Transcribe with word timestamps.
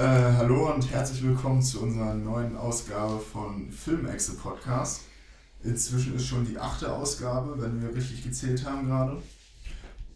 Äh, 0.00 0.32
hallo 0.38 0.72
und 0.72 0.90
herzlich 0.90 1.22
willkommen 1.22 1.60
zu 1.60 1.82
unserer 1.82 2.14
neuen 2.14 2.56
Ausgabe 2.56 3.18
von 3.18 3.70
Filmexe 3.70 4.34
Podcast. 4.34 5.02
Inzwischen 5.62 6.16
ist 6.16 6.24
schon 6.26 6.46
die 6.46 6.58
achte 6.58 6.90
Ausgabe, 6.90 7.60
wenn 7.60 7.82
wir 7.82 7.94
richtig 7.94 8.24
gezählt 8.24 8.64
haben 8.64 8.86
gerade. 8.88 9.20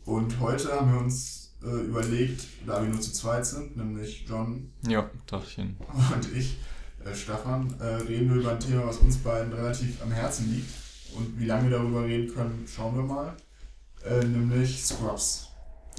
Und 0.06 0.40
heute 0.40 0.72
haben 0.72 0.90
wir 0.90 1.00
uns 1.00 1.52
äh, 1.62 1.84
überlegt, 1.84 2.46
da 2.66 2.80
wir 2.82 2.88
nur 2.88 3.02
zu 3.02 3.12
zweit 3.12 3.44
sind, 3.44 3.76
nämlich 3.76 4.24
John 4.26 4.72
Ja, 4.88 5.10
Dachchen. 5.26 5.76
und 6.14 6.35
ich, 6.35 6.56
äh, 7.04 7.14
Stefan, 7.14 7.78
äh, 7.78 7.85
reden 7.85 8.30
wir 8.30 8.40
über 8.40 8.53
ein 8.53 8.60
Thema, 8.60 8.87
was 8.87 8.96
uns 8.96 9.19
beiden 9.19 9.53
relativ 9.53 10.01
am 10.01 10.12
Herzen 10.12 10.51
liegt. 10.51 10.71
Und 11.14 11.38
wie 11.38 11.44
lange 11.44 11.69
wir 11.69 11.76
darüber 11.76 12.04
reden 12.04 12.35
können, 12.35 12.66
schauen 12.74 12.96
wir 12.96 13.03
mal. 13.03 13.37
Äh, 14.03 14.24
nämlich 14.24 14.82
Scrubs. 14.82 15.51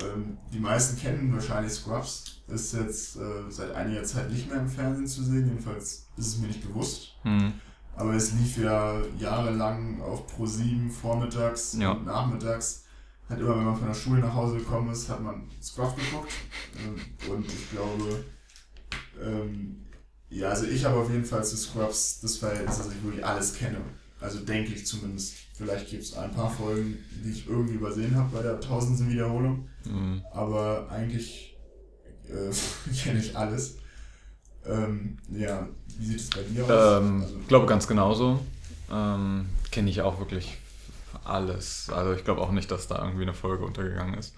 Ähm, 0.01 0.37
die 0.53 0.59
meisten 0.59 0.97
kennen 0.99 1.33
wahrscheinlich 1.33 1.73
Scrubs. 1.73 2.41
Ist 2.47 2.73
jetzt 2.73 3.15
äh, 3.15 3.49
seit 3.49 3.73
einiger 3.73 4.03
Zeit 4.03 4.29
nicht 4.29 4.49
mehr 4.49 4.59
im 4.59 4.67
Fernsehen 4.69 5.07
zu 5.07 5.23
sehen, 5.23 5.47
jedenfalls 5.47 6.07
ist 6.17 6.27
es 6.27 6.37
mir 6.37 6.47
nicht 6.47 6.61
bewusst. 6.67 7.13
Hm. 7.23 7.53
Aber 7.95 8.13
es 8.13 8.33
lief 8.33 8.57
ja 8.57 8.99
jahrelang 9.17 10.01
auf 10.01 10.23
Pro7 10.35 10.91
vormittags 10.91 11.73
Ja. 11.79 11.91
und 11.91 12.05
nachmittags. 12.05 12.83
Hat 13.29 13.39
immer, 13.39 13.57
wenn 13.57 13.63
man 13.65 13.75
von 13.77 13.87
der 13.87 13.93
Schule 13.95 14.19
nach 14.21 14.35
Hause 14.35 14.57
gekommen 14.57 14.91
ist, 14.91 15.09
hat 15.09 15.21
man 15.21 15.49
Scrubs 15.61 15.95
geguckt. 15.95 16.31
Ähm, 16.77 17.31
Und 17.33 17.45
ich 17.47 17.71
glaube, 17.71 18.23
ähm, 19.19 19.85
ja, 20.29 20.49
also 20.49 20.65
ich 20.65 20.83
habe 20.85 20.97
auf 20.99 21.09
jeden 21.09 21.25
Fall 21.25 21.43
zu 21.43 21.57
Scrubs 21.57 22.19
das 22.19 22.37
Verhältnis, 22.37 22.77
dass 22.77 22.87
ich 22.91 23.03
wirklich 23.03 23.25
alles 23.25 23.55
kenne. 23.55 23.77
Also 24.25 24.39
denke 24.39 24.73
ich 24.73 24.85
zumindest. 24.87 25.35
Vielleicht 25.55 25.89
gibt 25.89 26.03
es 26.03 26.15
ein 26.15 26.31
paar 26.31 26.49
Folgen, 26.49 26.97
die 27.23 27.29
ich 27.31 27.47
irgendwie 27.47 27.75
übersehen 27.75 28.15
habe 28.15 28.35
bei 28.35 28.41
der 28.41 28.59
tausendsten 28.59 29.09
Wiederholung. 29.09 29.69
Hm. 29.83 30.21
Aber 30.33 30.89
eigentlich 30.89 31.55
äh, 32.27 32.51
kenne 33.03 33.19
ich 33.19 33.37
alles. 33.37 33.77
Ähm, 34.65 35.17
ja, 35.31 35.67
wie 35.99 36.05
sieht 36.05 36.19
es 36.21 36.29
bei 36.31 36.41
dir 36.41 36.63
aus? 36.65 37.01
Ähm, 37.03 37.21
Also- 37.21 37.37
glaube 37.47 37.65
ganz 37.67 37.87
genauso. 37.87 38.39
Ähm, 38.91 39.45
Kenne 39.71 39.89
ich 39.91 40.01
auch 40.01 40.19
wirklich 40.19 40.57
alles. 41.23 41.89
Also 41.89 42.13
ich 42.13 42.23
glaube 42.23 42.41
auch 42.41 42.51
nicht, 42.51 42.71
dass 42.71 42.87
da 42.87 43.03
irgendwie 43.03 43.23
eine 43.23 43.33
Folge 43.33 43.63
untergegangen 43.63 44.15
ist. 44.15 44.33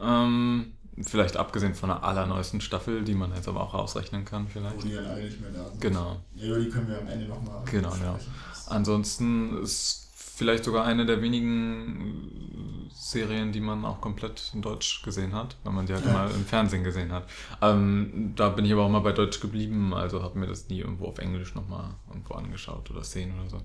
Ähm, 0.00 0.72
vielleicht 1.02 1.36
abgesehen 1.36 1.74
von 1.74 1.88
der 1.88 2.04
allerneuesten 2.04 2.60
Staffel, 2.60 3.02
die 3.02 3.14
man 3.14 3.34
jetzt 3.34 3.48
aber 3.48 3.60
auch 3.62 3.74
ausrechnen 3.74 4.24
kann 4.24 4.46
Wo 4.46 4.50
vielleicht. 4.50 4.84
die 4.84 4.92
dann 4.92 5.06
alle 5.06 5.24
nicht 5.24 5.40
mehr 5.40 5.50
da 5.50 5.68
sind. 5.68 5.80
Genau. 5.80 6.20
Ja, 6.34 6.46
über 6.46 6.58
die 6.60 6.68
können 6.70 6.88
wir 6.88 6.98
am 7.00 7.08
Ende 7.08 7.26
nochmal 7.26 7.62
Genau, 7.70 7.94
ja. 7.96 8.18
Ansonsten 8.68 9.58
ist 9.62 10.08
vielleicht 10.14 10.64
sogar 10.64 10.84
eine 10.84 11.06
der 11.06 11.22
wenigen 11.22 12.88
Serien, 12.92 13.52
die 13.52 13.60
man 13.60 13.84
auch 13.84 14.00
komplett 14.00 14.50
in 14.54 14.62
Deutsch 14.62 15.02
gesehen 15.02 15.32
hat, 15.34 15.56
weil 15.64 15.72
man 15.72 15.86
die 15.86 15.92
halt 15.94 16.04
Ja. 16.04 16.10
immer 16.26 16.34
im 16.34 16.44
Fernsehen 16.44 16.82
gesehen 16.84 17.12
hat. 17.12 17.28
Ähm, 17.60 18.32
da 18.36 18.48
bin 18.48 18.64
ich 18.64 18.72
aber 18.72 18.82
auch 18.82 18.88
mal 18.90 19.00
bei 19.00 19.12
Deutsch 19.12 19.40
geblieben, 19.40 19.94
also 19.94 20.22
habe 20.22 20.38
mir 20.38 20.46
das 20.46 20.68
nie 20.68 20.80
irgendwo 20.80 21.06
auf 21.06 21.18
Englisch 21.18 21.54
nochmal 21.54 21.90
irgendwo 22.08 22.34
angeschaut 22.34 22.90
oder 22.90 23.04
Szenen 23.04 23.38
oder 23.40 23.50
so. 23.50 23.60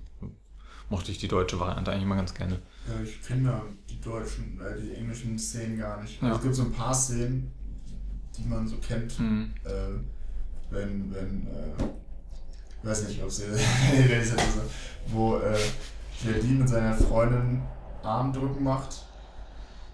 Mochte 0.90 1.12
ich 1.12 1.18
die 1.18 1.28
deutsche 1.28 1.58
Variante 1.58 1.92
eigentlich 1.92 2.02
immer 2.02 2.16
ganz 2.16 2.34
gerne. 2.34 2.60
Ja, 2.86 3.02
ich 3.02 3.22
kenne 3.22 3.48
da 3.48 3.62
die 3.88 4.00
deutschen, 4.00 4.60
äh, 4.60 4.78
die 4.78 4.94
englischen 4.94 5.38
Szenen 5.38 5.78
gar 5.78 6.02
nicht. 6.02 6.20
Ja. 6.20 6.28
Also 6.28 6.38
es 6.38 6.42
gibt 6.42 6.54
so 6.56 6.62
ein 6.64 6.72
paar 6.72 6.94
Szenen, 6.94 7.50
die 8.36 8.44
man 8.44 8.66
so 8.66 8.76
kennt. 8.76 9.12
Hm. 9.12 9.52
Äh, 9.64 9.70
wenn, 10.70 11.14
wenn, 11.14 11.46
äh, 11.46 11.84
ich 12.82 12.88
weiß 12.88 13.08
nicht, 13.08 13.22
ob 13.22 13.30
sie, 13.30 13.44
wenn 13.48 14.20
ich 14.20 14.30
das 14.30 14.54
so, 14.54 14.60
wo 15.08 15.36
äh, 15.38 15.56
Jardine 16.24 16.60
mit 16.60 16.68
seiner 16.68 16.94
Freundin 16.94 17.62
Armdrücken 18.02 18.64
macht 18.64 19.04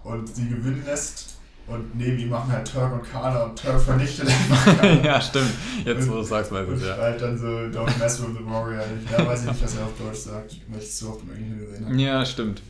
und 0.03 0.27
sie 0.27 0.49
gewinnen 0.49 0.83
lässt 0.85 1.36
und 1.67 1.95
neben 1.97 2.17
ihm 2.17 2.29
machen 2.29 2.51
halt 2.51 2.71
Turk 2.71 2.93
und 2.93 3.03
Carla 3.11 3.43
und 3.45 3.61
Turk 3.61 3.79
vernichtet 3.81 4.27
einfach 4.27 4.83
ja, 5.03 5.19
stimmt. 5.21 5.51
Jetzt, 5.85 6.07
wo 6.09 6.13
du 6.15 6.19
es 6.21 6.29
sagst, 6.29 6.51
weiß 6.51 6.67
ich 6.75 6.85
ja. 6.87 6.95
schreit 6.95 7.21
dann 7.21 7.37
so, 7.37 7.45
don't 7.47 7.97
mess 7.99 8.21
with 8.21 8.37
the 8.37 8.45
warrior. 8.45 8.83
Ja, 9.11 9.25
weiß 9.25 9.41
ich 9.43 9.51
nicht, 9.51 9.63
was 9.63 9.75
er 9.75 9.83
auf 9.85 9.97
Deutsch 9.97 10.19
sagt, 10.19 10.57
weil 10.69 10.79
ich 10.79 10.85
es 10.85 10.99
so 10.99 11.09
oft 11.09 11.21
im 11.23 11.31
Englischen 11.35 11.59
gesehen 11.59 11.85
habe. 11.85 11.95
Ja, 12.01 12.25
stimmt. 12.25 12.61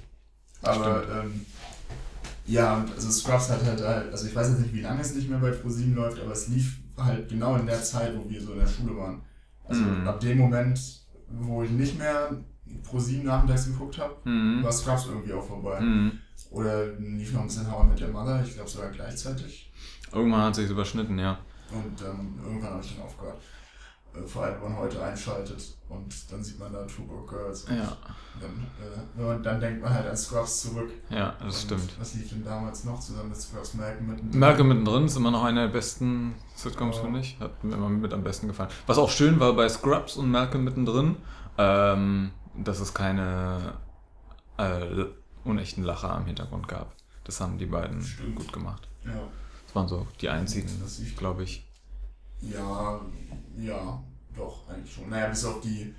Aber 0.64 1.04
ähm, 1.24 1.46
ja, 2.46 2.86
also 2.96 3.12
Scrubs 3.12 3.50
hat 3.50 3.64
halt, 3.64 3.82
halt, 3.82 4.12
also 4.12 4.26
ich 4.28 4.36
weiß 4.36 4.50
jetzt 4.50 4.60
nicht, 4.62 4.74
wie 4.74 4.82
lange 4.82 5.02
es 5.02 5.14
nicht 5.14 5.30
mehr 5.30 5.40
bei 5.40 5.52
ProSieben 5.52 5.96
läuft, 5.96 6.20
aber 6.22 6.32
es 6.32 6.48
lief 6.48 6.78
halt 6.98 7.30
genau 7.30 7.56
in 7.56 7.66
der 7.68 7.82
Zeit, 7.84 8.14
wo 8.18 8.28
wir 8.30 8.42
so 8.42 8.54
in 8.54 8.60
der 8.60 8.68
Schule 8.68 8.96
waren. 8.98 9.22
Also 9.66 9.82
Mhm. 9.82 10.08
ab 10.08 10.20
dem 10.22 10.38
Moment, 10.38 10.80
wo 11.30 11.62
ich 11.62 11.70
nicht 11.70 12.00
mehr 12.00 12.32
ProSieben 12.84 13.26
nachmittags 13.26 13.66
geguckt 13.66 13.98
habe, 14.00 14.16
Mhm. 14.28 14.64
war 14.64 14.72
Scrubs 14.72 15.06
irgendwie 15.08 15.34
auch 15.34 15.46
vorbei. 15.46 15.80
Mhm. 15.82 16.14
Oder 16.52 16.86
lief 16.94 17.34
noch 17.34 17.42
ein 17.42 17.48
bisschen 17.48 17.68
I 17.68 17.84
Met 17.90 18.02
Your 18.02 18.10
Mother, 18.10 18.42
ich 18.44 18.54
glaube 18.56 18.70
sogar 18.70 18.90
gleichzeitig. 18.90 19.72
Irgendwann 20.14 20.44
hat 20.44 20.56
sich 20.56 20.70
überschnitten, 20.70 21.20
ja. 21.20 21.38
Und 21.72 22.02
ähm, 22.02 22.40
irgendwann 22.44 22.72
habe 22.72 22.82
ich 22.84 22.96
dann 22.96 23.06
aufgehört. 23.06 23.38
Äh, 24.16 24.26
vor 24.26 24.44
allem, 24.44 24.56
wenn 24.62 24.72
man 24.72 24.78
heute 24.80 25.04
einschaltet 25.04 25.62
und 25.90 26.32
dann 26.32 26.42
sieht 26.42 26.58
man 26.58 26.72
da 26.72 26.86
Two 26.86 27.04
Broke 27.04 27.36
Girls. 27.36 27.66
Und 27.66 27.76
Ja, 27.78 27.98
Dann, 28.40 29.38
äh, 29.40 29.42
dann 29.44 29.60
denkt 29.60 29.82
man 29.84 29.94
halt 29.94 30.08
an 30.08 30.16
Scrubs 30.16 30.62
zurück. 30.62 30.90
ja, 31.10 31.34
das 31.40 31.56
Und 31.56 31.62
stimmt. 31.66 32.00
Was 32.00 32.14
lief 32.14 32.30
denn 32.30 32.46
damals 32.46 32.86
noch 32.86 33.00
zusammen 33.02 33.30
mit 33.30 33.38
Scrubs? 33.38 33.74
Malcolm 33.74 34.08
mit 34.08 34.34
Malcolm 34.36 34.68
mittendrin 34.70 35.06
ist 35.06 35.18
immer 35.18 35.32
noch 35.32 35.44
eine 35.44 35.62
der 35.64 35.74
besten 35.74 36.36
Sitcoms, 36.56 36.96
Ja. 36.98 37.02
finde 37.04 37.20
ich. 37.20 37.38
Hat 37.42 37.62
mir 37.66 37.76
immer 37.76 37.90
mit 37.90 38.14
am 38.14 38.24
besten 38.24 38.48
gefallen. 38.48 38.70
Was 38.86 38.98
auch 38.98 39.10
schön 39.10 39.40
war 39.42 39.52
bei 39.54 39.68
Scrubs 39.68 40.16
und 40.16 40.32
Malcolm 40.32 40.64
mittendrin, 40.64 41.18
ähm, 41.58 42.32
dass 42.56 42.80
es 42.80 42.94
keine 42.94 43.74
äh, 44.58 45.06
unechten 45.48 45.84
Lacher 45.84 46.12
am 46.12 46.26
Hintergrund 46.26 46.68
gab. 46.68 46.94
Das 47.24 47.40
haben 47.42 47.58
die 47.58 47.66
beiden 47.66 48.02
Stimmt. 48.02 48.36
gut 48.36 48.54
gemacht. 48.54 48.88
Ja, 49.06 49.12
Das 49.66 49.76
waren 49.76 49.88
so 49.88 50.08
die 50.22 50.30
einzigen, 50.30 50.70
glaube 51.18 51.44
ich. 51.44 51.66
ja, 52.42 53.02
ja, 53.58 54.04
doch, 54.36 54.70
eigentlich 54.70 54.94
schon. 54.94 55.10
Naja, 55.10 55.28
bis 55.28 55.44
auf 55.46 55.62
die, 55.62 55.94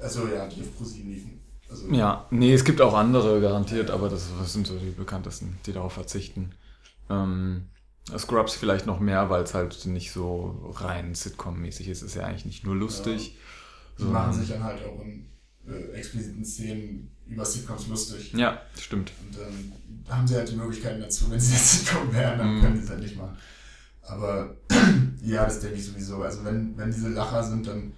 also 0.00 0.26
ja, 0.28 0.46
die 0.48 0.60
auf 0.62 0.76
ProSieben 0.76 1.10
liefen. 1.10 1.40
Also, 1.70 1.88
Ja, 1.90 2.26
nee, 2.30 2.52
es 2.52 2.64
gibt 2.64 2.80
auch 2.80 2.94
andere 2.94 3.40
garantiert, 3.40 3.90
aber 3.90 4.08
das, 4.08 4.28
das 4.38 4.52
sind 4.52 4.66
so 4.66 4.78
die 4.78 4.90
bekanntesten, 4.90 5.58
die 5.64 5.72
darauf 5.72 5.92
verzichten. 5.94 6.52
Ähm, 7.08 7.68
Scrubs 8.18 8.54
vielleicht 8.54 8.86
noch 8.86 8.98
mehr, 8.98 9.30
weil 9.30 9.42
es 9.44 9.54
halt 9.54 9.86
nicht 9.86 10.10
so 10.12 10.72
rein 10.74 11.14
Sitcom-mäßig 11.14 11.88
ist. 11.88 12.02
Es 12.02 12.08
ist 12.08 12.14
ja 12.16 12.24
eigentlich 12.24 12.46
nicht 12.46 12.64
nur 12.66 12.74
lustig. 12.74 13.36
Die 13.98 14.04
machen 14.04 14.32
sich 14.32 14.48
dann 14.48 14.64
halt 14.64 14.84
auch 14.84 15.00
in 15.00 15.26
äh, 15.68 15.92
expliziten 15.92 16.44
Szenen 16.44 17.10
über 17.26 17.44
Sitcoms 17.44 17.86
lustig. 17.88 18.32
Ja, 18.34 18.60
stimmt. 18.78 19.12
Und 19.22 19.38
dann 19.38 20.16
haben 20.16 20.26
sie 20.26 20.34
halt 20.36 20.50
die 20.50 20.56
Möglichkeiten 20.56 21.00
dazu, 21.00 21.30
wenn 21.30 21.40
sie 21.40 21.52
jetzt 21.54 21.70
Sitcom 21.86 22.12
wären, 22.12 22.38
dann 22.38 22.56
Mhm. 22.56 22.60
können 22.62 22.76
sie 22.76 22.84
es 22.84 22.90
halt 22.90 23.00
nicht 23.00 23.16
machen. 23.16 23.36
Aber 24.02 24.56
ja, 25.22 25.44
das 25.44 25.60
denke 25.60 25.76
ich 25.76 25.86
sowieso. 25.86 26.22
Also 26.22 26.44
wenn, 26.44 26.76
wenn 26.76 26.90
diese 26.90 27.08
Lacher 27.10 27.42
sind, 27.44 27.66
dann 27.66 27.92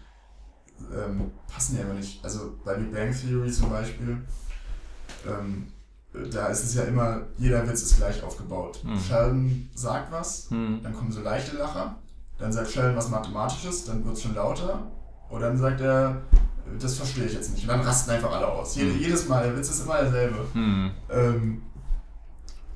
ähm, 0.94 1.30
passen 1.48 1.76
die 1.76 1.80
einfach 1.82 1.94
nicht. 1.94 2.22
Also 2.24 2.58
bei 2.64 2.74
Big 2.74 2.92
Bang 2.92 3.14
Theory 3.18 3.50
zum 3.50 3.70
Beispiel, 3.70 4.18
ähm, 5.26 5.68
da 6.30 6.48
ist 6.48 6.64
es 6.64 6.74
ja 6.74 6.84
immer, 6.84 7.22
jeder 7.38 7.66
Witz 7.68 7.82
ist 7.82 7.96
gleich 7.96 8.22
aufgebaut. 8.22 8.80
Mhm. 8.84 8.98
Sheldon 9.00 9.70
sagt 9.74 10.12
was, 10.12 10.50
Hm. 10.50 10.80
dann 10.82 10.92
kommen 10.94 11.10
so 11.10 11.20
leichte 11.22 11.56
Lacher, 11.56 11.96
dann 12.38 12.52
sagt 12.52 12.70
Sheldon 12.70 12.96
was 12.96 13.08
Mathematisches, 13.08 13.84
dann 13.86 14.04
wird 14.04 14.16
es 14.16 14.22
schon 14.22 14.34
lauter 14.34 14.90
und 15.30 15.40
dann 15.40 15.56
sagt 15.58 15.80
er, 15.80 16.22
das 16.80 16.94
verstehe 16.96 17.24
ich 17.24 17.34
jetzt 17.34 17.52
nicht. 17.52 17.62
Und 17.64 17.68
dann 17.68 17.80
rasten 17.80 18.10
einfach 18.12 18.32
alle 18.32 18.46
aus. 18.48 18.76
Jede, 18.76 18.90
Mhm. 18.92 18.98
Jedes 19.00 19.28
Mal, 19.28 19.44
der 19.44 19.56
Witz 19.56 19.70
ist 19.70 19.82
immer 19.84 20.00
derselbe. 20.02 20.36
Hm. 20.52 20.90
Ähm, 21.10 21.62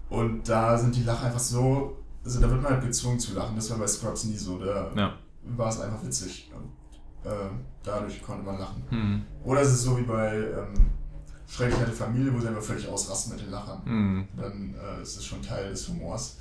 und 0.09 0.49
da 0.49 0.77
sind 0.79 0.95
die 0.97 1.03
Lacher 1.05 1.27
einfach 1.27 1.39
so, 1.39 1.97
also 2.25 2.41
da 2.41 2.51
wird 2.51 2.63
man 2.63 2.73
halt 2.73 2.85
gezwungen 2.85 3.19
zu 3.19 3.35
lachen. 3.35 3.57
Das 3.57 3.71
war 3.71 3.79
bei 3.79 3.87
Scrubs 3.87 4.25
nie 4.25 4.37
so. 4.37 4.59
Da 4.59 4.91
Ja. 4.97 5.15
war 5.57 5.69
es 5.69 5.81
einfach 5.81 6.03
witzig. 6.05 6.51
Und, 6.55 7.31
äh, 7.31 7.35
dadurch 7.83 8.23
konnte 8.23 8.45
man 8.45 8.59
lachen. 8.59 8.83
Hm. 8.91 9.23
Oder 9.45 9.61
es 9.63 9.69
ist 9.73 9.83
so 9.83 9.99
wie 9.99 10.03
bei 10.03 10.37
ähm, 10.37 10.91
Schrecklich 11.51 11.79
nette 11.81 11.93
Familie, 11.93 12.35
wo 12.35 12.39
sie 12.41 12.49
einfach 12.49 12.61
völlig 12.63 12.87
ausrasten 12.87 13.33
mit 13.33 13.43
den 13.43 13.51
Lachern. 13.51 13.83
Hm. 13.85 14.29
Dann 14.37 14.75
äh, 14.75 15.03
ist 15.03 15.17
es 15.17 15.25
schon 15.25 15.41
Teil 15.41 15.71
des 15.71 15.89
Humors. 15.89 16.37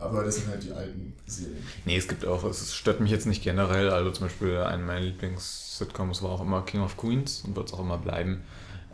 Aber 0.00 0.22
das 0.22 0.36
sind 0.36 0.48
halt 0.48 0.62
die 0.62 0.72
alten 0.72 1.14
Serien. 1.26 1.64
Nee, 1.84 1.96
es 1.96 2.06
gibt 2.06 2.24
auch, 2.24 2.44
es 2.44 2.72
stört 2.72 3.00
mich 3.00 3.10
jetzt 3.10 3.26
nicht 3.26 3.42
generell. 3.42 3.90
Also 3.90 4.10
zum 4.12 4.26
Beispiel 4.26 4.58
eine 4.58 4.82
meiner 4.82 5.00
Lieblings-Sitcoms 5.00 6.22
war 6.22 6.30
auch 6.30 6.40
immer 6.40 6.62
King 6.62 6.82
of 6.82 6.96
Queens 6.96 7.42
und 7.44 7.56
wird 7.56 7.68
es 7.68 7.74
auch 7.74 7.80
immer 7.80 7.98
bleiben. 7.98 8.42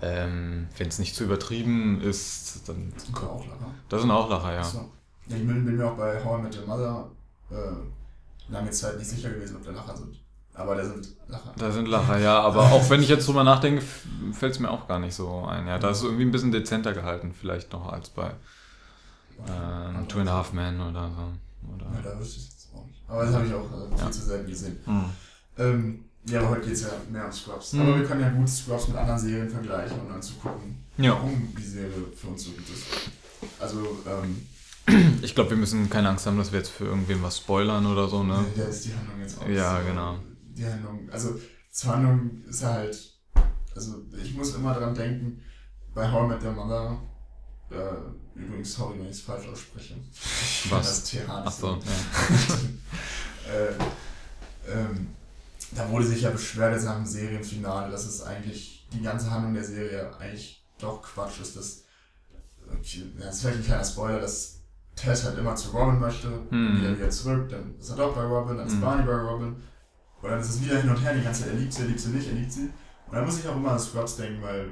Ähm, 0.01 0.69
Wenn 0.77 0.89
es 0.89 0.99
nicht 0.99 1.15
zu 1.15 1.25
übertrieben 1.25 2.01
ist, 2.01 2.69
dann. 2.69 2.93
Sind 2.97 3.17
da 3.17 3.27
auch 3.27 3.47
Lacher? 3.47 3.75
Da 3.89 3.99
sind 3.99 4.11
auch 4.11 4.31
Lacher, 4.31 4.53
ja. 4.55 4.61
Achso. 4.61 4.91
Ja, 5.27 5.37
ich 5.37 5.47
bin, 5.47 5.65
bin 5.65 5.77
mir 5.77 5.87
auch 5.91 5.97
bei 5.97 6.23
How 6.23 6.39
I 6.39 6.43
Met 6.43 6.59
Your 6.59 6.67
Mother 6.67 7.11
äh, 7.51 8.53
lange 8.53 8.71
Zeit 8.71 8.99
nicht 8.99 9.09
sicher 9.09 9.31
gewesen, 9.31 9.57
ob 9.57 9.65
da 9.65 9.71
Lacher 9.73 9.97
sind. 9.97 10.21
Aber 10.55 10.77
da 10.77 10.85
sind 10.85 11.09
Lacher. 11.29 11.53
Da 11.57 11.71
sind 11.71 11.89
Lacher, 11.89 12.19
ja, 12.19 12.41
aber 12.41 12.63
auch 12.73 12.89
wenn 12.89 13.03
ich 13.03 13.09
jetzt 13.09 13.27
drüber 13.27 13.45
nachdenke, 13.45 13.83
fällt 14.33 14.53
es 14.53 14.59
mir 14.59 14.71
auch 14.71 14.89
gar 14.89 14.99
nicht 14.99 15.15
so 15.15 15.45
ein. 15.45 15.67
Ja, 15.67 15.79
da 15.79 15.91
ist 15.91 15.99
es 15.99 16.05
irgendwie 16.05 16.25
ein 16.25 16.33
bisschen 16.33 16.53
dezenter 16.53 16.93
gehalten, 16.93 17.35
vielleicht 17.39 17.73
noch 17.73 17.93
als 17.93 18.11
bei 18.11 18.33
ähm, 19.49 20.09
Two 20.09 20.21
and 20.21 20.29
a 20.29 20.33
Half 20.35 20.53
Men 20.53 20.81
oder 20.81 21.11
so. 21.11 21.23
Ja, 21.23 21.75
Oder, 21.75 22.03
da 22.03 22.19
wüsste 22.21 22.39
ich 22.41 22.45
jetzt 22.51 22.69
auch 22.75 22.87
nicht. 22.87 23.03
Aber 23.09 23.25
das 23.25 23.35
habe 23.35 23.47
ich 23.47 23.55
auch 23.55 23.65
äh, 23.73 23.89
viel 23.97 23.99
Ja. 24.05 24.11
zu 24.11 24.21
selten 24.23 24.51
gesehen. 24.51 24.77
hm. 24.85 25.05
Ähm, 25.59 26.05
ja, 26.27 26.41
aber 26.41 26.51
heute 26.51 26.63
geht 26.67 26.73
es 26.75 26.83
ja 26.83 26.89
mehr 27.11 27.27
um 27.27 27.33
Scrubs. 27.33 27.73
Mhm. 27.75 27.81
Aber 27.83 27.99
wir 27.99 28.07
können 28.07 28.21
ja 28.23 28.31
gut 28.31 28.49
Scrubs 28.49 28.89
mit 28.89 28.97
anderen 28.97 29.19
Serien 29.19 29.49
vergleichen 29.51 30.01
und 30.01 30.09
dann 30.09 30.23
zu 30.23 30.35
gucken, 30.35 30.83
Ja. 30.97 31.13
warum 31.13 31.55
die 31.57 31.63
Serie 31.63 31.91
für 32.17 32.29
uns 32.29 32.45
so 32.45 32.51
gut 32.53 32.69
ist. 32.69 32.87
Also, 33.61 33.79
ähm, 34.07 34.47
Ich 35.23 35.35
glaube, 35.35 35.51
wir 35.51 35.57
müssen 35.57 35.89
keine 35.91 36.09
Angst 36.11 36.27
haben, 36.27 36.37
dass 36.39 36.53
wir 36.53 36.59
jetzt 36.59 36.71
für 36.71 36.85
irgendwen 36.87 37.23
was 37.23 37.39
spoilern 37.39 37.87
oder 37.87 38.07
so, 38.09 38.23
ne? 38.23 38.45
Ja, 38.57 38.65
ist 38.65 38.85
die 38.85 38.95
Handlung 38.95 39.21
jetzt 39.21 39.41
auch. 39.41 39.49
Ja, 39.49 39.81
so- 39.81 39.87
genau. 39.87 40.17
Die 40.57 40.65
Handlung, 40.67 41.09
also 41.11 41.39
zur 41.71 41.93
Handlung 41.95 42.43
ist 42.49 42.63
halt, 42.65 43.13
also 43.75 44.03
ich 44.23 44.35
muss 44.35 44.55
immer 44.55 44.75
dran 44.75 44.95
denken, 44.95 45.41
bei 45.95 46.11
How 46.11 46.25
I 46.25 46.29
Met 46.35 46.43
Your 46.45 46.53
Mother, 46.53 46.99
äh, 47.71 47.77
übrigens, 48.35 48.73
sorry, 48.75 48.99
wenn 48.99 49.07
ich 49.07 49.13
es 49.13 49.21
falsch 49.21 49.47
ausspreche. 49.49 49.95
Ich 50.13 50.67
Was? 50.71 50.87
Das 50.87 51.05
TH 51.05 51.15
nicht 51.15 51.29
Achso, 51.31 51.81
so. 51.81 51.83
äh, 53.51 54.73
ähm, 54.73 55.09
da 55.73 55.89
wurde 55.91 56.07
sich 56.07 56.23
ja 56.23 56.31
beschwert 56.31 56.75
jetzt 56.75 56.85
nach 56.85 56.97
dem 56.97 57.07
Serienfinale, 57.07 57.91
dass 57.91 58.05
es 58.07 58.23
eigentlich 58.23 58.87
die 58.93 59.03
ganze 59.03 59.31
Handlung 59.31 59.55
der 59.55 59.65
Serie 59.65 60.11
eigentlich 60.19 60.65
doch 60.79 61.03
Quatsch 61.03 61.41
ist. 61.41 61.57
Dass, 61.57 61.83
okay, 62.71 63.05
das 63.19 63.37
ist 63.37 63.41
vielleicht 63.43 63.59
ein 63.59 63.65
kleiner 63.65 63.85
Spoiler, 63.85 64.21
dass 64.21 64.61
Tess 64.97 65.25
halt 65.25 65.39
immer 65.39 65.57
zu 65.57 65.71
Robin 65.71 65.99
möchte, 65.99 66.29
Mhm. 66.51 66.81
wieder 66.81 66.97
wieder 66.97 67.11
zurück, 67.11 67.49
dann 67.49 67.75
ist 67.79 67.91
er 67.91 67.97
doch 67.97 68.15
bei 68.15 68.23
Robin, 68.23 68.57
dann 68.57 68.67
ist 68.69 68.75
Mhm. 68.77 68.81
Barney 68.81 69.05
bei 69.05 69.17
Robin. 69.17 69.57
Und 70.23 70.31
dann 70.31 70.41
ist 70.41 70.51
es 70.51 70.63
wieder 70.63 70.81
hin 70.81 70.89
und 70.89 70.97
her 71.03 71.15
die 71.15 71.23
ganze 71.23 71.43
Zeit, 71.43 71.51
er 71.53 71.59
liebt 71.59 71.73
sie, 71.73 71.83
er 71.83 71.89
liebt 71.89 72.01
sie 72.01 72.09
nicht, 72.11 72.29
er 72.29 72.35
liebt 72.35 72.53
sie. 72.53 72.71
Und 73.09 73.13
dann 73.15 73.25
muss 73.27 73.39
ich 73.41 73.49
auch 73.49 73.57
immer 73.57 73.73
an 73.73 73.79
Scrubs 73.81 74.17
denken, 74.17 74.41
weil 74.43 74.71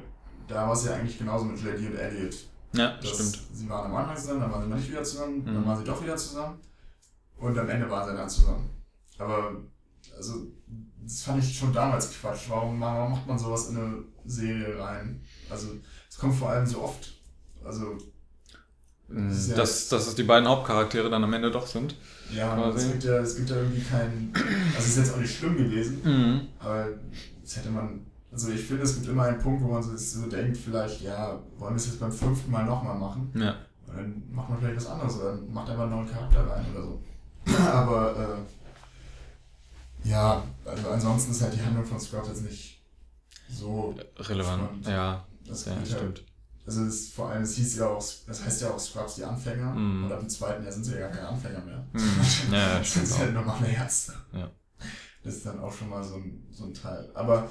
da 0.49 0.67
war 0.67 0.73
es 0.75 0.85
ja 0.85 0.95
eigentlich 0.95 1.19
genauso 1.19 1.45
mit 1.45 1.61
JD 1.61 1.89
und 1.89 1.97
Elliot. 1.97 2.35
Ja, 2.73 2.97
Das, 3.01 3.11
stimmt. 3.11 3.39
Sie 3.53 3.69
waren 3.69 3.87
am 3.91 3.97
Anfang 3.97 4.17
zusammen, 4.17 4.41
dann 4.41 4.51
waren 4.53 4.63
sie 4.63 4.69
mal 4.69 4.77
nicht 4.77 4.91
wieder 4.91 5.03
zusammen, 5.05 5.45
dann 5.45 5.61
Mhm. 5.61 5.67
waren 5.67 5.79
sie 5.79 5.85
doch 5.85 6.03
wieder 6.03 6.17
zusammen 6.17 6.59
und 7.39 7.59
am 7.59 7.69
Ende 7.69 7.91
waren 7.91 8.09
sie 8.11 8.17
dann 8.17 8.29
zusammen. 8.31 8.71
Aber, 9.19 9.57
also, 10.17 10.47
das 11.03 11.23
fand 11.23 11.43
ich 11.45 11.57
schon 11.59 11.73
damals 11.73 12.11
Quatsch. 12.13 12.49
Warum, 12.49 12.81
warum 12.81 13.13
macht 13.13 13.27
man 13.27 13.39
sowas 13.39 13.69
in 13.69 13.77
eine 13.77 14.05
Serie 14.25 14.79
rein? 14.79 15.23
Also, 15.51 15.69
es 16.09 16.17
kommt 16.19 16.35
vor 16.35 16.49
allem 16.51 16.67
so 16.67 16.83
oft. 16.83 17.13
Also, 17.65 17.97
Das 19.09 19.49
ja- 19.49 19.57
Dass, 19.57 19.89
dass 19.89 20.07
es 20.07 20.15
die 20.15 20.23
beiden 20.23 20.49
Hauptcharaktere 20.49 21.11
dann 21.11 21.23
am 21.23 21.33
Ende 21.35 21.51
doch 21.51 21.67
sind. 21.67 21.97
ja, 22.33 22.71
es 22.71 22.89
gibt 22.93 23.05
ja, 23.05 23.19
es 23.19 23.37
gibt 23.37 23.51
ja 23.51 23.57
irgendwie 23.57 23.83
keinen. 23.83 24.33
Also, 24.35 24.79
es 24.79 24.87
ist 24.89 24.97
jetzt 24.97 25.13
auch 25.13 25.19
nicht 25.19 25.37
schlimm 25.37 25.57
gewesen, 25.59 26.01
Mhm. 26.03 26.49
aber 26.59 26.89
das 27.43 27.57
hätte 27.59 27.69
man. 27.71 28.07
Also, 28.33 28.51
ich 28.51 28.63
finde, 28.65 28.83
es 28.83 28.95
gibt 28.95 29.09
immer 29.09 29.25
einen 29.25 29.39
Punkt, 29.39 29.63
wo 29.63 29.69
man 29.69 29.83
so, 29.83 29.97
so 29.97 30.27
denkt, 30.27 30.57
vielleicht, 30.57 31.03
ja, 31.03 31.39
wollen 31.59 31.75
wir 31.75 31.77
es 31.77 31.87
jetzt 31.87 32.01
beim 32.01 32.13
fünften 32.13 32.51
Mal 32.51 32.65
nochmal 32.65 32.99
machen? 32.99 33.31
Ja. 33.35 33.57
Und 33.87 33.97
dann 33.97 34.23
macht 34.31 34.49
man 34.49 34.59
vielleicht 34.59 34.77
was 34.77 34.87
anderes 34.87 35.17
oder 35.17 35.39
macht 35.51 35.69
einfach 35.69 35.83
einen 35.85 35.93
neuen 35.93 36.11
Charakter 36.11 36.47
rein 36.49 36.65
oder 36.73 36.83
so. 36.83 37.03
Aber 37.71 38.17
äh, 38.17 40.09
ja, 40.09 40.43
also 40.65 40.89
ansonsten 40.91 41.33
ist 41.33 41.43
halt 41.43 41.55
die 41.55 41.63
Handlung 41.63 41.85
von 41.85 42.01
Scrubs 42.01 42.29
jetzt 42.29 42.43
nicht 42.43 42.83
so. 43.51 43.95
Relevant. 44.19 44.63
Spannend. 44.63 44.87
Ja, 44.87 45.25
Das 45.47 45.65
ja 45.67 45.73
stimmt. 45.85 46.01
Halt, 46.01 46.25
also 46.65 46.83
es 46.85 46.95
ist 46.95 47.15
vor 47.15 47.31
allem, 47.31 47.43
es 47.43 47.57
hieß 47.57 47.77
ja 47.77 47.89
auch, 47.89 48.05
das 48.27 48.45
heißt 48.45 48.63
ja 48.63 48.71
auch 48.71 48.79
Scrubs 48.79 49.17
die 49.17 49.25
Anfänger. 49.25 49.73
Mhm. 49.75 50.05
Und 50.05 50.13
ab 50.13 50.21
dem 50.21 50.29
zweiten 50.29 50.63
Jahr 50.63 50.73
sind 50.73 50.85
sie 50.85 50.95
ja 50.95 51.01
gar 51.01 51.11
keine 51.11 51.29
Anfänger 51.29 51.61
mehr. 51.61 51.85
Mhm. 51.93 52.53
Ja, 52.53 52.79
das 52.79 52.95
sind 52.95 53.19
halt 53.19 53.35
normale 53.35 53.69
Ärzte. 53.69 54.15
Ja. 54.33 54.51
Das 55.23 55.35
ist 55.35 55.47
dann 55.47 55.61
auch 55.61 55.73
schon 55.73 55.89
mal 55.89 56.03
so 56.03 56.17
ein, 56.17 56.47
so 56.51 56.65
ein 56.65 56.75
Teil. 56.75 57.11
Aber 57.15 57.49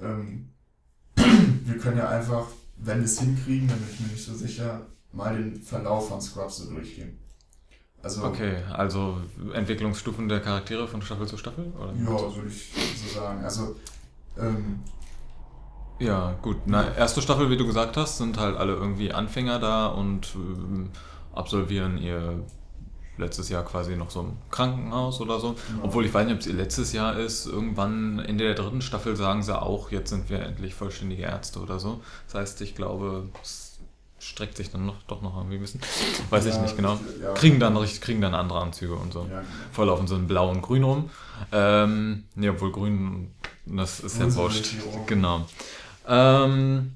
ähm, 0.00 0.50
wir 1.16 1.78
können 1.78 1.98
ja 1.98 2.08
einfach, 2.08 2.46
wenn 2.76 2.98
wir 2.98 3.04
es 3.04 3.20
hinkriegen, 3.20 3.68
dann 3.68 3.78
bin 3.78 3.88
ich 3.92 4.00
mir 4.00 4.08
nicht 4.08 4.24
so 4.24 4.34
sicher, 4.34 4.86
mal 5.12 5.36
den 5.36 5.60
Verlauf 5.62 6.08
von 6.08 6.20
Scrubs 6.20 6.58
so 6.58 6.70
durchgehen. 6.70 7.18
Also, 8.02 8.24
Okay, 8.24 8.56
also 8.70 9.18
Entwicklungsstufen 9.54 10.28
der 10.28 10.40
Charaktere 10.40 10.86
von 10.86 11.00
Staffel 11.00 11.26
zu 11.26 11.38
Staffel? 11.38 11.72
Oder? 11.78 11.92
ja, 11.94 12.36
würde 12.36 12.48
ich 12.48 12.70
so 12.96 13.18
sagen. 13.18 13.42
Also, 13.42 13.76
ähm, 14.38 14.80
Ja, 15.98 16.36
gut. 16.42 16.58
Na, 16.66 16.94
erste 16.96 17.22
Staffel, 17.22 17.48
wie 17.48 17.56
du 17.56 17.66
gesagt 17.66 17.96
hast, 17.96 18.18
sind 18.18 18.38
halt 18.38 18.56
alle 18.58 18.74
irgendwie 18.74 19.12
Anfänger 19.12 19.58
da 19.58 19.86
und 19.86 20.34
ähm, 20.34 20.90
absolvieren 21.32 21.96
ihr 21.96 22.44
letztes 23.16 23.48
Jahr 23.48 23.64
quasi 23.64 23.96
noch 23.96 24.10
so 24.10 24.20
im 24.20 24.32
Krankenhaus 24.50 25.20
oder 25.20 25.38
so. 25.40 25.54
Obwohl 25.82 26.04
ich 26.04 26.12
weiß 26.12 26.26
nicht, 26.26 26.34
ob 26.34 26.40
es 26.40 26.46
ihr 26.46 26.54
letztes 26.54 26.92
Jahr 26.92 27.18
ist. 27.18 27.46
Irgendwann 27.46 28.18
Ende 28.18 28.44
der 28.44 28.54
dritten 28.54 28.82
Staffel 28.82 29.16
sagen 29.16 29.42
sie 29.42 29.60
auch, 29.60 29.90
jetzt 29.90 30.10
sind 30.10 30.30
wir 30.30 30.40
endlich 30.40 30.74
vollständige 30.74 31.22
Ärzte 31.22 31.60
oder 31.60 31.78
so. 31.78 32.00
Das 32.26 32.34
heißt, 32.34 32.60
ich 32.62 32.74
glaube, 32.74 33.28
es 33.42 33.64
streckt 34.24 34.56
sich 34.56 34.70
dann 34.70 34.86
noch, 34.86 35.02
doch 35.06 35.22
noch 35.22 35.36
irgendwie 35.36 35.56
ein 35.56 35.60
bisschen. 35.60 35.80
Weiß 36.30 36.46
ich 36.46 36.54
ja, 36.54 36.62
nicht 36.62 36.76
genau. 36.76 36.98
Ja, 37.22 37.32
Kriegen 37.32 37.60
dann, 37.60 37.74
kriegen 38.00 38.20
dann 38.20 38.34
andere 38.34 38.60
Anzüge 38.60 38.94
und 38.94 39.12
so. 39.12 39.20
Ja, 39.20 39.40
genau. 39.40 39.42
Voll 39.72 39.86
laufen 39.86 40.06
so 40.06 40.16
in 40.16 40.26
blau 40.26 40.50
und 40.50 40.62
grün 40.62 40.82
rum. 40.82 41.10
Ähm, 41.52 42.24
nee, 42.34 42.48
obwohl 42.48 42.72
grün, 42.72 43.30
das 43.66 44.00
ist 44.00 44.18
ja 44.18 44.34
wurscht. 44.34 44.74
Genau. 45.06 45.46
Ähm, 46.08 46.94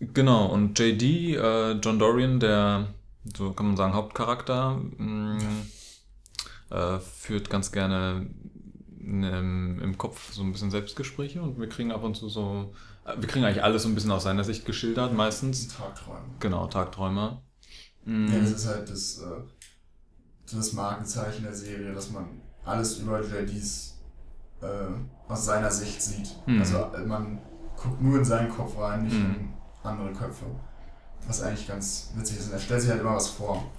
genau, 0.00 0.46
und 0.46 0.78
JD, 0.78 1.02
äh, 1.36 1.72
John 1.72 1.98
Dorian, 1.98 2.40
der, 2.40 2.86
so 3.36 3.52
kann 3.52 3.66
man 3.66 3.76
sagen, 3.76 3.94
Hauptcharakter, 3.94 4.80
mh, 4.98 5.38
äh, 6.70 6.98
führt 6.98 7.50
ganz 7.50 7.72
gerne 7.72 8.28
im, 9.00 9.80
im 9.80 9.98
Kopf 9.98 10.32
so 10.32 10.42
ein 10.42 10.52
bisschen 10.52 10.70
Selbstgespräche 10.70 11.42
und 11.42 11.58
wir 11.58 11.68
kriegen 11.68 11.92
ab 11.92 12.02
und 12.02 12.16
zu 12.16 12.28
so, 12.28 12.72
äh, 13.04 13.14
wir 13.18 13.28
kriegen 13.28 13.44
eigentlich 13.44 13.62
alles 13.62 13.82
so 13.82 13.88
ein 13.88 13.94
bisschen 13.94 14.10
aus 14.10 14.22
seiner 14.24 14.44
Sicht 14.44 14.64
geschildert, 14.64 15.12
meistens. 15.12 15.68
Tagträume. 15.68 16.24
Genau, 16.40 16.66
Tagträumer. 16.66 17.42
Mhm. 18.04 18.28
Ja, 18.32 18.38
das 18.40 18.50
ist 18.52 18.66
halt 18.66 18.88
das, 18.90 19.18
äh, 19.20 20.54
das 20.54 20.72
Markenzeichen 20.72 21.44
der 21.44 21.54
Serie, 21.54 21.92
dass 21.92 22.10
man 22.10 22.40
alles 22.64 22.98
über 22.98 23.22
JDs 23.22 24.00
äh, 24.62 24.66
aus 25.28 25.44
seiner 25.44 25.70
Sicht 25.70 26.00
sieht. 26.00 26.34
Mhm. 26.46 26.58
Also 26.60 26.78
äh, 26.94 27.04
man 27.04 27.38
guckt 27.76 28.00
nur 28.00 28.18
in 28.18 28.24
seinen 28.24 28.50
Kopf 28.50 28.78
rein, 28.78 29.04
nicht 29.04 29.16
Mhm. 29.16 29.34
in 29.34 29.52
andere 29.82 30.12
Köpfe. 30.12 30.46
Was 31.26 31.42
eigentlich 31.42 31.66
ganz 31.68 32.12
witzig 32.16 32.38
ist. 32.38 32.46
Und 32.48 32.52
er 32.54 32.58
stellt 32.60 32.80
sich 32.82 32.90
halt 32.90 33.00
immer 33.00 33.16
was 33.16 33.28
vor. 33.28 33.70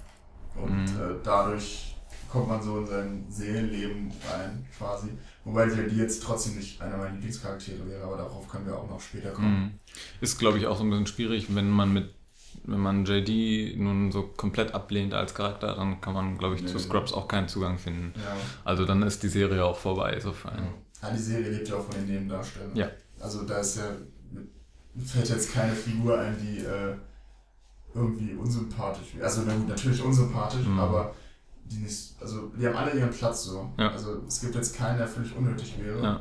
Und 0.54 0.70
Mhm. 0.84 1.00
äh, 1.00 1.14
dadurch 1.22 1.96
kommt 2.30 2.48
man 2.48 2.62
so 2.62 2.78
in 2.78 2.86
sein 2.86 3.24
Seelenleben 3.28 4.10
rein, 4.30 4.66
quasi. 4.76 5.08
Wobei 5.44 5.66
JD 5.66 5.92
jetzt 5.96 6.22
trotzdem 6.22 6.56
nicht 6.56 6.80
einer 6.82 6.96
meiner 6.96 7.12
Lieblingscharaktere 7.12 7.86
wäre, 7.88 8.02
aber 8.04 8.16
darauf 8.16 8.48
können 8.48 8.66
wir 8.66 8.76
auch 8.76 8.88
noch 8.90 9.00
später 9.00 9.30
kommen. 9.30 9.60
Mhm. 9.62 9.70
Ist, 10.20 10.38
glaube 10.38 10.58
ich, 10.58 10.66
auch 10.66 10.76
so 10.76 10.82
ein 10.84 10.90
bisschen 10.90 11.06
schwierig, 11.06 11.54
wenn 11.54 11.70
man 11.70 11.92
mit 11.92 12.12
wenn 12.64 12.80
man 12.80 13.04
JD 13.04 13.76
nun 13.78 14.10
so 14.10 14.22
komplett 14.22 14.74
ablehnt 14.74 15.12
als 15.14 15.34
Charakter, 15.34 15.74
dann 15.76 16.00
kann 16.00 16.14
man, 16.14 16.36
glaube 16.38 16.56
ich, 16.56 16.66
zu 16.66 16.74
Nee. 16.74 16.80
Scrubs 16.80 17.12
auch 17.12 17.28
keinen 17.28 17.48
Zugang 17.48 17.78
finden. 17.78 18.12
Ja. 18.16 18.34
Also 18.64 18.84
dann 18.86 19.02
ist 19.02 19.22
die 19.22 19.28
Serie 19.28 19.62
auch 19.64 19.76
vorbei, 19.76 20.18
so 20.18 20.32
für 20.32 20.50
einen. 20.50 20.66
Ja, 21.02 21.10
die 21.10 21.18
Serie 21.18 21.50
lebt 21.50 21.68
ja 21.68 21.76
auch 21.76 21.84
von 21.84 21.94
den 21.94 22.06
Nebendarstellern. 22.06 22.74
Ja. 22.74 22.90
Also 23.20 23.42
da 23.44 23.58
ist 23.58 23.76
ja, 23.76 23.84
fällt 25.04 25.28
jetzt 25.28 25.52
keine 25.52 25.74
Figur 25.74 26.18
ein, 26.18 26.36
die 26.40 26.58
äh, 26.64 26.94
irgendwie 27.96 28.34
unsympathisch. 28.34 29.14
Also 29.22 29.42
na 29.46 29.54
gut, 29.54 29.68
natürlich 29.68 30.02
unsympathisch, 30.04 30.66
Mhm. 30.66 30.78
aber 30.78 31.14
die 31.64 31.78
nicht, 31.78 32.14
also 32.20 32.48
die 32.58 32.66
haben 32.66 32.76
alle 32.76 32.92
ihren 32.92 33.10
Platz 33.10 33.44
so. 33.44 33.68
Ja. 33.78 33.90
Also 33.90 34.22
es 34.28 34.40
gibt 34.40 34.54
jetzt 34.54 34.76
keinen, 34.76 34.98
der 34.98 35.08
völlig 35.08 35.34
unnötig 35.36 35.76
wäre. 35.82 36.00
Ja. 36.02 36.20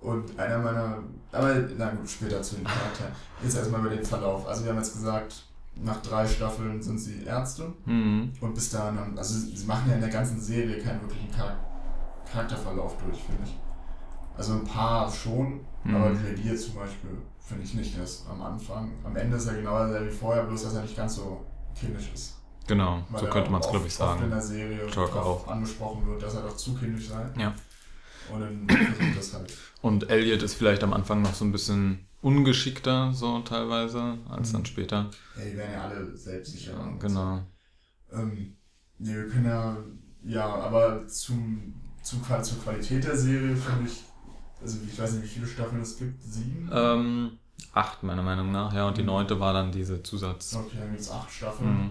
Und 0.00 0.38
einer 0.38 0.58
meiner, 0.58 0.98
aber 1.32 1.54
na 1.78 1.90
gut, 1.90 2.08
später 2.08 2.42
zu 2.42 2.56
den 2.56 2.64
Charakteren. 2.64 3.12
Jetzt 3.42 3.56
erstmal 3.56 3.80
über 3.80 3.90
den 3.90 4.04
Verlauf. 4.04 4.46
Also 4.46 4.64
wir 4.64 4.70
haben 4.70 4.78
jetzt 4.78 4.92
gesagt, 4.94 5.44
nach 5.76 6.00
drei 6.02 6.26
Staffeln 6.26 6.82
sind 6.82 6.98
sie 6.98 7.24
Ärzte. 7.24 7.72
Mhm. 7.86 8.32
Und 8.40 8.54
bis 8.54 8.70
dahin, 8.70 8.98
haben- 8.98 9.16
also 9.18 9.34
sie 9.38 9.64
machen 9.66 9.88
ja 9.88 9.94
in 9.94 10.00
der 10.00 10.10
ganzen 10.10 10.40
Serie 10.40 10.78
keinen 10.82 11.00
wirklichen 11.02 11.32
Char 11.32 11.56
Charakterverlauf 12.30 12.96
durch, 13.04 13.22
finde 13.22 13.42
ich. 13.44 13.58
Also 14.36 14.54
ein 14.54 14.64
paar 14.64 15.10
schon, 15.10 15.60
Mhm. 15.84 15.94
aber 15.94 16.10
jetzt 16.42 16.64
zum 16.66 16.74
Beispiel 16.74 17.10
finde 17.46 17.64
ich 17.64 17.74
nicht. 17.74 17.96
Ist 17.98 18.26
am 18.28 18.42
Anfang, 18.42 18.92
am 19.04 19.16
Ende 19.16 19.36
ist 19.36 19.46
er 19.46 19.54
genau 19.54 19.76
wie 19.86 20.10
vorher, 20.10 20.44
bloß 20.44 20.62
dass 20.64 20.74
er 20.74 20.82
nicht 20.82 20.96
ganz 20.96 21.16
so 21.16 21.44
kindisch 21.78 22.10
ist. 22.14 22.34
Genau, 22.66 23.02
Weil 23.10 23.20
so 23.20 23.26
er 23.26 23.32
könnte 23.32 23.50
man 23.50 23.60
es, 23.60 23.68
glaube 23.68 23.86
ich, 23.86 24.00
Oft 24.00 24.14
in 24.14 24.18
sagen. 24.20 24.30
der 24.30 24.40
Serie 24.40 24.86
auch. 24.98 25.46
angesprochen 25.48 26.06
wird, 26.06 26.22
dass 26.22 26.34
er 26.34 26.42
doch 26.42 26.56
zu 26.56 26.74
kindisch 26.74 27.08
sei. 27.08 27.26
Ja. 27.38 27.54
Und 28.32 28.40
dann 28.40 28.66
versucht 28.68 29.18
das 29.18 29.34
halt. 29.34 29.52
Und 29.82 30.08
Elliot 30.08 30.42
ist 30.42 30.54
vielleicht 30.54 30.82
am 30.82 30.94
Anfang 30.94 31.20
noch 31.20 31.34
so 31.34 31.44
ein 31.44 31.52
bisschen 31.52 32.06
ungeschickter, 32.22 33.12
so 33.12 33.40
teilweise, 33.40 34.16
als 34.30 34.52
dann 34.52 34.62
Mhm. 34.62 34.66
später. 34.66 35.10
Ja, 35.36 35.44
die 35.44 35.56
werden 35.58 35.72
ja 35.74 35.82
alle 35.84 36.16
selbstsicher. 36.16 36.80
und 36.80 36.98
Genau. 37.00 37.42
So. 38.10 38.16
Ähm, 38.16 38.56
nee, 38.98 39.12
wir 39.14 39.28
können 39.28 39.44
ja, 39.44 39.76
ja, 40.24 40.46
aber 40.46 41.06
zum, 41.06 41.74
zum, 42.02 42.22
zur 42.42 42.58
Qualität 42.62 43.04
der 43.04 43.16
Serie 43.18 43.54
finde 43.54 43.90
ich, 43.90 44.02
also 44.62 44.78
ich 44.86 44.98
weiß 44.98 45.12
nicht, 45.14 45.24
wie 45.24 45.28
viele 45.28 45.46
Staffeln 45.46 45.82
es 45.82 45.98
gibt, 45.98 46.22
sieben? 46.22 46.68
Ähm, 46.72 47.38
acht, 47.72 48.02
meiner 48.02 48.22
Meinung 48.22 48.50
nach, 48.52 48.72
ja. 48.72 48.86
Und 48.88 48.96
die 48.96 49.02
Mhm. 49.02 49.08
neunte 49.08 49.38
war 49.40 49.52
dann 49.52 49.72
diese 49.72 50.02
Zusatz. 50.02 50.54
Okay, 50.54 50.76
dann 50.78 50.90
gibt 50.90 51.00
es 51.00 51.10
acht 51.10 51.30
Staffeln. 51.30 51.84
Mhm. 51.84 51.90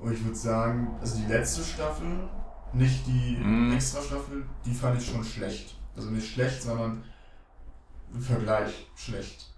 Und 0.00 0.12
ich 0.12 0.24
würde 0.24 0.36
sagen, 0.36 0.88
also 1.00 1.16
die 1.18 1.26
letzte 1.26 1.62
Staffel, 1.62 2.28
nicht 2.72 3.06
die 3.06 3.36
Mhm. 3.36 3.72
extra 3.72 4.02
Staffel, 4.02 4.44
die 4.64 4.74
fand 4.74 5.00
ich 5.00 5.08
schon 5.08 5.24
schlecht. 5.24 5.76
Also 5.96 6.10
nicht 6.10 6.32
schlecht, 6.34 6.62
sondern 6.62 7.02
im 8.12 8.20
Vergleich 8.20 8.88
schlecht. 8.96 9.50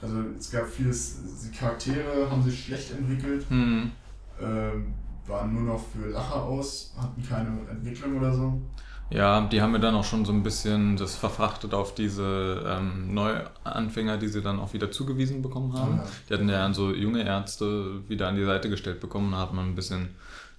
Also 0.00 0.20
es 0.38 0.50
gab 0.50 0.66
vieles, 0.66 1.18
die 1.44 1.56
Charaktere 1.56 2.30
haben 2.30 2.42
sich 2.42 2.64
schlecht 2.64 2.92
entwickelt, 2.92 3.48
Mhm. 3.50 3.92
ähm, 4.40 4.94
waren 5.26 5.52
nur 5.52 5.74
noch 5.74 5.84
für 5.92 6.08
Lacher 6.08 6.42
aus, 6.42 6.94
hatten 6.96 7.22
keine 7.22 7.68
Entwicklung 7.68 8.16
oder 8.18 8.32
so. 8.34 8.60
Ja, 9.10 9.40
die 9.40 9.60
haben 9.60 9.72
mir 9.72 9.80
dann 9.80 9.94
auch 9.96 10.04
schon 10.04 10.24
so 10.24 10.32
ein 10.32 10.44
bisschen 10.44 10.96
das 10.96 11.16
verfrachtet 11.16 11.74
auf 11.74 11.94
diese 11.94 12.64
ähm, 12.64 13.12
Neuanfänger, 13.12 14.18
die 14.18 14.28
sie 14.28 14.40
dann 14.40 14.60
auch 14.60 14.72
wieder 14.72 14.92
zugewiesen 14.92 15.42
bekommen 15.42 15.72
haben. 15.72 15.96
Ja. 15.96 16.06
Die 16.28 16.34
hatten 16.34 16.48
ja 16.48 16.58
dann 16.58 16.74
so 16.74 16.92
junge 16.92 17.24
Ärzte 17.24 18.08
wieder 18.08 18.28
an 18.28 18.36
die 18.36 18.44
Seite 18.44 18.70
gestellt 18.70 19.00
bekommen, 19.00 19.32
da 19.32 19.38
hat 19.38 19.52
man 19.52 19.66
ein 19.66 19.74
bisschen 19.74 20.10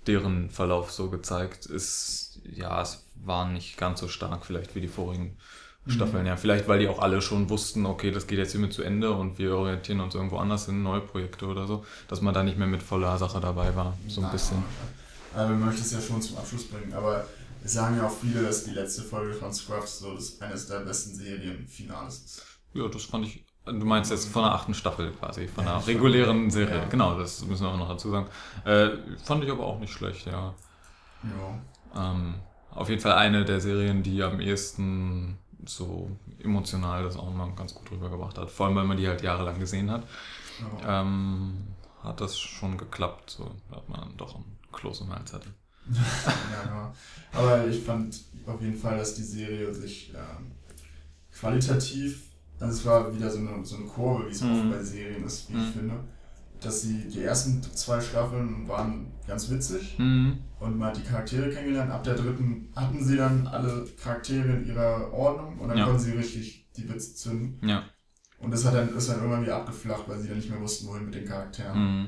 deren 0.05 0.49
Verlauf 0.49 0.91
so 0.91 1.09
gezeigt. 1.09 1.65
Ist, 1.65 2.41
ja, 2.43 2.81
es 2.81 3.05
war 3.23 3.47
nicht 3.47 3.77
ganz 3.77 4.01
so 4.01 4.09
stark 4.09 4.45
vielleicht 4.45 4.75
wie 4.75 4.81
die 4.81 4.89
vorigen 4.89 5.37
Staffeln. 5.87 6.25
Ja, 6.25 6.37
vielleicht 6.37 6.67
weil 6.67 6.79
die 6.79 6.87
auch 6.87 6.99
alle 6.99 7.21
schon 7.21 7.49
wussten, 7.49 7.85
okay, 7.85 8.11
das 8.11 8.27
geht 8.27 8.37
jetzt 8.37 8.51
hiermit 8.51 8.73
zu 8.73 8.83
Ende 8.83 9.11
und 9.11 9.39
wir 9.39 9.55
orientieren 9.55 9.99
uns 9.99 10.13
irgendwo 10.13 10.37
anders 10.37 10.67
in 10.67 10.83
neue 10.83 11.01
Projekte 11.01 11.47
oder 11.47 11.65
so, 11.65 11.85
dass 12.07 12.21
man 12.21 12.33
da 12.33 12.43
nicht 12.43 12.57
mehr 12.57 12.67
mit 12.67 12.83
voller 12.83 13.17
Sache 13.17 13.39
dabei 13.39 13.75
war, 13.75 13.97
so 14.07 14.21
ein 14.21 14.23
Nein, 14.23 14.31
bisschen. 14.31 14.63
Aber 15.33 15.49
wir 15.49 15.55
möchten 15.55 15.81
es 15.81 15.91
ja 15.91 16.01
schon 16.01 16.21
zum 16.21 16.37
Abschluss 16.37 16.67
bringen. 16.67 16.93
Aber 16.93 17.25
es 17.63 17.73
sagen 17.73 17.97
ja 17.97 18.07
auch 18.07 18.11
viele, 18.15 18.41
dass 18.43 18.63
die 18.63 18.71
letzte 18.71 19.01
Folge 19.03 19.33
von 19.33 19.53
Scrubs 19.53 19.99
so 19.99 20.17
eines 20.43 20.67
der 20.67 20.79
besten 20.79 21.15
Serienfinales 21.15 22.19
ist. 22.25 22.45
Ja, 22.73 22.87
das 22.87 23.03
fand 23.05 23.25
ich. 23.25 23.45
Du 23.65 23.73
meinst 23.85 24.09
jetzt 24.09 24.27
von 24.29 24.43
der 24.43 24.53
achten 24.53 24.73
Staffel 24.73 25.11
quasi, 25.11 25.47
von 25.47 25.65
Ja, 25.65 25.73
der 25.73 25.81
ich 25.81 25.87
regulären 25.87 26.41
fand- 26.41 26.53
Serie. 26.53 26.77
ja. 26.77 26.85
Genau, 26.85 27.17
das 27.19 27.45
müssen 27.45 27.63
wir 27.63 27.69
auch 27.69 27.77
noch 27.77 27.89
dazu 27.89 28.09
sagen. 28.09 28.27
Äh, 28.65 28.89
fand 29.23 29.43
ich 29.43 29.51
aber 29.51 29.65
auch 29.65 29.79
nicht 29.79 29.93
schlecht, 29.93 30.25
ja. 30.25 30.53
Ja. 31.23 32.11
Ähm, 32.11 32.35
auf 32.71 32.89
jeden 32.89 33.01
Fall 33.01 33.13
eine 33.13 33.45
der 33.45 33.59
Serien, 33.61 34.01
die 34.01 34.23
am 34.23 34.39
ehesten 34.39 35.37
so 35.65 36.09
emotional 36.39 37.03
das 37.03 37.17
auch 37.17 37.31
mal 37.31 37.51
ganz 37.55 37.75
gut 37.75 37.91
rübergebracht 37.91 38.37
hat. 38.39 38.49
Vor 38.49 38.65
allem, 38.65 38.75
weil 38.75 38.85
man 38.85 38.97
die 38.97 39.07
halt 39.07 39.21
jahrelang 39.21 39.59
gesehen 39.59 39.91
hat. 39.91 40.03
ja. 40.81 41.01
Ähm, 41.01 41.67
hat 42.01 42.19
das 42.19 42.39
schon 42.39 42.77
geklappt, 42.79 43.29
so 43.29 43.51
dass 43.69 43.87
man 43.87 43.99
dann 43.99 44.17
doch 44.17 44.33
einen 44.33 44.57
Kloß 44.71 45.01
im 45.01 45.13
Hals 45.13 45.33
hatte. 45.33 45.49
Ja, 45.93 46.63
genau. 46.63 46.93
Aber 47.33 47.67
ich 47.67 47.81
fand 47.83 48.19
auf 48.45 48.61
jeden 48.61 48.77
Fall, 48.77 48.97
dass 48.97 49.15
die 49.15 49.23
Serie 49.23 49.73
sich 49.73 50.13
ähm, 50.15 50.51
qualitativ, 51.33 52.23
also 52.59 52.77
es 52.77 52.85
war 52.85 53.15
wieder 53.15 53.29
so 53.29 53.39
eine, 53.39 53.65
so 53.65 53.77
eine 53.77 53.85
Kurve, 53.85 54.27
wie 54.27 54.31
es 54.31 54.41
Mhm. 54.41 54.51
oft 54.51 54.69
bei 54.71 54.83
Serien 54.83 55.23
ist, 55.23 55.49
wie 55.49 55.53
ich 55.57 55.59
Mhm. 55.69 55.73
finde. 55.73 56.03
Dass 56.59 56.81
sie, 56.83 57.07
die 57.09 57.23
ersten 57.23 57.61
zwei 57.63 57.99
Staffeln 57.99 58.67
waren 58.67 59.07
ganz 59.27 59.49
witzig 59.49 59.95
Mhm. 59.97 60.37
und 60.59 60.77
man 60.77 60.89
hat 60.89 60.97
die 60.97 61.01
Charaktere 61.03 61.49
kennengelernt. 61.49 61.91
Ab 61.91 62.03
der 62.03 62.13
dritten 62.15 62.71
hatten 62.75 63.03
sie 63.03 63.17
dann 63.17 63.47
alle 63.47 63.85
Charaktere 64.01 64.47
in 64.57 64.67
ihrer 64.67 65.11
Ordnung 65.11 65.57
und 65.59 65.69
dann 65.69 65.77
Ja. 65.79 65.85
konnten 65.85 65.99
sie 66.01 66.11
richtig 66.11 66.67
die 66.77 66.87
Witze 66.87 67.15
zünden. 67.15 67.67
Ja. 67.67 67.83
Und 68.37 68.51
das 68.51 68.63
hat 68.65 68.75
dann, 68.75 68.95
ist 68.95 69.09
dann 69.09 69.17
irgendwann 69.17 69.41
wieder 69.43 69.55
abgeflacht, 69.57 70.07
weil 70.07 70.19
sie 70.19 70.27
dann 70.27 70.37
nicht 70.37 70.49
mehr 70.49 70.61
wussten, 70.61 70.87
wohin 70.87 71.05
mit 71.05 71.15
den 71.15 71.25
Charakteren. 71.25 71.79
Mhm. 72.01 72.07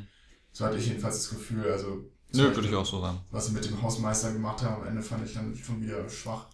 So 0.51 0.65
hatte 0.65 0.77
ich 0.77 0.87
jedenfalls 0.87 1.17
das 1.17 1.29
Gefühl. 1.31 1.71
Also, 1.71 2.11
Nö, 2.35 2.55
würde 2.55 2.67
ich 2.67 2.75
auch 2.75 2.85
so 2.85 2.99
sagen. 3.01 3.19
Was 3.31 3.47
sie 3.47 3.53
mit 3.53 3.65
dem 3.65 3.81
Hausmeister 3.81 4.31
gemacht 4.33 4.63
haben, 4.63 4.81
am 4.81 4.87
Ende 4.87 5.01
fand 5.01 5.25
ich 5.25 5.33
dann 5.33 5.55
schon 5.55 5.81
wieder 5.81 6.07
schwach. 6.09 6.45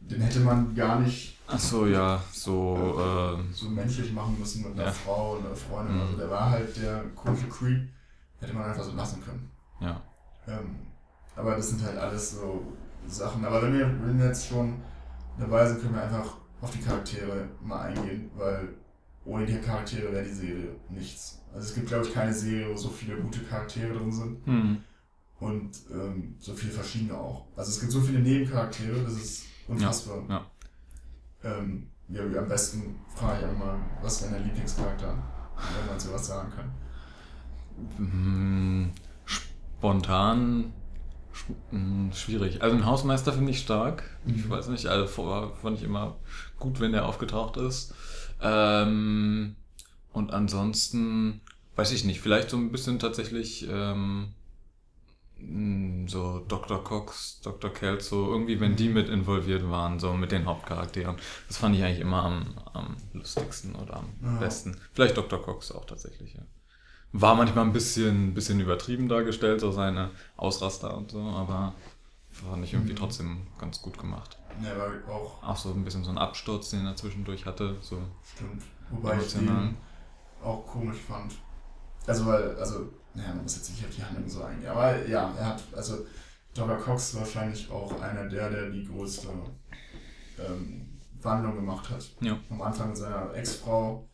Den 0.00 0.20
hätte 0.20 0.40
man 0.40 0.74
gar 0.76 1.00
nicht 1.00 1.36
Ach 1.48 1.58
so, 1.58 1.86
ja, 1.86 2.22
so, 2.32 3.36
äh, 3.40 3.52
so 3.54 3.68
menschlich 3.68 4.12
machen 4.12 4.36
müssen 4.38 4.62
mit 4.62 4.74
einer 4.74 4.84
Ja. 4.84 4.92
Frau 4.92 5.36
und 5.36 5.46
einer 5.46 5.56
Freundin. 5.56 5.96
Mhm. 5.96 6.02
Also 6.02 6.16
der 6.18 6.30
war 6.30 6.50
halt 6.50 6.76
der 6.80 7.02
komische 7.16 7.48
Creep. 7.48 7.88
Hätte 8.40 8.52
man 8.54 8.64
einfach 8.64 8.84
so 8.84 8.92
lassen 8.92 9.22
können. 9.24 9.50
ja. 9.80 10.00
Ähm, 10.46 10.76
aber 11.36 11.56
das 11.56 11.68
sind 11.70 11.82
halt 11.84 11.98
alles 11.98 12.32
so 12.32 12.62
Sachen. 13.06 13.44
Aber 13.44 13.60
wenn 13.62 13.72
wir, 13.74 13.86
wenn 14.04 14.18
wir 14.18 14.26
jetzt 14.26 14.46
schon 14.48 14.76
dabei 15.38 15.66
sind, 15.66 15.80
können 15.82 15.94
wir 15.94 16.02
einfach 16.02 16.36
auf 16.60 16.70
die 16.70 16.78
Charaktere 16.80 17.48
mal 17.62 17.80
eingehen, 17.88 18.30
weil 18.36 18.68
ohne 19.24 19.44
die 19.46 19.58
Charaktere 19.58 20.12
wäre 20.12 20.24
die 20.24 20.32
Serie 20.32 20.68
nichts. 20.88 21.40
Also 21.54 21.68
es 21.68 21.74
gibt, 21.74 21.88
glaube 21.88 22.06
ich, 22.06 22.14
keine 22.14 22.32
Serie, 22.32 22.70
wo 22.72 22.76
so 22.76 22.88
viele 22.88 23.16
gute 23.16 23.40
Charaktere 23.44 23.92
drin 23.94 24.12
sind 24.12 24.46
Mhm. 24.46 24.78
Und 25.40 25.70
ähm, 25.92 26.34
so 26.40 26.54
viele 26.54 26.72
verschiedene 26.72 27.14
auch. 27.16 27.46
Also 27.56 27.70
es 27.70 27.80
gibt 27.80 27.92
so 27.92 28.00
viele 28.00 28.20
Nebencharaktere, 28.20 29.02
das 29.02 29.12
ist 29.14 29.42
unfassbar. 29.68 30.24
Ja, 30.28 30.46
Ähm, 31.44 31.88
ja, 32.08 32.22
am 32.22 32.48
besten 32.48 32.96
frage 33.14 33.40
ich 33.44 33.46
auch 33.52 33.58
mal, 33.58 33.78
was 34.02 34.20
ist 34.22 34.30
dein 34.32 34.44
Lieblingscharakter, 34.44 35.08
wenn 35.78 35.86
man 35.86 36.00
sowas 36.00 36.26
sagen 36.26 36.50
kann. 36.54 36.70
Mm, 37.98 38.90
Spontan 39.24 40.72
sch- 41.34 41.76
mm, 41.76 42.12
schwierig. 42.12 42.62
Also 42.62 42.76
ein 42.76 42.86
Hausmeister 42.86 43.32
finde 43.32 43.52
ich 43.52 43.60
stark. 43.60 44.02
Ich 44.26 44.44
Mhm. 44.46 44.50
weiß 44.50 44.68
nicht, 44.68 44.86
also 44.86 45.06
vorher 45.06 45.54
fand 45.56 45.78
ich 45.78 45.84
immer 45.84 46.16
gut, 46.58 46.80
wenn 46.80 46.92
der 46.92 47.06
aufgetaucht 47.06 47.56
ist. 47.56 47.94
Ähm, 48.40 49.56
und 50.12 50.32
ansonsten 50.32 51.40
weiß 51.76 51.92
ich 51.92 52.04
nicht, 52.04 52.20
vielleicht 52.20 52.50
so 52.50 52.56
ein 52.56 52.72
bisschen 52.72 52.98
tatsächlich 52.98 53.68
ähm, 53.70 54.34
so 56.06 56.40
Dr. 56.48 56.82
Cox, 56.82 57.40
Dr. 57.42 57.70
Kelso, 57.72 58.30
irgendwie 58.32 58.60
wenn 58.60 58.74
die 58.76 58.88
mit 58.88 59.08
involviert 59.08 59.68
waren, 59.70 60.00
so 60.00 60.12
mit 60.14 60.32
den 60.32 60.46
Hauptcharakteren. 60.46 61.16
Das 61.46 61.58
fand 61.58 61.76
ich 61.76 61.82
eigentlich 61.84 62.00
immer 62.00 62.24
am, 62.24 62.58
am 62.72 62.96
lustigsten 63.12 63.74
oder 63.76 63.98
am 63.98 64.06
Ja. 64.22 64.38
besten. 64.38 64.76
Vielleicht 64.94 65.16
Dr. 65.16 65.40
Cox 65.40 65.70
auch 65.72 65.84
tatsächlich, 65.84 66.34
ja. 66.34 66.42
War 67.12 67.34
manchmal 67.36 67.64
ein 67.64 67.72
bisschen, 67.72 68.34
bisschen 68.34 68.60
übertrieben 68.60 69.08
dargestellt, 69.08 69.60
so 69.60 69.70
seine 69.72 70.10
Ausraster 70.36 70.96
und 70.96 71.10
so, 71.12 71.20
aber 71.20 71.72
fand 72.30 72.64
ich 72.64 72.74
irgendwie 72.74 72.92
Mhm. 72.92 72.96
trotzdem 72.98 73.46
ganz 73.58 73.80
gut 73.80 73.96
gemacht. 73.98 74.36
Ja, 74.62 74.72
aber 74.72 75.12
auch 75.12 75.42
Auch 75.42 75.56
so 75.56 75.70
ein 75.72 75.84
bisschen 75.84 76.04
so 76.04 76.10
ein 76.10 76.18
Absturz, 76.18 76.70
den 76.70 76.84
er 76.84 76.96
zwischendurch 76.96 77.46
hatte. 77.46 77.76
So. 77.80 77.98
Stimmt. 78.34 78.62
Wobei 78.90 79.12
ich 79.12 79.18
Emotional. 79.34 79.62
den 79.68 79.76
auch 80.42 80.66
komisch 80.66 80.98
fand. 80.98 81.32
Also, 82.06 82.26
weil, 82.26 82.56
also, 82.56 82.88
naja, 83.14 83.28
man 83.34 83.42
muss 83.42 83.56
jetzt 83.56 83.70
nicht 83.70 83.84
auf 83.84 83.94
die 83.94 84.02
Handlung 84.04 84.28
so 84.28 84.42
eingehen. 84.42 84.68
Aber 84.70 85.06
ja, 85.06 85.34
er 85.38 85.46
hat, 85.46 85.62
also, 85.74 86.06
Dr. 86.54 86.76
Cox 86.78 87.14
wahrscheinlich 87.14 87.70
auch 87.70 88.00
einer 88.00 88.26
der, 88.28 88.50
der 88.50 88.70
die 88.70 88.84
größte 88.84 89.28
ähm, 90.38 90.88
Wandlung 91.20 91.56
gemacht 91.56 91.88
hat. 91.90 92.10
Ja. 92.20 92.38
Am 92.50 92.62
Anfang 92.62 92.88
mit 92.88 92.96
seiner 92.96 93.34
Ex-Frau, 93.34 94.08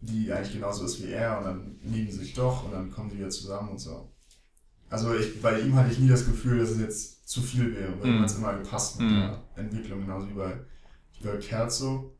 die 0.00 0.32
eigentlich 0.32 0.54
genauso 0.54 0.84
ist 0.84 1.02
wie 1.02 1.12
er, 1.12 1.38
und 1.38 1.44
dann 1.44 1.78
lieben 1.82 2.10
sie 2.10 2.18
sich 2.18 2.34
doch 2.34 2.64
und 2.64 2.72
dann 2.72 2.90
kommen 2.90 3.10
die 3.10 3.18
wieder 3.18 3.30
zusammen 3.30 3.70
und 3.70 3.78
so. 3.78 4.10
Also, 4.88 5.14
ich, 5.16 5.40
bei 5.42 5.60
ihm 5.60 5.74
hatte 5.74 5.90
ich 5.92 5.98
nie 5.98 6.08
das 6.08 6.26
Gefühl, 6.26 6.58
dass 6.60 6.70
es 6.70 6.80
jetzt 6.80 7.28
zu 7.28 7.40
viel 7.42 7.74
wäre, 7.74 8.00
weil 8.00 8.12
Mhm. 8.12 8.24
es 8.24 8.36
immer 8.36 8.54
gepasst 8.54 9.00
mit 9.00 9.10
Mhm. 9.10 9.14
der 9.20 9.42
Entwicklung, 9.56 10.00
genauso 10.00 10.28
wie 10.28 10.34
bei, 10.34 10.52
wie 11.18 11.26
bei 11.26 11.36
Kerzo 11.38 12.12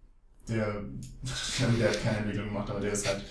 der, 0.49 0.83
der 1.78 1.88
hat 1.90 2.02
keine 2.02 2.19
Entwicklung 2.19 2.47
gemacht, 2.49 2.71
aber 2.71 2.81
der 2.81 2.93
ist 2.93 3.07
halt 3.07 3.25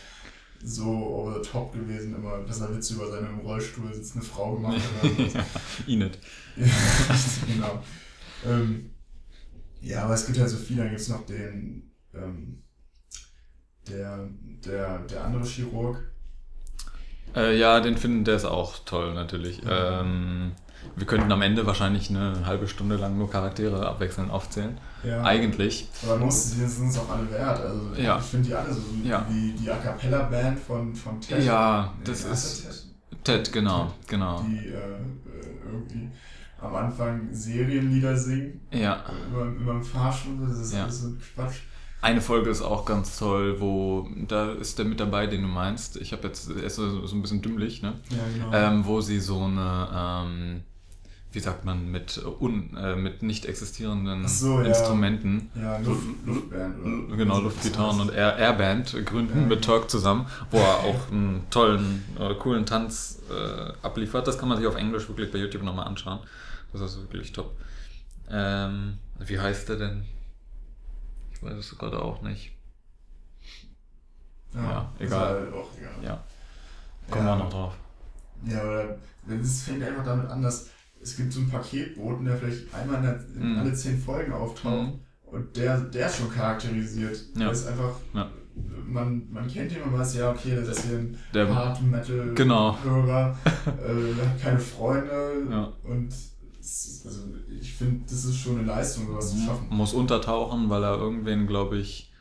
so 0.63 0.83
over 0.83 1.33
the 1.33 1.49
top 1.49 1.73
gewesen, 1.73 2.15
immer, 2.15 2.39
dass 2.39 2.61
er 2.61 2.75
Witze 2.75 2.95
über 2.95 3.09
seine 3.09 3.27
im 3.27 3.39
Rollstuhl 3.39 3.93
sitzende 3.93 4.25
Frau 4.25 4.55
gemacht 4.55 4.81
hat. 5.01 5.45
Inet. 5.87 6.17
ja, 6.55 6.65
genau. 7.47 7.83
Ähm, 8.45 8.91
ja, 9.81 10.03
aber 10.03 10.13
es 10.15 10.25
gibt 10.25 10.39
halt 10.39 10.49
so 10.49 10.57
viele, 10.57 10.81
dann 10.81 10.89
gibt 10.89 11.01
es 11.01 11.09
noch 11.09 11.25
den, 11.25 11.91
ähm, 12.13 12.63
der, 13.87 14.27
der, 14.65 14.99
der 14.99 15.23
andere 15.23 15.45
Chirurg. 15.45 16.11
Äh, 17.35 17.57
ja, 17.57 17.79
den 17.81 17.97
finden 17.97 18.23
der 18.23 18.35
ist 18.35 18.45
auch 18.45 18.79
toll 18.85 19.13
natürlich. 19.13 19.61
Ähm, 19.67 20.53
wir 20.95 21.05
könnten 21.07 21.31
am 21.31 21.41
Ende 21.41 21.65
wahrscheinlich 21.65 22.09
eine 22.09 22.45
halbe 22.45 22.67
Stunde 22.67 22.95
lang 22.95 23.17
nur 23.17 23.29
Charaktere 23.29 23.85
abwechselnd 23.87 24.31
aufzählen. 24.31 24.77
Ja. 25.03 25.23
Eigentlich. 25.23 25.87
Aber 26.03 26.17
man 26.17 26.25
muss, 26.25 26.51
die 26.51 26.65
sind 26.65 26.89
es 26.89 26.97
auch 26.99 27.09
alle 27.09 27.29
wert. 27.31 27.59
Also 27.61 27.81
Ja. 27.95 28.17
ich 28.17 28.23
finde 28.25 28.47
die 28.47 28.55
alle 28.55 28.73
so 28.73 28.81
wie 28.93 29.07
Ja. 29.09 29.25
die, 29.29 29.53
die 29.53 29.69
A 29.71 29.75
Cappella 29.77 30.23
Band 30.23 30.59
von, 30.59 30.95
von 30.95 31.19
Ted. 31.21 31.43
Ja, 31.43 31.93
das 32.03 32.25
wie 32.27 32.31
ist- 32.31 32.63
Ted? 33.23 33.45
Ted, 33.45 33.53
genau, 33.53 33.91
genau. 34.07 34.41
Die 34.47 34.67
äh, 34.67 34.71
äh, 34.71 35.71
irgendwie 35.71 36.09
am 36.61 36.75
Anfang 36.75 37.27
Serienlieder 37.31 38.15
singen. 38.15 38.61
Ja. 38.71 39.03
Immer, 39.29 39.45
immer 39.59 39.71
im 39.73 39.83
Fahrstuhl, 39.83 40.37
das 40.47 40.59
ist 40.59 40.73
Ja. 40.73 40.89
so 40.89 41.07
ein 41.09 41.21
Quatsch. 41.35 41.57
Eine 42.01 42.21
Folge 42.21 42.51
ist 42.51 42.61
auch 42.61 42.85
ganz 42.85 43.17
toll, 43.17 43.59
wo 43.59 44.07
da 44.27 44.51
ist 44.51 44.77
der 44.77 44.85
mit 44.85 44.99
dabei, 44.99 45.25
den 45.25 45.41
du 45.41 45.47
meinst. 45.47 45.97
Ich 45.97 46.11
habe 46.11 46.27
jetzt 46.27 46.49
er 46.51 46.63
ist 46.63 46.75
so, 46.75 47.07
so 47.07 47.15
ein 47.15 47.21
bisschen 47.23 47.41
dümmlich, 47.41 47.81
ne? 47.81 47.93
Ja, 48.09 48.17
genau. 48.31 48.55
Ähm, 48.55 48.85
wo 48.85 49.01
sie 49.01 49.19
so 49.19 49.41
eine, 49.43 49.89
ähm, 49.91 50.61
wie 51.35 51.41
sagt 51.41 51.65
man, 51.65 51.91
mit, 51.91 52.23
un, 52.39 52.75
äh, 52.77 52.95
mit 52.95 53.21
nicht 53.21 53.45
existierenden 53.45 54.25
so, 54.25 54.61
ja. 54.61 54.67
Instrumenten, 54.67 55.51
ja, 55.53 55.77
Luft, 55.79 56.07
Luftband. 56.25 56.79
Oder? 56.79 57.17
genau, 57.17 57.39
Luftgitarren 57.41 57.99
und 57.99 58.13
Air 58.13 58.37
Airband 58.37 59.05
gründen 59.05 59.41
Ja, 59.41 59.45
mit. 59.47 59.65
Turk 59.65 59.89
zusammen, 59.89 60.27
wo 60.49 60.57
er 60.59 60.79
auch 60.79 61.11
einen 61.11 61.45
tollen, 61.49 62.05
äh, 62.17 62.33
coolen 62.35 62.65
Tanz 62.65 63.21
äh, 63.29 63.73
abliefert. 63.85 64.25
Das 64.27 64.39
kann 64.39 64.47
man 64.47 64.57
sich 64.57 64.65
auf 64.65 64.75
Englisch 64.75 65.09
wirklich 65.09 65.29
bei 65.29 65.37
YouTube 65.37 65.63
nochmal 65.63 65.87
anschauen. 65.87 66.19
Das 66.71 66.81
ist 66.81 67.01
wirklich 67.01 67.33
top. 67.33 67.51
Ähm, 68.29 68.97
wie 69.19 69.37
heißt 69.37 69.67
der 69.67 69.75
denn? 69.75 70.05
Ich 71.33 71.43
weiß 71.43 71.57
es 71.57 71.77
gerade 71.77 72.01
auch 72.01 72.21
nicht. 72.21 72.53
ja, 74.53 74.89
ist 74.99 75.07
egal. 75.07 75.41
Halt 75.41 75.53
auch 75.53 75.69
egal. 75.77 75.91
Ja, 76.01 76.23
kommen 77.11 77.25
ja, 77.25 77.37
wir 77.37 77.43
noch 77.43 77.49
drauf. 77.49 77.73
Ja, 78.45 78.63
oder 78.63 78.97
es 79.27 79.63
fängt 79.63 79.83
einfach 79.83 80.05
damit 80.05 80.29
an, 80.29 80.41
dass 80.41 80.69
es 81.05 81.15
gibt 81.17 81.31
so 81.31 81.39
einen 81.41 81.49
Paketboten, 81.49 82.25
der 82.25 82.35
vielleicht 82.37 82.73
einmal 82.73 82.97
in, 82.97 83.03
der, 83.03 83.19
in 83.35 83.51
Mhm. 83.53 83.57
alle 83.59 83.73
zehn 83.73 83.97
Folgen 83.99 84.33
auftaucht 84.33 84.87
Mhm. 84.87 84.99
und 85.27 85.55
der, 85.55 85.79
der 85.79 86.07
ist 86.07 86.17
schon 86.17 86.31
charakterisiert. 86.33 87.15
Ja. 87.35 87.39
Der 87.41 87.51
ist 87.51 87.67
einfach, 87.67 87.95
Ja. 88.13 88.29
man, 88.87 89.31
man 89.31 89.47
kennt 89.47 89.71
ihn, 89.71 89.79
man 89.81 89.99
weiß 89.99 90.15
ja, 90.15 90.31
okay, 90.31 90.55
das 90.55 90.67
ist 90.69 90.85
hier 90.87 90.97
ein 90.97 91.17
Der, 91.33 91.53
Hard 91.53 91.81
Metal 91.83 92.33
Genau. 92.33 92.75
Hörer, 92.83 93.37
äh, 93.65 94.21
hat 94.21 94.41
keine 94.41 94.59
Freunde 94.59 95.47
Ja. 95.51 95.73
und 95.83 96.09
also 97.05 97.19
ich 97.61 97.73
finde, 97.75 98.05
das 98.09 98.25
ist 98.25 98.37
schon 98.37 98.57
eine 98.57 98.67
Leistung, 98.67 99.05
sowas 99.05 99.29
zu 99.31 99.37
schaffen. 99.45 99.67
muss 99.69 99.93
untertauchen, 99.93 100.67
weil 100.71 100.83
er 100.83 100.97
irgendwen, 100.97 101.45
glaube 101.45 101.77
ich, 101.77 102.11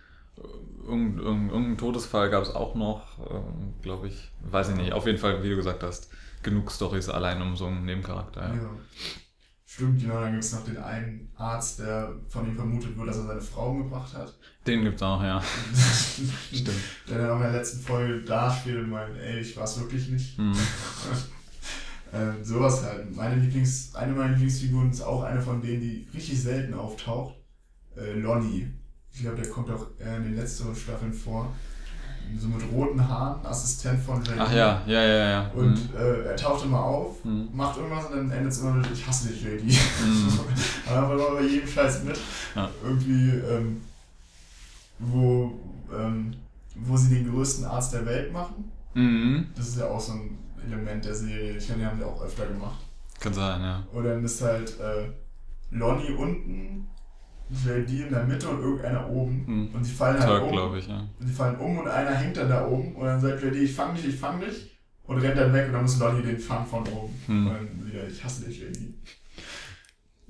irgendein, 0.86 1.48
irgendein 1.48 1.78
Todesfall 1.78 2.28
gab 2.28 2.42
es 2.42 2.50
auch 2.54 2.74
noch, 2.74 3.18
ähm, 3.30 3.72
glaube 3.80 4.08
ich, 4.08 4.30
weiß 4.42 4.68
ich 4.70 4.76
nicht. 4.76 4.92
Auf 4.92 5.06
jeden 5.06 5.16
Fall, 5.18 5.42
wie 5.42 5.48
du 5.48 5.56
gesagt 5.56 5.82
hast, 5.82 6.10
genug 6.44 6.70
Stories 6.70 7.08
allein 7.08 7.42
um 7.42 7.56
so 7.56 7.66
einen 7.66 7.84
Nebencharakter. 7.84 8.42
Ja. 8.42 8.54
Ja. 8.54 8.70
Stimmt, 9.74 10.00
genau, 10.00 10.20
dann 10.20 10.30
gibt 10.30 10.44
es 10.44 10.52
noch 10.52 10.64
den 10.64 10.76
einen 10.76 11.32
Arzt, 11.34 11.80
der 11.80 12.14
von 12.28 12.46
ihm 12.46 12.54
vermutet 12.54 12.96
wird, 12.96 13.08
dass 13.08 13.16
er 13.16 13.26
seine 13.26 13.40
Frau 13.40 13.70
umgebracht 13.70 14.14
hat. 14.14 14.32
Den 14.64 14.84
gibt's 14.84 15.02
auch, 15.02 15.20
ja. 15.20 15.42
Stimmt. 16.52 16.70
Der 17.08 17.18
dann 17.18 17.30
auch 17.30 17.36
in 17.36 17.42
der 17.42 17.52
letzten 17.52 17.80
Folge 17.80 18.24
dasteht 18.24 18.76
und 18.76 18.90
meint, 18.90 19.18
ey, 19.18 19.40
ich 19.40 19.56
war's 19.56 19.80
wirklich 19.80 20.10
nicht. 20.10 20.38
Mhm. 20.38 20.54
ähm, 22.12 22.44
sowas 22.44 22.84
halt. 22.84 23.16
Meine 23.16 23.34
Lieblings, 23.34 23.96
eine 23.96 24.12
meiner 24.12 24.30
Lieblingsfiguren 24.30 24.92
ist 24.92 25.02
auch 25.02 25.24
eine 25.24 25.42
von 25.42 25.60
denen, 25.60 25.80
die 25.80 26.06
richtig 26.14 26.40
selten 26.40 26.74
auftaucht. 26.74 27.34
Äh, 27.96 28.12
Lonnie. 28.12 28.72
Ich 29.12 29.22
glaube, 29.22 29.42
der 29.42 29.50
kommt 29.50 29.70
auch 29.70 29.88
in 29.98 30.22
den 30.22 30.36
letzteren 30.36 30.76
Staffeln 30.76 31.12
vor. 31.12 31.52
So 32.38 32.48
mit 32.48 32.62
roten 32.72 33.06
Haaren, 33.08 33.44
Assistent 33.46 34.00
von 34.00 34.22
JD. 34.22 34.34
Ach 34.38 34.52
ja, 34.52 34.82
ja, 34.86 35.02
ja, 35.04 35.28
ja. 35.30 35.50
Und 35.54 35.72
Mhm. 35.74 35.96
äh, 35.96 36.22
er 36.30 36.36
taucht 36.36 36.64
immer 36.64 36.80
auf, 36.82 37.24
Mhm. 37.24 37.48
macht 37.52 37.76
irgendwas 37.78 38.06
und 38.06 38.16
dann 38.16 38.30
endet 38.30 38.52
es 38.52 38.60
immer 38.60 38.72
mit, 38.72 38.90
ich 38.92 39.06
hasse 39.06 39.28
dich, 39.28 39.42
JD. 39.42 39.62
Mhm. 39.64 40.38
Aber 40.88 40.98
einfach 41.14 41.14
immer 41.28 41.40
bei 41.40 41.46
jedem 41.46 41.68
Scheiß 41.68 42.04
mit. 42.04 42.18
Ja. 42.56 42.68
Irgendwie, 42.82 43.30
ähm, 43.30 43.80
wo, 44.98 45.58
ähm, 45.96 46.34
wo 46.74 46.96
sie 46.96 47.14
den 47.14 47.30
größten 47.30 47.64
Arzt 47.66 47.92
der 47.92 48.04
Welt 48.06 48.32
machen. 48.32 48.70
Mhm. 48.94 49.46
Das 49.56 49.68
ist 49.68 49.78
ja 49.78 49.86
auch 49.88 50.00
so 50.00 50.12
ein 50.12 50.38
Element 50.66 51.04
der 51.04 51.14
Serie. 51.14 51.56
Ich 51.56 51.66
glaube, 51.66 51.80
die 51.80 51.86
haben 51.86 51.98
die 51.98 52.04
auch 52.04 52.22
öfter 52.22 52.46
gemacht. 52.46 52.80
Kann 53.20 53.34
sein, 53.34 53.60
ja. 53.60 53.82
Und 53.92 54.04
dann 54.04 54.24
ist 54.24 54.40
halt 54.42 54.70
äh, 54.80 55.08
Lonnie 55.70 56.12
unten, 56.12 56.86
JD 57.50 58.06
in 58.06 58.10
der 58.10 58.24
Mitte 58.24 58.48
und 58.48 58.60
irgendeiner 58.60 59.08
oben. 59.08 59.44
Mhm. 59.46 59.74
Und 59.74 59.86
die 59.86 59.90
fallen 59.90 60.18
halt 60.18 60.28
Tag, 60.28 60.42
um. 60.42 60.76
ich, 60.76 60.88
ja. 60.88 60.98
Und 61.18 61.28
die 61.28 61.32
fallen 61.32 61.56
um 61.56 61.78
und 61.78 61.88
einer 61.88 62.14
hängt 62.14 62.36
dann 62.36 62.48
da 62.48 62.66
oben 62.66 62.94
und 62.96 63.04
dann 63.04 63.20
sagt 63.20 63.42
JD, 63.42 63.56
ich 63.56 63.74
fang 63.74 63.94
dich, 63.94 64.06
ich 64.06 64.16
fang 64.16 64.40
dich. 64.40 64.70
Und 65.06 65.18
rennt 65.18 65.36
dann 65.36 65.52
weg 65.52 65.66
und 65.66 65.74
dann 65.74 65.82
muss 65.82 65.98
Lonnie 65.98 66.22
den 66.22 66.38
fangen 66.38 66.66
von 66.66 66.80
oben. 66.88 67.14
Mhm. 67.26 67.46
Und 67.46 67.54
dann 67.54 67.86
wieder, 67.86 68.06
ich 68.08 68.24
hasse 68.24 68.46
dich, 68.46 68.60
JD. 68.60 68.94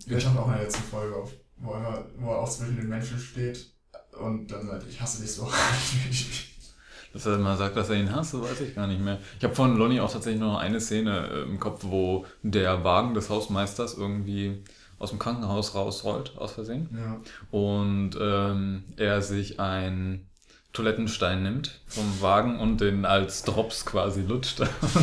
Der 0.07 0.19
taucht 0.19 0.37
auch 0.37 0.49
in 0.49 0.55
der 0.55 0.63
letzten 0.65 0.83
Folge 0.83 1.15
auf, 1.15 1.33
wo 1.59 1.73
er, 1.75 2.05
wo 2.19 2.31
er 2.31 2.39
auch 2.41 2.49
zwischen 2.49 2.77
den 2.77 2.89
Menschen 2.89 3.19
steht 3.19 3.73
und 4.19 4.51
dann 4.51 4.67
sagt, 4.67 4.85
ich 4.89 5.01
hasse 5.01 5.23
dich 5.23 5.33
so. 5.33 5.49
Dass 7.13 7.27
er 7.27 7.39
mal 7.39 7.57
sagt, 7.57 7.77
dass 7.77 7.91
er 7.91 7.97
ihn 7.97 8.13
hasst, 8.13 8.33
so 8.33 8.43
weiß 8.43 8.61
ich 8.61 8.75
gar 8.75 8.89
nicht 8.89 9.01
mehr. 9.01 9.21
Ich 9.39 9.45
habe 9.45 9.55
von 9.55 9.77
Lonnie 9.77 10.01
auch 10.01 10.13
tatsächlich 10.13 10.41
nur 10.41 10.55
noch 10.55 10.59
eine 10.59 10.81
Szene 10.81 11.29
äh, 11.29 11.43
im 11.43 11.61
Kopf, 11.61 11.85
wo 11.85 12.27
der 12.43 12.83
Wagen 12.83 13.15
des 13.15 13.31
Hausmeisters 13.31 13.95
irgendwie 13.95 14.65
aus 15.05 15.11
dem 15.11 15.19
Krankenhaus 15.19 15.75
rausrollt, 15.75 16.37
aus 16.37 16.53
Versehen. 16.53 16.89
ja. 16.93 17.21
Und 17.51 18.19
ähm, 18.21 18.85
er 18.97 19.23
sich 19.23 19.61
einen 19.61 20.27
Toilettenstein 20.73 21.45
nimmt 21.45 21.81
vom 21.87 22.21
Wagen 22.21 22.59
und 22.59 22.81
den 22.81 23.05
als 23.05 23.45
Drops 23.45 23.87
quasi 23.87 24.23
lutscht. 24.23 24.61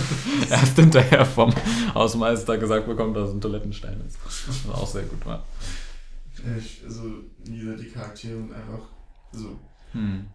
Erst 0.49 0.75
hinterher 0.75 1.25
vom 1.25 1.53
Hausmeister 1.93 2.57
gesagt 2.57 2.87
bekommt, 2.87 3.15
dass 3.15 3.29
es 3.29 3.35
ein 3.35 3.41
Toilettenstein 3.41 4.01
ist. 4.05 4.17
Was 4.25 4.75
auch 4.75 4.87
sehr 4.87 5.03
gut 5.03 5.25
war. 5.25 5.45
Ich, 6.57 6.81
also, 6.83 7.03
gesagt, 7.47 7.75
die 7.77 7.89
Charaktere 7.89 8.35
sind 8.35 8.51
einfach 8.53 8.81
so 9.31 9.57
Hm. 9.93 10.25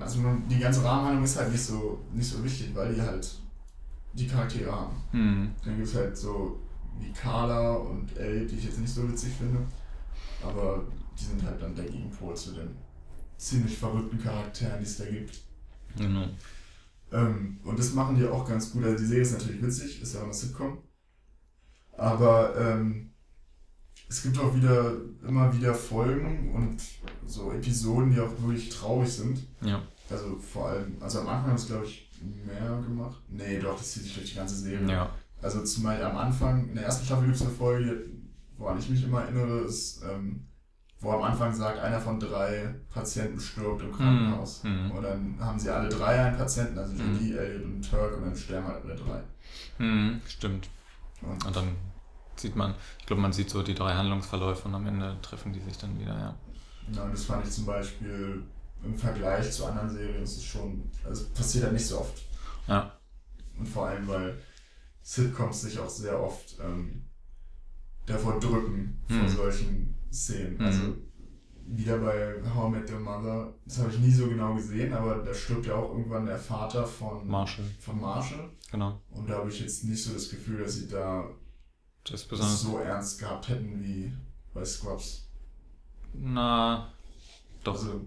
also 0.00 0.20
die 0.48 0.58
ganze 0.58 0.84
Rahmenhandlung 0.84 1.24
ist 1.24 1.38
halt 1.38 1.50
nicht 1.50 1.64
so, 1.64 2.00
nicht 2.12 2.28
so 2.28 2.42
wichtig, 2.44 2.70
weil 2.74 2.94
die 2.94 3.00
halt 3.00 3.28
die 4.12 4.26
Charaktere 4.26 4.70
haben. 4.70 4.96
Hm. 5.10 5.50
Dann 5.64 5.76
gibt 5.76 5.88
es 5.88 5.94
halt 5.94 6.16
so 6.16 6.60
wie 6.98 7.12
Carla 7.12 7.74
und 7.74 8.16
Elle, 8.16 8.46
die 8.46 8.56
ich 8.56 8.64
jetzt 8.64 8.78
nicht 8.78 8.92
so 8.92 9.08
witzig 9.08 9.32
finde, 9.34 9.60
aber 10.42 10.84
die 11.18 11.24
sind 11.24 11.42
halt 11.42 11.60
dann 11.60 11.74
der 11.74 11.84
Gegenpol 11.84 12.34
zu 12.34 12.52
den 12.52 12.70
ziemlich 13.36 13.76
verrückten 13.76 14.22
Charakteren, 14.22 14.78
die 14.78 14.86
es 14.86 14.98
da 14.98 15.04
gibt. 15.04 15.40
Genau. 15.96 16.26
Ähm, 17.12 17.60
und 17.64 17.78
das 17.78 17.92
machen 17.92 18.16
die 18.16 18.26
auch 18.26 18.48
ganz 18.48 18.72
gut. 18.72 18.84
Also 18.84 18.96
die 18.98 19.04
Serie 19.04 19.22
ist 19.22 19.32
natürlich 19.32 19.62
witzig, 19.62 20.00
ist 20.00 20.14
ja 20.14 20.20
auch 20.20 20.24
eine 20.24 20.34
Sitcom. 20.34 20.78
Aber 21.96 22.56
ähm, 22.58 23.12
es 24.08 24.22
gibt 24.22 24.38
auch 24.38 24.54
wieder 24.54 24.94
immer 25.26 25.54
wieder 25.54 25.74
Folgen 25.74 26.52
und 26.54 26.82
so 27.26 27.52
Episoden, 27.52 28.12
die 28.12 28.20
auch 28.20 28.30
wirklich 28.42 28.68
traurig 28.70 29.12
sind. 29.12 29.46
Ja. 29.60 29.82
Also 30.10 30.38
vor 30.38 30.68
allem, 30.68 30.96
also 31.00 31.20
am 31.20 31.28
Anfang 31.28 31.50
haben 31.50 31.56
es 31.56 31.66
glaube 31.66 31.86
ich 31.86 32.10
mehr 32.46 32.82
gemacht. 32.86 33.20
Nee, 33.28 33.58
doch, 33.58 33.76
das 33.76 33.92
zieht 33.92 34.04
sich 34.04 34.14
durch 34.14 34.30
die 34.30 34.36
ganze 34.36 34.56
Serie. 34.56 34.86
Ja. 34.90 35.14
Also 35.42 35.62
zum 35.64 35.82
Beispiel 35.84 36.06
am 36.06 36.16
Anfang, 36.16 36.68
in 36.68 36.74
der 36.74 36.84
ersten 36.84 37.04
Staffel 37.04 37.24
gibt 37.24 37.36
es 37.36 37.42
eine 37.42 37.50
Folge, 37.50 38.06
woran 38.58 38.78
ich 38.78 38.88
mich 38.88 39.04
immer 39.04 39.22
erinnere, 39.22 39.60
ist, 39.60 40.02
ähm, 40.02 40.46
wo 41.00 41.10
am 41.10 41.22
Anfang 41.22 41.52
sagt, 41.52 41.80
einer 41.80 42.00
von 42.00 42.20
drei 42.20 42.74
Patienten 42.88 43.40
stirbt 43.40 43.82
im 43.82 43.92
Krankenhaus. 43.92 44.62
Mhm. 44.62 44.90
Und 44.92 45.02
dann 45.02 45.36
haben 45.40 45.58
sie 45.58 45.68
alle 45.68 45.88
drei 45.88 46.20
einen 46.20 46.36
Patienten, 46.36 46.78
also 46.78 46.92
Mhm. 46.94 47.18
JD, 47.18 47.36
Elliot 47.36 47.64
und 47.64 47.90
Turk, 47.90 48.16
und 48.16 48.24
dann 48.26 48.36
sterben 48.36 48.68
halt 48.68 48.84
alle 48.84 48.94
drei. 48.94 49.20
Hm. 49.78 50.20
Stimmt. 50.28 50.68
Und 51.22 51.44
Und 51.44 51.56
dann 51.56 51.76
sieht 52.36 52.54
man, 52.54 52.74
ich 53.00 53.06
glaube, 53.06 53.20
man 53.22 53.32
sieht 53.32 53.50
so 53.50 53.62
die 53.64 53.74
drei 53.74 53.94
Handlungsverläufe 53.94 54.68
und 54.68 54.74
am 54.76 54.86
Ende 54.86 55.16
treffen 55.22 55.52
die 55.52 55.60
sich 55.60 55.76
dann 55.76 55.98
wieder, 55.98 56.16
ja. 56.16 56.34
ja, 56.92 57.02
und 57.02 57.12
das 57.12 57.24
fand 57.24 57.44
ich 57.46 57.52
zum 57.52 57.66
Beispiel 57.66 58.42
im 58.84 58.96
Vergleich 58.96 59.50
zu 59.50 59.66
anderen 59.66 59.90
Serien, 59.90 60.22
ist 60.22 60.36
es 60.36 60.44
schon, 60.44 60.88
also 61.04 61.24
es 61.24 61.28
passiert 61.30 61.64
halt 61.64 61.74
nicht 61.74 61.86
so 61.86 61.98
oft. 62.00 62.22
Ja. 62.68 62.92
Und 63.58 63.68
vor 63.68 63.88
allem, 63.88 64.06
weil 64.08 64.38
Sitcoms 65.02 65.62
sich 65.62 65.78
auch 65.78 65.90
sehr 65.90 66.20
oft 66.20 66.56
ähm, 66.60 67.04
davor 68.06 68.38
drücken, 68.40 69.00
vor 69.08 69.16
Mhm. 69.16 69.28
solchen 69.28 69.94
Szenen. 70.12 70.54
Mhm. 70.56 70.60
Also 70.64 70.96
wieder 71.66 71.98
bei 71.98 72.34
How 72.54 72.68
I 72.68 72.70
Met 72.78 72.90
Your 72.90 73.00
Mother, 73.00 73.54
das 73.64 73.78
habe 73.78 73.90
ich 73.90 73.98
nie 73.98 74.10
so 74.10 74.26
genau 74.28 74.54
gesehen, 74.54 74.92
aber 74.92 75.16
da 75.24 75.32
stirbt 75.32 75.66
ja 75.66 75.74
auch 75.76 75.90
irgendwann 75.90 76.26
der 76.26 76.38
Vater 76.38 76.84
von 76.86 77.26
Marshall, 77.26 77.64
von 77.80 78.00
Marshall. 78.00 78.50
genau. 78.70 79.00
Und 79.10 79.28
da 79.30 79.38
habe 79.38 79.48
ich 79.48 79.60
jetzt 79.60 79.84
nicht 79.84 80.02
so 80.02 80.12
das 80.12 80.28
Gefühl, 80.28 80.58
dass 80.62 80.74
sie 80.74 80.88
da 80.88 81.28
Das 82.04 82.28
so 82.60 82.78
ernst 82.78 83.20
gehabt 83.20 83.48
hätten 83.48 83.80
wie 83.82 84.12
bei 84.52 84.64
Scrubs. 84.64 85.28
Na, 86.14 86.92
doch, 87.64 87.74
Also, 87.74 88.00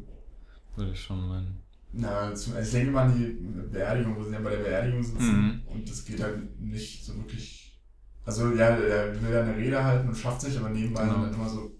würde 0.75 0.91
ich 0.91 1.01
schon 1.01 1.27
meinen. 1.27 1.61
Na, 1.97 2.33
zum, 2.35 2.55
also 2.55 2.65
ich 2.67 2.71
denke 2.73 2.91
mal 2.91 3.03
an 3.05 3.15
die 3.17 3.71
Beerdigung, 3.71 4.15
wo 4.17 4.23
sie 4.23 4.31
dann 4.31 4.43
bei 4.43 4.51
der 4.51 4.63
Beerdigung 4.63 5.01
sitzen 5.03 5.37
Mhm. 5.37 5.61
und 5.67 5.89
das 5.89 6.03
geht 6.05 6.21
halt 6.21 6.59
nicht 6.59 7.05
so 7.05 7.15
wirklich. 7.15 7.79
Also 8.25 8.49
ja, 8.53 8.69
er 8.69 9.21
will 9.21 9.31
dann 9.31 9.47
eine 9.49 9.57
Rede 9.57 9.83
halten 9.83 10.07
und 10.09 10.15
schafft 10.15 10.41
sich, 10.41 10.57
aber 10.57 10.69
nebenbei 10.69 11.03
Genau. 11.03 11.13
sind 11.15 11.23
dann 11.25 11.33
immer 11.35 11.49
so, 11.49 11.71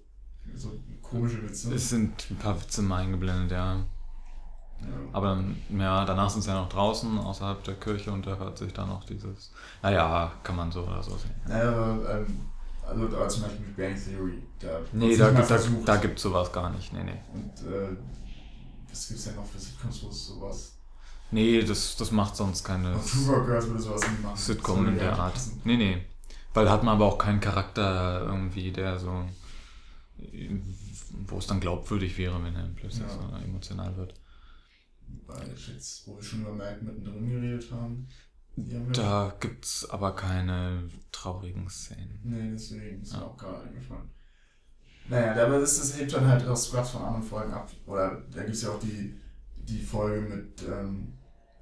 so 0.56 0.72
komische 1.02 1.42
Witze. 1.44 1.74
Es 1.74 1.90
sind 1.90 2.28
ein 2.32 2.38
paar 2.38 2.60
Witze 2.62 2.82
mal 2.82 3.02
eingeblendet, 3.04 3.52
ja. 3.52 3.76
ja. 3.76 4.88
Aber 5.12 5.44
ja, 5.70 6.06
danach 6.06 6.30
sind 6.30 6.44
sie 6.44 6.50
ja 6.50 6.56
noch 6.62 6.70
draußen, 6.70 7.18
außerhalb 7.18 7.64
der 7.64 7.76
Kirche 7.76 8.12
und 8.12 8.26
da 8.28 8.38
hört 8.38 8.58
sich 8.58 8.72
dann 8.74 8.90
noch 8.90 9.04
dieses. 9.06 9.52
Naja, 9.82 10.32
kann 10.44 10.56
man 10.56 10.72
so 10.72 10.84
oder 10.84 11.02
so 11.02 11.18
sehen. 11.18 11.32
Naja, 11.48 11.72
aber, 11.72 12.10
ähm, 12.20 12.26
also 12.88 13.06
aber 13.08 13.28
zum 13.28 13.44
Beispiel 13.44 13.66
mit 13.66 13.76
Bang 13.78 13.96
Theory, 13.96 14.44
da 14.60 14.80
Nee, 14.94 15.18
da, 15.18 15.32
da, 15.32 15.60
da 15.86 15.96
gibt 15.98 16.18
es 16.18 16.22
sowas 16.24 16.52
gar 16.54 16.70
nicht. 16.70 16.94
Nee, 16.94 17.04
nee. 17.04 17.20
Und 17.34 17.72
äh, 17.72 17.98
was 18.96 19.08
gibt's 19.10 19.24
denn 19.26 19.36
noch 19.36 19.46
für 19.46 19.60
Sitcoms, 19.60 20.04
wo 20.04 20.08
es 20.10 20.26
sowas. 20.28 20.72
Nee, 21.32 21.62
das, 21.64 21.96
das 21.98 22.12
macht 22.12 22.36
sonst 22.36 22.64
keine 22.64 22.94
Und 22.96 23.06
True 23.06 23.46
Girls 23.46 23.68
würde 23.68 23.82
sowas 23.82 24.02
nie 24.10 24.24
machen. 24.24 24.38
Sitcom 24.38 24.88
in 24.88 24.96
der 24.96 25.10
gar 25.12 25.20
Art. 25.20 25.34
passen. 25.34 25.62
Nee, 25.66 25.78
nee. 25.78 26.06
Weil 26.54 26.70
hat 26.70 26.84
man 26.84 26.96
aber 26.96 27.06
auch 27.06 27.18
keinen 27.18 27.40
Charakter 27.42 28.22
irgendwie, 28.26 28.72
der 28.72 28.98
so. 29.00 29.26
wo 31.28 31.38
es 31.38 31.48
dann 31.48 31.60
glaubwürdig 31.60 32.18
wäre, 32.18 32.42
wenn 32.44 32.56
er 32.56 32.68
plötzlich 32.76 33.04
Ja. 33.04 33.10
so 33.10 33.36
emotional 33.44 33.96
wird. 33.98 34.14
Weil 35.28 35.54
ich 35.54 35.68
jetzt, 35.68 36.08
wo 36.08 36.16
wir 36.16 36.24
schon 36.24 36.42
über 36.42 36.54
Mac 36.54 36.82
mittendrin 36.82 37.30
geredet 37.30 37.72
haben. 37.72 38.08
Da 38.56 39.36
gibt 39.42 39.66
es 39.66 39.90
aber 39.90 40.16
keine 40.16 40.90
traurigen 41.12 41.70
Szenen. 41.70 42.20
Nee, 42.24 42.52
deswegen 42.52 43.02
ist 43.02 43.12
mir 43.14 43.20
Ja. 43.20 43.26
auch 43.26 43.36
gerade 43.38 43.64
eingefallen. 43.68 44.10
Naja, 45.08 45.46
aber 45.46 45.60
das, 45.60 45.78
das 45.78 45.98
hebt 45.98 46.14
dann 46.14 46.28
halt 46.28 46.48
auch 46.48 46.56
Scrubs 46.56 46.92
von 46.92 47.02
anderen 47.04 47.24
Folgen 47.24 47.54
ab. 47.54 47.70
Oder 47.86 48.24
da 48.34 48.42
gibt 48.44 48.56
es 48.56 48.64
ja 48.64 48.70
auch 48.70 48.80
die, 48.80 49.16
die 49.56 49.82
Folge 49.84 50.22
mit 50.36 50.64
ähm, 50.64 51.14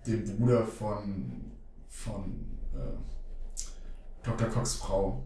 dem 0.08 0.24
Bruder 0.38 0.66
von, 0.66 1.52
von 1.90 2.58
äh, 2.74 4.26
Dr. 4.26 4.48
Cox 4.48 4.76
Frau, 4.76 5.26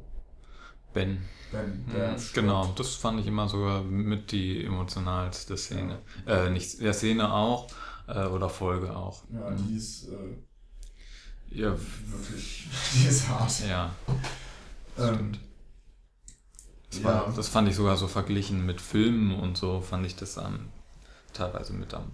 Ben. 0.94 1.20
Ben, 1.52 1.86
der 1.94 2.14
Mhm, 2.14 2.22
genau, 2.34 2.66
das 2.76 2.96
fand 2.96 3.20
ich 3.20 3.28
immer 3.28 3.48
sogar 3.48 3.84
mit 3.84 4.32
die 4.32 4.66
emotionalste 4.66 5.56
Szene. 5.56 6.00
Äh, 6.26 6.50
nicht 6.50 6.82
der 6.82 6.94
Szene 6.94 7.32
auch, 7.32 7.68
äh, 8.08 8.26
oder 8.26 8.50
Folge 8.50 8.96
auch. 8.96 9.24
Ja, 9.32 9.50
Mhm. 9.52 9.58
die 9.68 9.76
ist 9.78 10.08
äh, 10.10 10.38
Ja, 11.62 11.72
wirklich, 12.08 12.68
die 12.96 13.08
ist 13.08 13.28
hart. 13.30 13.52
ja. 13.70 13.92
Ähm, 14.98 15.14
Stimmt. 15.16 15.40
Das, 17.04 17.14
ja. 17.14 17.34
das 17.36 17.48
fand 17.48 17.68
ich 17.68 17.76
sogar 17.76 17.98
so 17.98 18.08
verglichen 18.08 18.66
mit 18.66 18.82
Filmen 18.82 19.36
und 19.40 19.58
so, 19.58 19.82
fand 19.82 20.06
ich 20.06 20.16
das 20.16 20.38
am, 20.38 20.70
teilweise 21.34 21.74
mit 21.74 21.94
am 21.94 22.12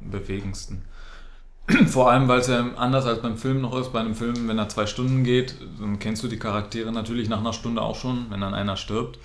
bewegendsten. 0.00 0.84
Vor 1.86 2.10
allem, 2.10 2.28
weil 2.28 2.40
es 2.40 2.46
ja 2.46 2.74
anders 2.76 3.06
als 3.06 3.22
beim 3.22 3.36
Film 3.36 3.60
noch 3.60 3.76
ist. 3.76 3.92
Bei 3.92 4.00
einem 4.00 4.14
Film, 4.14 4.46
wenn 4.48 4.58
er 4.58 4.68
zwei 4.68 4.86
Stunden 4.86 5.24
geht, 5.24 5.56
dann 5.80 5.98
kennst 5.98 6.22
du 6.22 6.28
die 6.28 6.38
Charaktere 6.38 6.92
natürlich 6.92 7.28
nach 7.28 7.40
einer 7.40 7.52
Stunde 7.52 7.82
auch 7.82 7.96
schon. 7.96 8.26
Wenn 8.30 8.40
dann 8.40 8.54
einer 8.54 8.76
stirbt, 8.76 9.18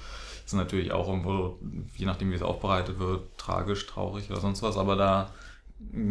ist 0.45 0.53
natürlich 0.53 0.91
auch 0.91 1.07
irgendwo, 1.07 1.59
je 1.95 2.05
nachdem 2.05 2.31
wie 2.31 2.35
es 2.35 2.41
aufbereitet 2.41 2.99
wird, 2.99 3.37
tragisch, 3.37 3.85
traurig 3.85 4.29
oder 4.31 4.41
sonst 4.41 4.63
was. 4.63 4.77
Aber 4.77 4.95
da 4.95 5.29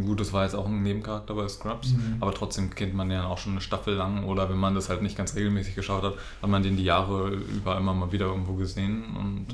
Gut, 0.05 0.21
das 0.21 0.33
war 0.33 0.45
jetzt 0.45 0.55
auch 0.55 0.67
ein 0.67 0.83
Nebencharakter 0.83 1.35
bei 1.35 1.49
Scrubs, 1.49 1.93
Mhm. 1.93 2.17
aber 2.21 2.35
trotzdem 2.35 2.69
kennt 2.75 2.95
man 2.95 3.09
den 3.09 3.19
ja 3.19 3.27
auch 3.27 3.39
schon 3.39 3.53
eine 3.53 3.61
Staffel 3.63 3.95
lang 3.95 4.25
oder 4.25 4.51
wenn 4.51 4.59
man 4.59 4.75
das 4.75 4.89
halt 4.91 5.01
nicht 5.03 5.17
ganz 5.17 5.35
regelmäßig 5.35 5.75
geschaut 5.75 6.03
hat, 6.03 6.15
hat 6.43 6.51
man 6.51 6.63
den 6.63 6.77
die 6.77 6.85
Jahre 6.85 7.31
über 7.31 7.79
immer 7.79 7.95
mal 7.95 8.13
wieder 8.13 8.27
irgendwo 8.27 8.55
gesehen 8.55 9.17
und 9.17 9.47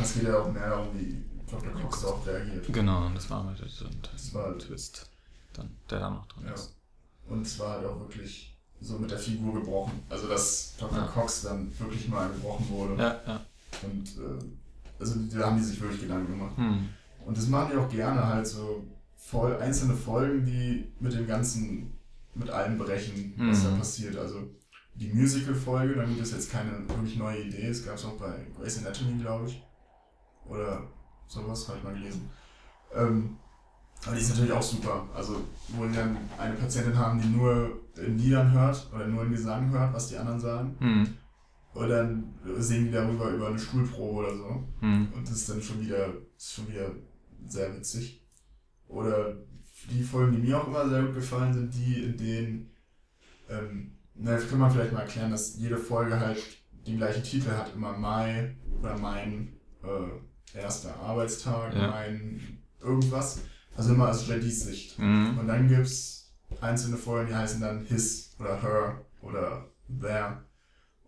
Es 0.00 0.14
geht 0.14 0.24
ja 0.24 0.38
auch 0.38 0.50
mehr 0.50 0.70
darum, 0.70 0.88
wie 0.94 1.22
Dr. 1.50 1.72
Cox 1.72 2.02
darauf 2.02 2.26
reagiert. 2.26 2.72
genau, 2.72 3.06
und 3.06 3.14
das 3.16 3.24
Das 3.24 3.30
war 3.32 3.40
ein 3.42 3.48
halt, 4.34 4.62
Twist, 4.66 5.10
dann, 5.52 5.70
der 5.90 5.98
da 6.00 6.10
noch 6.10 6.26
drin 6.26 6.44
ja. 6.46 6.52
ist. 6.54 6.74
Und 7.28 7.42
es 7.42 7.58
war 7.58 7.72
halt 7.72 7.86
auch 7.86 8.00
wirklich 8.00 8.56
so 8.80 8.98
mit 8.98 9.10
der 9.10 9.18
Figur 9.18 9.54
gebrochen. 9.54 9.92
Also, 10.08 10.26
dass 10.26 10.74
Dr. 10.78 10.96
Ja. 10.98 11.04
Cox 11.06 11.42
dann 11.42 11.70
wirklich 11.78 12.08
mal 12.08 12.28
gebrochen 12.28 12.66
wurde. 12.70 12.94
Ja, 13.02 13.20
ja. 13.26 13.40
Und 13.82 14.06
äh, 14.16 14.42
also 14.98 15.14
da 15.32 15.46
haben 15.46 15.56
die 15.58 15.62
sich 15.64 15.80
wirklich 15.80 16.00
Gedanken 16.00 16.32
gemacht. 16.38 16.56
Hm. 16.56 16.88
Und 17.26 17.36
das 17.36 17.46
machen 17.48 17.70
die 17.72 17.78
auch 17.78 17.88
gerne 17.88 18.26
halt 18.26 18.46
so 18.46 18.82
voll 19.28 19.56
einzelne 19.58 19.94
Folgen, 19.94 20.44
die 20.44 20.92
mit 20.98 21.12
dem 21.12 21.26
Ganzen, 21.26 21.92
mit 22.34 22.50
allem 22.50 22.78
brechen, 22.78 23.34
was 23.36 23.62
Mhm. 23.62 23.64
da 23.64 23.76
passiert. 23.76 24.16
Also 24.16 24.48
die 24.94 25.08
Musical-Folge, 25.12 25.94
dann 25.94 26.08
gibt 26.08 26.22
es 26.22 26.32
jetzt 26.32 26.50
keine 26.50 26.88
wirklich 26.88 27.16
neue 27.16 27.42
Idee. 27.42 27.66
Es 27.68 27.84
gab 27.84 27.94
es 27.96 28.04
auch 28.04 28.16
bei 28.16 28.46
Grey's 28.56 28.78
Anatomy, 28.78 29.20
glaube 29.22 29.46
ich. 29.46 29.62
Oder 30.46 30.82
sowas, 31.28 31.68
habe 31.68 31.78
ich 31.78 31.84
mal 31.84 31.94
gelesen. 31.94 32.28
Ähm, 32.94 33.36
aber 34.04 34.16
die 34.16 34.22
ist 34.22 34.30
natürlich 34.30 34.52
auch 34.52 34.62
super. 34.62 35.06
Also, 35.14 35.36
wo 35.68 35.84
die 35.86 35.94
dann 35.94 36.16
eine 36.38 36.54
Patientin 36.54 36.96
haben, 36.96 37.20
die 37.20 37.28
nur 37.28 37.80
in 37.96 38.18
Liedern 38.18 38.50
hört 38.52 38.90
oder 38.94 39.06
nur 39.06 39.24
in 39.24 39.32
Gesang 39.32 39.70
hört, 39.70 39.92
was 39.94 40.08
die 40.08 40.16
anderen 40.16 40.40
sagen. 40.40 40.76
Hm. 40.80 41.08
Und 41.74 41.88
dann 41.88 42.34
singen 42.58 42.86
die 42.86 42.92
darüber 42.92 43.30
über 43.30 43.48
eine 43.48 43.58
Stuhlprobe 43.58 44.18
oder 44.26 44.36
so. 44.36 44.64
Hm. 44.80 45.08
Und 45.14 45.22
das 45.28 45.36
ist 45.36 45.50
dann 45.50 45.62
schon 45.62 45.80
wieder, 45.80 46.08
ist 46.36 46.54
schon 46.54 46.68
wieder 46.68 46.90
sehr 47.46 47.76
witzig. 47.76 48.19
Oder 48.90 49.36
die 49.90 50.02
Folgen, 50.02 50.32
die 50.32 50.38
mir 50.42 50.58
auch 50.60 50.66
immer 50.66 50.88
sehr 50.88 51.02
gut 51.02 51.14
gefallen, 51.14 51.54
sind 51.54 51.74
die, 51.74 52.02
in 52.04 52.16
denen, 52.16 52.70
ähm, 53.48 53.92
na, 54.14 54.32
das 54.32 54.48
kann 54.48 54.58
man 54.58 54.70
vielleicht 54.70 54.92
mal 54.92 55.00
erklären, 55.00 55.30
dass 55.30 55.56
jede 55.56 55.78
Folge 55.78 56.18
halt 56.18 56.42
den 56.86 56.96
gleichen 56.98 57.22
Titel 57.22 57.50
hat, 57.50 57.72
immer 57.74 57.92
Mai 57.96 58.56
oder 58.78 58.98
mein 58.98 59.52
äh, 59.82 60.58
erster 60.58 60.94
Arbeitstag, 61.00 61.74
Ja. 61.74 61.88
mein 61.88 62.58
irgendwas. 62.80 63.40
Also 63.76 63.94
immer 63.94 64.10
aus 64.10 64.26
JDs 64.26 64.64
Sicht. 64.64 64.98
Hm. 64.98 65.38
Und 65.38 65.46
dann 65.46 65.68
gibt's 65.68 66.32
einzelne 66.60 66.96
Folgen, 66.96 67.28
die 67.28 67.34
heißen 67.34 67.60
dann 67.60 67.84
his 67.86 68.34
oder 68.38 68.60
her 68.60 69.04
oder 69.22 69.68
there. 70.00 70.42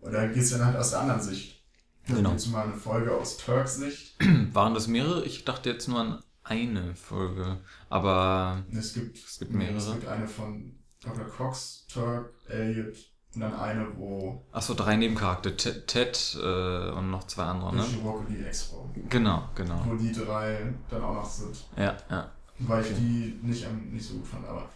Und 0.00 0.12
da 0.12 0.26
geht's 0.28 0.50
dann 0.50 0.64
halt 0.64 0.76
aus 0.76 0.90
der 0.90 1.00
anderen 1.00 1.20
Sicht. 1.20 1.62
Dann 2.06 2.16
Genau. 2.18 2.30
gibt's 2.30 2.46
mal 2.48 2.64
eine 2.64 2.74
Folge 2.74 3.12
aus 3.14 3.36
Turks 3.36 3.76
Sicht. 3.76 4.16
Waren 4.54 4.74
das 4.74 4.86
mehrere? 4.88 5.24
Ich 5.24 5.44
dachte 5.44 5.70
jetzt 5.70 5.88
nur 5.88 5.98
an 6.00 6.22
eine 6.52 6.94
Folge, 6.94 7.58
aber 7.88 8.62
Es 8.70 8.94
gibt, 8.94 9.16
Es 9.18 9.38
gibt 9.38 9.52
nee, 9.54 9.66
Es 9.68 9.84
mehrere. 9.86 9.94
gibt 10.00 10.08
eine 10.08 10.26
von 10.28 10.72
Dr. 11.02 11.24
Cox, 11.26 11.86
Turk, 11.92 12.32
Elliot 12.48 12.94
und 13.34 13.40
dann 13.40 13.54
eine, 13.54 13.86
wo 13.96 14.44
achso, 14.52 14.74
drei 14.74 14.96
Nebencharakter, 14.96 15.56
Ted, 15.56 15.86
Ted 15.86 16.38
äh, 16.42 16.90
und 16.90 17.10
noch 17.10 17.26
zwei 17.26 17.44
andere, 17.44 17.74
ne? 17.74 17.82
Chirurg 17.82 18.20
und 18.20 18.28
die 18.28 18.44
Ex-Frau. 18.44 18.88
Genau, 19.08 19.48
genau. 19.54 19.82
Wo 19.86 19.94
die 19.96 20.12
drei 20.12 20.72
dann 20.90 21.02
auch 21.02 21.14
noch 21.14 21.24
sind. 21.28 21.56
Ja, 21.76 21.96
ja. 22.10 22.30
Weil 22.58 22.82
ich 22.84 22.90
Okay. 22.92 23.00
die 23.00 23.38
nicht, 23.42 23.66
nicht 23.90 24.06
so 24.06 24.14
gut 24.16 24.26
fand, 24.26 24.46
aber. 24.46 24.68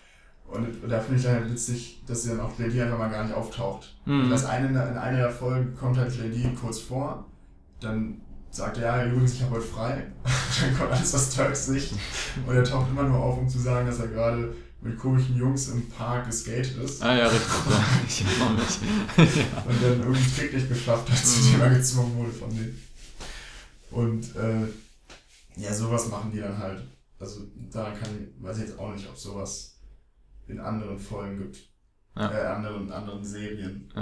Und 0.48 0.88
da 0.88 1.00
finde 1.00 1.20
ich 1.20 1.26
halt 1.26 1.50
witzig, 1.50 2.02
dass 2.06 2.22
sie 2.22 2.30
dann 2.30 2.40
auch 2.40 2.56
JD 2.58 2.80
einfach 2.80 2.98
mal 2.98 3.10
gar 3.10 3.24
nicht 3.24 3.34
auftaucht. 3.34 3.96
Mhm. 4.04 4.30
Das 4.30 4.44
eine, 4.44 4.68
in 4.68 4.76
einer 4.76 5.18
der 5.18 5.30
Folgen 5.30 5.74
kommt 5.76 5.98
halt 5.98 6.14
JD 6.16 6.54
kurz 6.56 6.78
vor, 6.78 7.26
dann 7.80 8.20
sagt 8.56 8.78
er, 8.78 8.82
ja, 8.84 9.06
übrigens, 9.06 9.34
ich 9.34 9.42
habe 9.42 9.56
heute 9.56 9.66
frei. 9.66 10.06
dann 10.60 10.78
kommt 10.78 10.92
alles 10.92 11.14
aus 11.14 11.34
Turks 11.34 11.66
Sicht. 11.66 11.92
Und 12.46 12.54
er 12.54 12.64
taucht 12.64 12.90
immer 12.90 13.02
nur 13.02 13.18
auf, 13.18 13.38
um 13.38 13.48
zu 13.48 13.58
sagen, 13.58 13.86
dass 13.86 13.98
er 13.98 14.08
gerade 14.08 14.54
mit 14.80 14.98
komischen 14.98 15.36
Jungs 15.36 15.68
im 15.68 15.88
Park 15.90 16.26
geskatet 16.26 16.76
ist 16.76 17.02
Ah 17.02 17.16
ja, 17.16 17.26
richtig. 17.28 17.48
Ja, 17.70 17.84
ich 18.06 18.24
erinnere 18.24 18.52
mich. 18.52 19.36
ja. 19.36 19.62
und 19.68 19.82
dann 19.82 20.00
irgendwie 20.00 20.40
Trick 20.40 20.54
nicht 20.54 20.68
geschafft 20.68 21.10
hat, 21.10 21.18
zu 21.18 21.50
dem 21.50 21.60
er 21.60 21.70
gezwungen 21.70 22.16
wurde 22.16 22.32
von 22.32 22.50
denen. 22.50 22.82
Und 23.90 24.36
äh, 24.36 24.66
ja, 25.56 25.72
sowas 25.72 26.08
machen 26.08 26.30
die 26.32 26.40
dann 26.40 26.58
halt. 26.58 26.82
Also 27.18 27.40
da 27.72 27.90
kann 27.90 28.28
weiß 28.40 28.58
ich 28.58 28.64
jetzt 28.64 28.78
auch 28.78 28.92
nicht, 28.92 29.08
ob 29.08 29.16
sowas 29.16 29.78
in 30.48 30.60
anderen 30.60 30.98
Folgen 30.98 31.38
gibt. 31.38 31.58
Ja. 32.14 32.30
Äh, 32.30 32.46
anderen, 32.46 32.90
anderen 32.92 33.24
Serien. 33.24 33.92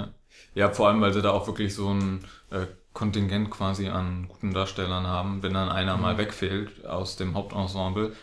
ja, 0.53 0.69
vor 0.71 0.87
allem, 0.87 1.01
weil 1.01 1.13
sie 1.13 1.21
da 1.21 1.31
auch 1.31 1.47
wirklich 1.47 1.73
so 1.73 1.93
ein 1.93 2.23
äh, 2.51 2.65
Kontingent 2.95 3.51
quasi 3.51 3.89
an 3.89 4.27
guten 4.27 4.53
Darstellern 4.53 5.05
haben. 5.05 5.43
Wenn 5.43 5.53
dann 5.53 5.69
einer 5.69 5.95
Mhm. 5.97 6.01
mal 6.01 6.17
wegfällt 6.17 6.83
aus 6.85 7.15
dem 7.17 7.35
Hauptensemble, 7.35 8.15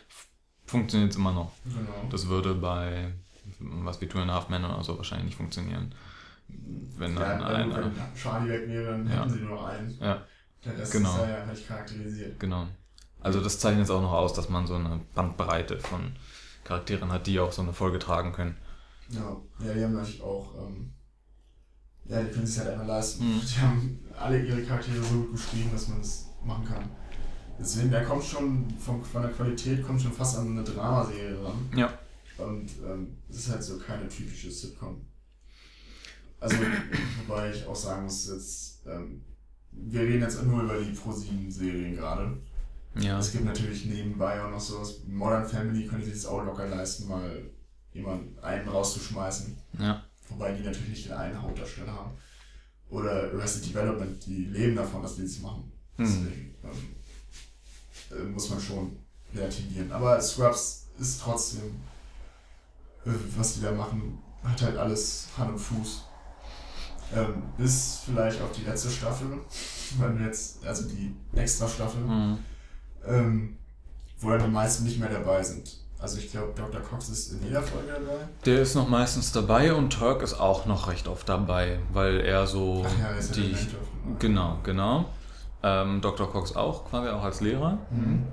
funktioniert 0.67 1.11
es 1.13 1.17
immer 1.17 1.33
noch. 1.33 1.53
Genau. 1.65 2.09
Das 2.11 2.27
würde 2.29 2.55
bei 2.55 3.13
was 3.61 4.01
wie 4.01 4.09
Two 4.09 4.19
and 4.19 4.31
a 4.31 4.35
Half 4.35 4.49
Men 4.49 4.65
oder 4.65 4.83
so 4.83 4.97
wahrscheinlich 4.97 5.27
nicht 5.27 5.37
funktionieren. 5.37 5.95
Wenn 6.49 7.15
dann 7.15 7.41
ja, 7.41 7.47
einer. 7.47 7.77
wenn 7.85 7.93
Charlie 8.17 8.49
weg 8.51 8.69
wäre, 8.69 8.91
dann 8.93 9.07
Ja. 9.07 9.13
hätten 9.21 9.31
sie 9.31 9.41
nur 9.41 9.69
einen. 9.69 9.97
Ja, 10.01 10.23
Der 10.65 10.79
Rest 10.79 10.93
Genau. 10.93 11.15
ist 11.23 11.29
ja 11.29 11.47
nicht 11.47 11.69
charakterisiert. 11.69 12.41
genau. 12.41 12.67
Also 13.21 13.41
das 13.41 13.59
zeichnet 13.61 13.85
es 13.85 13.91
auch 13.91 14.03
noch 14.03 14.13
aus, 14.13 14.33
dass 14.33 14.49
man 14.49 14.67
so 14.67 14.75
eine 14.75 15.01
Bandbreite 15.15 15.79
von 15.79 16.13
Charakteren 16.65 17.13
hat, 17.13 17.27
die 17.27 17.39
auch 17.41 17.53
so 17.53 17.63
eine 17.63 17.73
Folge 17.73 17.99
tragen 17.99 18.33
können. 18.33 18.57
Ja, 19.11 19.37
ja 19.65 19.75
die 19.75 19.85
haben 19.85 19.93
natürlich 19.95 20.23
auch, 20.23 20.55
ähm, 20.67 20.93
ja, 22.05 22.23
die 22.23 22.31
können 22.31 22.47
sich 22.47 22.59
halt 22.59 22.71
einfach 22.71 22.87
leisten. 22.87 23.25
Mhm. 23.25 23.41
Die 23.41 23.61
haben 23.61 24.01
alle 24.19 24.45
ihre 24.45 24.63
Charaktere 24.63 25.03
so 25.03 25.21
gut 25.21 25.33
geschrieben, 25.33 25.71
dass 25.73 25.89
man 25.89 25.99
das 25.99 26.27
machen 26.45 26.65
kann. 26.65 26.85
Deswegen, 27.59 27.91
der 27.91 28.05
kommt 28.05 28.25
schon, 28.25 28.71
von, 28.79 29.05
von 29.05 29.23
der 29.23 29.31
Qualität 29.31 29.87
kommt 29.87 30.03
schon 30.03 30.13
fast 30.13 30.39
an 30.39 30.49
eine 30.49 30.65
Dramaserie 30.65 31.39
ran. 31.45 31.71
Ja. 31.77 31.99
Und 32.39 32.71
ähm, 32.85 33.17
es 33.29 33.37
ist 33.37 33.51
halt 33.51 33.63
so 33.63 33.79
keine 33.79 34.09
typische 34.09 34.51
Sitcom. 34.51 35.01
Also, 36.41 36.57
wobei 37.27 37.53
ich 37.53 37.65
auch 37.67 37.77
sagen 37.77 38.05
muss, 38.05 38.29
jetzt, 38.29 38.83
ähm, 38.87 39.23
wir 39.71 40.01
reden 40.01 40.23
jetzt 40.23 40.43
nur 40.43 40.63
über 40.63 40.81
die 40.81 40.91
ProSieben-Serien 40.91 41.95
gerade. 41.95 42.37
Ja. 42.99 43.19
Es 43.19 43.33
gibt 43.33 43.45
natürlich 43.45 43.87
nebenbei 43.87 44.43
auch 44.43 44.51
noch 44.51 44.61
sowas, 44.61 45.03
Modern 45.07 45.47
Family 45.47 45.87
könnte 45.87 46.07
sich 46.07 46.15
das 46.15 46.27
auch 46.27 46.45
locker 46.45 46.67
leisten, 46.67 47.09
mal 47.09 47.43
jemanden 47.93 48.39
einen 48.41 48.69
rauszuschmeißen. 48.69 49.57
Ja. 49.79 50.03
Wobei 50.33 50.53
die 50.53 50.63
natürlich 50.63 50.89
nicht 50.89 51.05
den 51.07 51.13
einen 51.13 51.41
Hauptdarsteller 51.41 51.93
haben. 51.93 52.13
Oder 52.91 53.11
Arrested 53.33 53.69
Development, 53.71 54.25
die 54.27 54.45
leben 54.47 54.77
davon, 54.77 55.03
dass 55.03 55.17
die 55.17 55.23
das 55.23 55.39
machen. 55.41 55.73
Hm. 55.97 56.05
Deswegen 56.07 56.55
ähm, 56.65 58.19
äh, 58.19 58.25
muss 58.31 58.51
man 58.51 58.61
schon 58.61 58.97
relativieren. 59.35 59.91
Aber 59.93 60.21
Scrubs 60.21 60.89
ist 60.99 61.21
trotzdem, 61.23 61.81
äh, 63.07 63.11
was 63.37 63.55
die 63.55 63.63
da 63.63 63.73
machen, 63.73 64.19
hat 64.45 64.61
halt 64.63 64.77
alles 64.77 65.29
Hand 65.37 65.53
und 65.53 65.59
Fuß. 65.59 66.05
Ähm, 67.15 67.43
bis 67.59 68.01
vielleicht 68.07 68.41
auf 68.41 68.53
die 68.53 68.63
letzte 68.65 68.91
Staffel, 68.91 69.39
wenn 69.99 70.19
wir 70.19 70.27
jetzt, 70.27 70.65
also 70.65 70.89
die 70.89 71.15
extra 71.35 71.69
Staffel, 71.69 72.01
Mhm. 72.03 72.39
ähm, 73.07 73.57
wo 74.19 74.31
dann 74.31 74.45
die 74.45 74.51
meisten 74.51 74.85
nicht 74.85 74.99
mehr 74.99 75.11
dabei 75.11 75.43
sind. 75.43 75.82
Also 76.03 76.19
ich 76.19 76.33
glaube, 76.33 76.53
Dr. 76.57 76.81
Cox 76.81 77.09
ist 77.11 77.33
in 77.33 77.45
jeder 77.45 77.63
Folge 77.63 77.93
dabei. 77.93 78.27
Der 78.45 78.61
ist 78.61 78.75
noch 78.75 78.89
meistens 78.89 79.31
dabei 79.31 79.73
und 79.73 79.93
Turk 79.93 80.23
ist 80.23 80.35
auch 80.35 80.67
noch 80.67 80.89
recht 80.89 81.07
oft 81.07 81.29
dabei, 81.29 81.79
weil 81.93 82.21
er 82.21 82.49
so 82.49 82.85
Ach 82.85 82.99
ja, 82.99 83.07
er 83.07 83.19
ist 83.19 83.37
ja 83.37 83.43
die. 83.45 83.57
Genau, 84.19 84.59
genau. 84.65 85.05
Ähm, 85.63 86.01
Dr. 86.01 86.29
Cox 86.29 86.57
auch, 86.57 86.87
quasi 86.91 87.09
auch 87.09 87.23
als 87.23 87.41
Lehrer. 87.41 87.79
Mhm. 87.93 88.25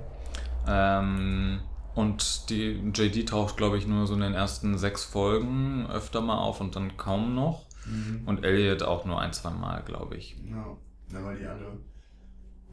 Ähm, 0.66 1.60
und 1.94 2.50
die 2.50 2.90
JD 2.92 3.28
taucht, 3.28 3.56
glaube 3.56 3.78
ich, 3.78 3.86
nur 3.86 4.08
so 4.08 4.14
in 4.14 4.20
den 4.20 4.34
ersten 4.34 4.76
sechs 4.76 5.04
Folgen 5.04 5.86
öfter 5.88 6.20
mal 6.20 6.38
auf 6.38 6.60
und 6.60 6.74
dann 6.74 6.96
kaum 6.96 7.36
noch. 7.36 7.66
Mhm. 7.86 8.22
Und 8.26 8.44
Elliot 8.44 8.82
auch 8.82 9.04
nur 9.04 9.20
ein, 9.20 9.32
zwei 9.32 9.50
Mal, 9.50 9.82
glaube 9.84 10.16
ich. 10.16 10.36
Ja, 10.44 10.76
ja, 11.12 11.24
weil 11.24 11.38
die 11.38 11.46
alle. 11.46 11.78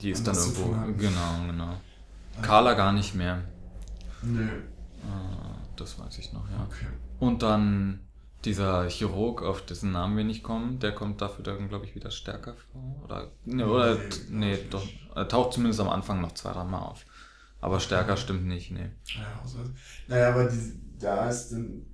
Die 0.02 0.10
ist 0.10 0.26
dann 0.26 0.36
irgendwo. 0.36 0.76
Genau, 0.98 1.46
genau. 1.46 1.74
Carla 2.42 2.74
gar 2.74 2.94
nicht 2.94 3.14
mehr. 3.14 3.44
Nö. 4.24 4.48
Das 5.76 6.00
weiß 6.00 6.18
ich 6.20 6.34
noch, 6.34 6.50
ja. 6.50 6.66
Okay. 6.66 6.88
Und 7.20 7.44
dann 7.44 8.00
dieser 8.46 8.88
Chirurg, 8.90 9.42
auf 9.42 9.66
dessen 9.66 9.92
Namen 9.92 10.16
wir 10.18 10.24
nicht 10.24 10.44
kommen, 10.44 10.80
der 10.80 10.94
kommt 10.94 11.22
dafür 11.22 11.44
dann, 11.44 11.70
glaube 11.70 11.86
ich, 11.86 11.96
wieder 11.96 12.12
stärker 12.12 12.56
vor. 12.72 13.04
Oder, 13.04 13.32
ne, 13.46 13.68
oder 13.68 13.96
Nee, 13.96 14.02
nee, 14.30 14.60
doch. 14.70 14.88
Er 15.16 15.28
taucht 15.28 15.54
zumindest 15.54 15.80
am 15.80 15.90
Anfang 15.90 16.22
noch 16.22 16.34
zwei, 16.34 16.54
drei 16.54 16.64
Mal 16.64 16.80
auf. 16.80 17.06
Aber 17.60 17.80
stärker 17.80 18.16
stimmt 18.18 18.46
nicht, 18.46 18.72
nee. 18.72 18.90
Ja, 19.06 19.40
also, 19.42 19.58
naja, 20.08 20.30
aber 20.30 20.46
die, 20.46 20.80
da 21.00 21.30
ist 21.30 21.50
dann. 21.52 21.86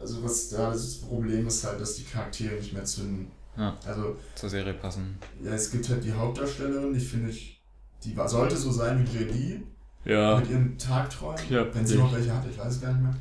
Also, 0.00 0.22
was 0.24 0.48
da 0.48 0.70
das 0.70 1.00
Problem 1.00 1.46
ist 1.46 1.64
halt, 1.64 1.80
dass 1.80 1.94
die 1.96 2.04
Charaktere 2.04 2.54
nicht 2.56 2.72
mehr 2.72 2.84
zünden. 2.84 3.30
Ja. 3.56 3.76
Also, 3.86 4.16
Zur 4.34 4.48
Serie 4.48 4.74
passen. 4.74 5.18
ja, 5.42 5.52
es 5.52 5.70
gibt 5.70 5.88
halt 5.88 6.02
die 6.04 6.12
Hauptdarstellerin, 6.12 6.94
die 6.94 7.00
finde 7.00 7.30
ich. 7.30 7.62
Die 8.04 8.16
war, 8.16 8.28
sollte 8.28 8.56
so 8.56 8.72
sein 8.72 9.06
wie 9.06 9.18
JD, 9.18 9.62
Ja. 10.04 10.38
mit 10.38 10.50
ihren 10.50 10.76
Tagträumen. 10.78 11.38
Ja, 11.48 11.64
wenn 11.74 11.86
sie 11.86 11.94
ich- 11.94 12.00
noch 12.00 12.12
welche 12.12 12.34
hat, 12.34 12.44
ich 12.50 12.58
weiß 12.58 12.74
es 12.74 12.80
gar 12.80 12.92
nicht 12.92 13.02
mehr. 13.02 13.16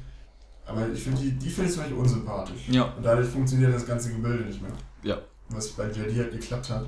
Aber 0.65 0.87
ich 0.89 1.03
finde 1.03 1.21
die, 1.21 1.31
die 1.33 1.49
finde 1.49 1.69
ich 1.69 1.73
zum 1.75 1.83
Beispiel 1.83 1.99
unsympathisch. 1.99 2.69
Ja. 2.69 2.83
Und 2.95 3.03
dadurch 3.03 3.27
funktioniert 3.27 3.73
das 3.73 3.85
ganze 3.85 4.11
Gebilde 4.13 4.45
nicht 4.45 4.61
mehr. 4.61 4.71
Ja. 5.03 5.17
Was 5.49 5.69
bei 5.69 5.87
JD 5.89 6.17
halt 6.17 6.31
geklappt 6.31 6.69
hat. 6.69 6.85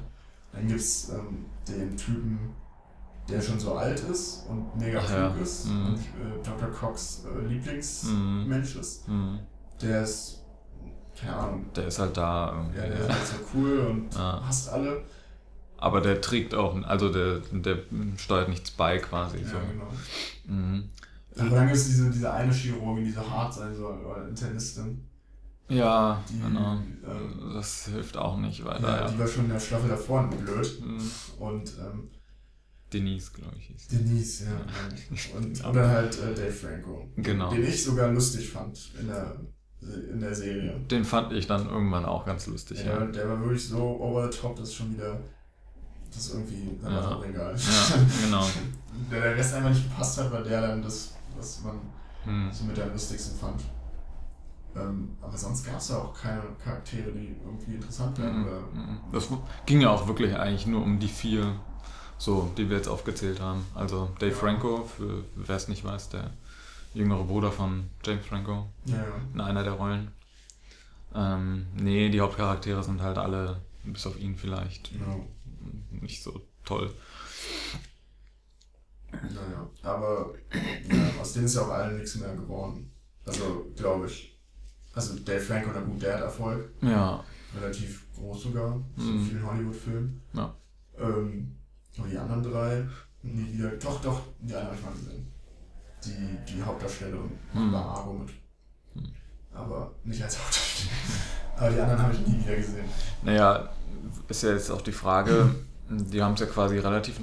Dann 0.53 0.67
gibt 0.67 0.79
es 0.79 1.09
ähm, 1.09 1.45
den 1.67 1.97
Typen, 1.97 2.37
der 3.29 3.41
schon 3.41 3.59
so 3.59 3.73
alt 3.75 3.99
ist 4.01 4.45
und 4.47 4.75
mega 4.79 4.99
Ach 5.01 5.05
klug 5.07 5.17
ja. 5.37 5.43
ist 5.43 5.65
Mhm. 5.67 5.85
und 5.87 5.95
äh, 5.95 6.43
Dr. 6.43 6.69
Cox 6.71 7.23
äh, 7.25 7.47
Lieblingsmensch 7.47 8.75
ist. 8.75 9.07
Mhm. 9.07 9.39
Der 9.81 10.03
ist, 10.03 10.43
keine 11.19 11.35
Ahnung, 11.35 11.65
Der 11.75 11.87
ist 11.87 11.99
halt 11.99 12.15
da 12.15 12.53
irgendwie. 12.55 12.77
ja, 12.79 12.85
der 12.87 12.99
ist 12.99 13.09
halt 13.09 13.27
so 13.27 13.35
cool 13.57 13.79
und 13.89 14.13
Ja. 14.15 14.41
hasst 14.45 14.69
alle. 14.69 15.03
Aber 15.83 15.99
der 15.99 16.21
trägt 16.21 16.55
auch, 16.55 16.81
also 16.83 17.11
der, 17.11 17.39
der 17.51 17.79
steuert 18.15 18.47
nichts 18.47 18.71
bei 18.71 18.99
quasi. 18.99 19.39
Ja, 19.39 19.47
so. 19.49 19.57
genau. 19.69 19.91
Mhm. 20.45 20.89
Gibt 21.35 21.71
es 21.73 21.87
diese, 21.87 22.09
diese 22.09 22.31
eine 22.31 22.53
Chirurgin, 22.53 23.03
die 23.03 23.11
so 23.11 23.29
hart 23.29 23.53
sein 23.53 23.75
soll, 23.75 23.97
oder 24.05 24.29
Internistin. 24.29 25.05
Ja, 25.67 26.23
Die, 26.29 26.39
genau. 26.39 26.75
ähm, 26.75 27.51
Das 27.53 27.87
hilft 27.87 28.15
auch 28.15 28.37
nicht 28.37 28.63
weiter. 28.63 28.87
Ja, 28.87 29.01
Ja, 29.01 29.11
die 29.11 29.19
war 29.19 29.27
schon 29.27 29.43
in 29.43 29.49
der 29.51 29.59
Staffel 29.59 29.89
davor 29.89 30.29
blöd. 30.29 30.81
Mhm. 30.85 31.11
Und 31.39 31.73
ähm, 31.79 32.09
Denise, 32.93 33.33
glaube 33.33 33.57
ich. 33.57 33.65
Hieß. 33.65 33.87
Denise, 33.87 34.45
ja. 34.45 35.35
Und, 35.35 35.65
und 35.65 35.75
dann 35.75 35.89
halt 35.89 36.17
äh, 36.17 36.33
Dave 36.33 36.51
Franco. 36.51 37.09
Genau. 37.17 37.51
Den 37.51 37.65
ich 37.65 37.83
sogar 37.83 38.09
lustig 38.09 38.49
fand 38.49 38.89
in 39.01 39.07
der, 39.07 39.35
in 40.13 40.21
der 40.21 40.33
Serie. 40.33 40.79
Den 40.89 41.03
fand 41.03 41.33
ich 41.33 41.45
dann 41.45 41.67
irgendwann 41.67 42.05
auch 42.05 42.25
ganz 42.25 42.47
lustig. 42.47 42.85
Ja, 42.85 42.99
Ja, 43.01 43.05
der 43.05 43.27
war 43.27 43.41
wirklich 43.41 43.67
so 43.67 43.99
over 43.99 44.31
the 44.31 44.37
top, 44.37 44.55
das 44.55 44.69
ist 44.69 44.75
schon 44.75 44.93
wieder. 44.93 45.19
Das 46.15 46.29
irgendwie. 46.31 46.77
Dann 46.81 46.93
Ja. 46.93 47.15
auch 47.15 47.25
egal. 47.25 47.55
ja 47.55 47.97
genau. 48.25 48.45
der, 49.11 49.21
der 49.21 49.35
Rest 49.35 49.53
einfach 49.55 49.69
nicht 49.69 49.89
gepasst 49.89 50.17
hat, 50.19 50.31
war 50.31 50.41
der 50.43 50.61
dann 50.61 50.81
das, 50.81 51.13
was 51.37 51.61
man 51.63 51.79
Hm. 52.25 52.49
so 52.53 52.63
mit 52.65 52.79
am 52.79 52.91
lustigsten 52.91 53.37
fand. 53.37 53.61
Ähm, 54.75 55.09
aber 55.21 55.37
sonst 55.37 55.65
gab 55.65 55.77
es 55.77 55.89
ja 55.89 55.97
auch 55.97 56.13
keine 56.19 56.41
Charaktere, 56.63 57.11
die 57.11 57.35
irgendwie 57.43 57.75
interessant 57.75 58.17
wären. 58.17 58.39
Mhm. 58.39 58.47
Oder, 58.47 58.59
Mhm. 58.73 58.97
Das 59.11 59.27
ging 59.65 59.81
ja 59.81 59.89
auch 59.89 60.07
wirklich 60.07 60.35
eigentlich 60.35 60.65
nur 60.65 60.81
um 60.81 60.99
die 60.99 61.07
vier, 61.09 61.53
so, 62.17 62.49
die 62.57 62.69
wir 62.69 62.77
jetzt 62.77 62.87
aufgezählt 62.87 63.39
haben. 63.41 63.65
Also 63.75 64.09
Dave 64.19 64.31
Ja. 64.31 64.37
Franco, 64.37 64.83
für 64.85 65.25
wer 65.35 65.55
es 65.57 65.67
nicht 65.67 65.83
weiß, 65.83 66.09
der 66.09 66.31
jüngere 66.93 67.23
Bruder 67.25 67.51
von 67.51 67.89
James 68.05 68.25
Franco 68.25 68.67
ja, 68.85 68.95
ja. 68.95 69.03
in 69.33 69.41
einer 69.41 69.63
der 69.63 69.73
Rollen. 69.73 70.11
Ähm, 71.13 71.67
nee, 71.75 72.09
die 72.09 72.21
Hauptcharaktere 72.21 72.81
sind 72.83 73.01
halt 73.01 73.17
alle, 73.17 73.57
bis 73.83 74.07
auf 74.07 74.17
ihn 74.19 74.35
vielleicht, 74.35 74.91
Genau. 74.91 75.27
Nicht 75.91 76.21
so 76.23 76.41
toll. 76.63 76.93
Naja, 79.11 79.69
aber 79.83 80.33
ja, 80.89 81.21
aus 81.21 81.33
denen 81.33 81.45
ist 81.45 81.55
ja 81.55 81.61
auch 81.61 81.69
allen 81.69 81.97
nichts 81.97 82.15
mehr 82.15 82.35
geworden. 82.35 82.91
Also, 83.25 83.71
glaube 83.75 84.07
ich. 84.07 84.39
Also, 84.93 85.17
Dave 85.19 85.39
Franco, 85.39 85.69
na 85.73 85.81
gut, 85.81 86.01
der 86.01 86.15
hat 86.15 86.21
Erfolg. 86.23 86.71
Ja, 86.81 87.23
Relativ 87.55 88.07
groß 88.15 88.43
sogar. 88.43 88.83
So 88.97 89.03
Mhm. 89.05 89.25
vielen 89.27 89.45
Hollywood-Filmen. 89.45 90.21
Ja. 90.33 90.55
Ähm, 90.97 91.55
aber 91.99 92.07
die 92.07 92.17
anderen 92.17 92.41
drei, 92.43 92.87
nie 93.21 93.53
wieder. 93.53 93.69
Doch, 93.77 94.01
doch, 94.01 94.21
die 94.39 94.55
eine 94.55 94.65
habe 94.65 94.75
ich 94.75 94.81
mal 94.83 94.91
gesehen. 94.93 95.31
Die, 96.03 96.53
die 96.53 96.63
Hauptdarstellerin 96.63 97.31
Mhm. 97.53 97.71
war 97.71 97.85
Argo 97.85 98.13
mit. 98.13 98.29
Mhm. 98.95 99.13
Aber 99.53 99.93
nicht 100.03 100.23
als 100.23 100.37
Hauptdarstellerin. 100.39 101.42
Aber 101.57 101.69
die 101.69 101.79
anderen 101.79 102.01
habe 102.01 102.13
ich 102.13 102.27
nie 102.27 102.39
wieder 102.39 102.55
gesehen. 102.55 102.85
Naja, 103.21 103.69
ist 104.27 104.43
ja 104.43 104.51
jetzt 104.51 104.69
auch 104.69 104.81
die 104.81 104.91
Frage, 104.91 105.53
die 105.89 106.21
haben 106.21 106.33
es 106.33 106.39
ja 106.39 106.45
quasi 106.45 106.77
relativ 106.77 107.19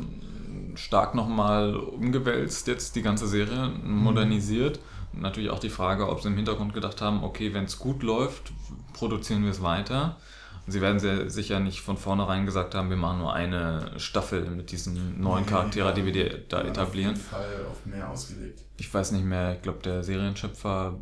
stark 0.74 1.14
nochmal 1.14 1.74
umgewälzt, 1.76 2.66
jetzt 2.66 2.96
die 2.96 3.02
ganze 3.02 3.26
Serie, 3.26 3.68
modernisiert. 3.82 4.80
Natürlich 5.12 5.50
auch 5.50 5.58
die 5.58 5.70
Frage, 5.70 6.08
ob 6.08 6.22
sie 6.22 6.28
im 6.28 6.36
Hintergrund 6.36 6.72
gedacht 6.72 7.00
haben, 7.00 7.24
okay, 7.24 7.52
wenn 7.52 7.64
es 7.64 7.78
gut 7.78 8.02
läuft, 8.02 8.52
produzieren 8.92 9.42
wir 9.42 9.50
es 9.50 9.62
weiter. 9.62 10.16
Und 10.66 10.72
sie 10.72 10.80
werden 10.80 11.00
sehr 11.00 11.28
sicher 11.30 11.58
nicht 11.58 11.80
von 11.80 11.96
vornherein 11.96 12.46
gesagt 12.46 12.74
haben, 12.74 12.90
wir 12.90 12.96
machen 12.96 13.18
nur 13.18 13.32
eine 13.32 13.98
Staffel 13.98 14.48
mit 14.50 14.70
diesen 14.70 15.20
neuen 15.20 15.44
Nee, 15.44 15.50
Charakteren, 15.50 15.94
die 15.94 16.04
wir 16.04 16.38
da 16.48 16.62
etablieren. 16.62 17.14
Auf 17.14 17.18
jeden 17.18 17.28
Fall 17.28 17.66
auf 17.68 17.86
mehr 17.86 18.08
ausgelegt. 18.08 18.62
Ich 18.76 18.92
weiß 18.92 19.12
nicht 19.12 19.24
mehr, 19.24 19.54
ich 19.54 19.62
glaube 19.62 19.80
der 19.82 20.04
Serienschöpfer 20.04 20.96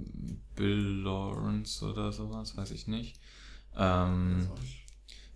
Bill 0.58 1.02
Lawrence 1.04 1.84
oder 1.84 2.12
sowas, 2.12 2.56
weiß 2.56 2.72
ich 2.72 2.88
nicht. 2.88 3.20
Ähm, 3.76 4.48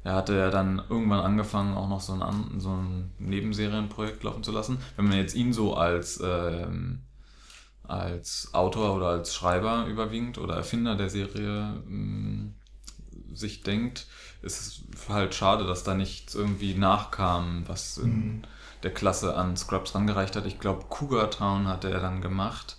er 0.05 0.15
hatte 0.15 0.37
ja 0.37 0.51
dann 0.51 0.83
irgendwann 0.91 1.21
angefangen, 1.21 1.75
auch 1.77 1.89
noch 1.89 2.01
so 2.01 2.15
ein, 2.15 2.61
so 2.61 2.71
ein 2.71 3.13
Nebenserienprojekt 3.19 4.25
laufen 4.25 4.43
zu 4.43 4.53
lassen. 4.53 4.79
Wenn 4.97 5.07
man 5.09 5.19
jetzt 5.19 5.35
ihn 5.37 5.53
so 5.53 5.75
als, 5.77 6.21
ähm, 6.25 7.03
als 7.85 8.51
Autor 8.55 8.97
oder 8.97 9.09
als 9.09 9.35
Schreiber 9.35 9.87
überwiegend 9.87 10.39
oder 10.39 10.57
Erfinder 10.57 10.97
der 10.97 11.11
Serie 11.11 11.83
ähm, 11.87 12.55
sich 13.35 13.63
denkt, 13.63 14.07
ist 14.43 14.61
es 14.61 15.09
halt 15.09 15.35
schade, 15.35 15.67
dass 15.67 15.85
da 15.85 15.95
nichts 15.95 16.35
irgendwie 16.35 16.75
nachkam, 16.75 17.65
was 17.69 17.99
in 17.99 18.11
Mhm. 18.11 18.43
der 18.83 18.93
Klasse 18.95 19.37
an 19.37 19.57
Scrubs 19.57 19.95
rangereicht 19.95 20.37
hat. 20.37 20.47
Ich 20.47 20.59
glaube, 20.61 20.87
Cougar 20.91 21.31
Town 21.31 21.69
hatte 21.69 21.91
er 21.91 22.01
dann 22.01 22.21
gemacht. 22.21 22.77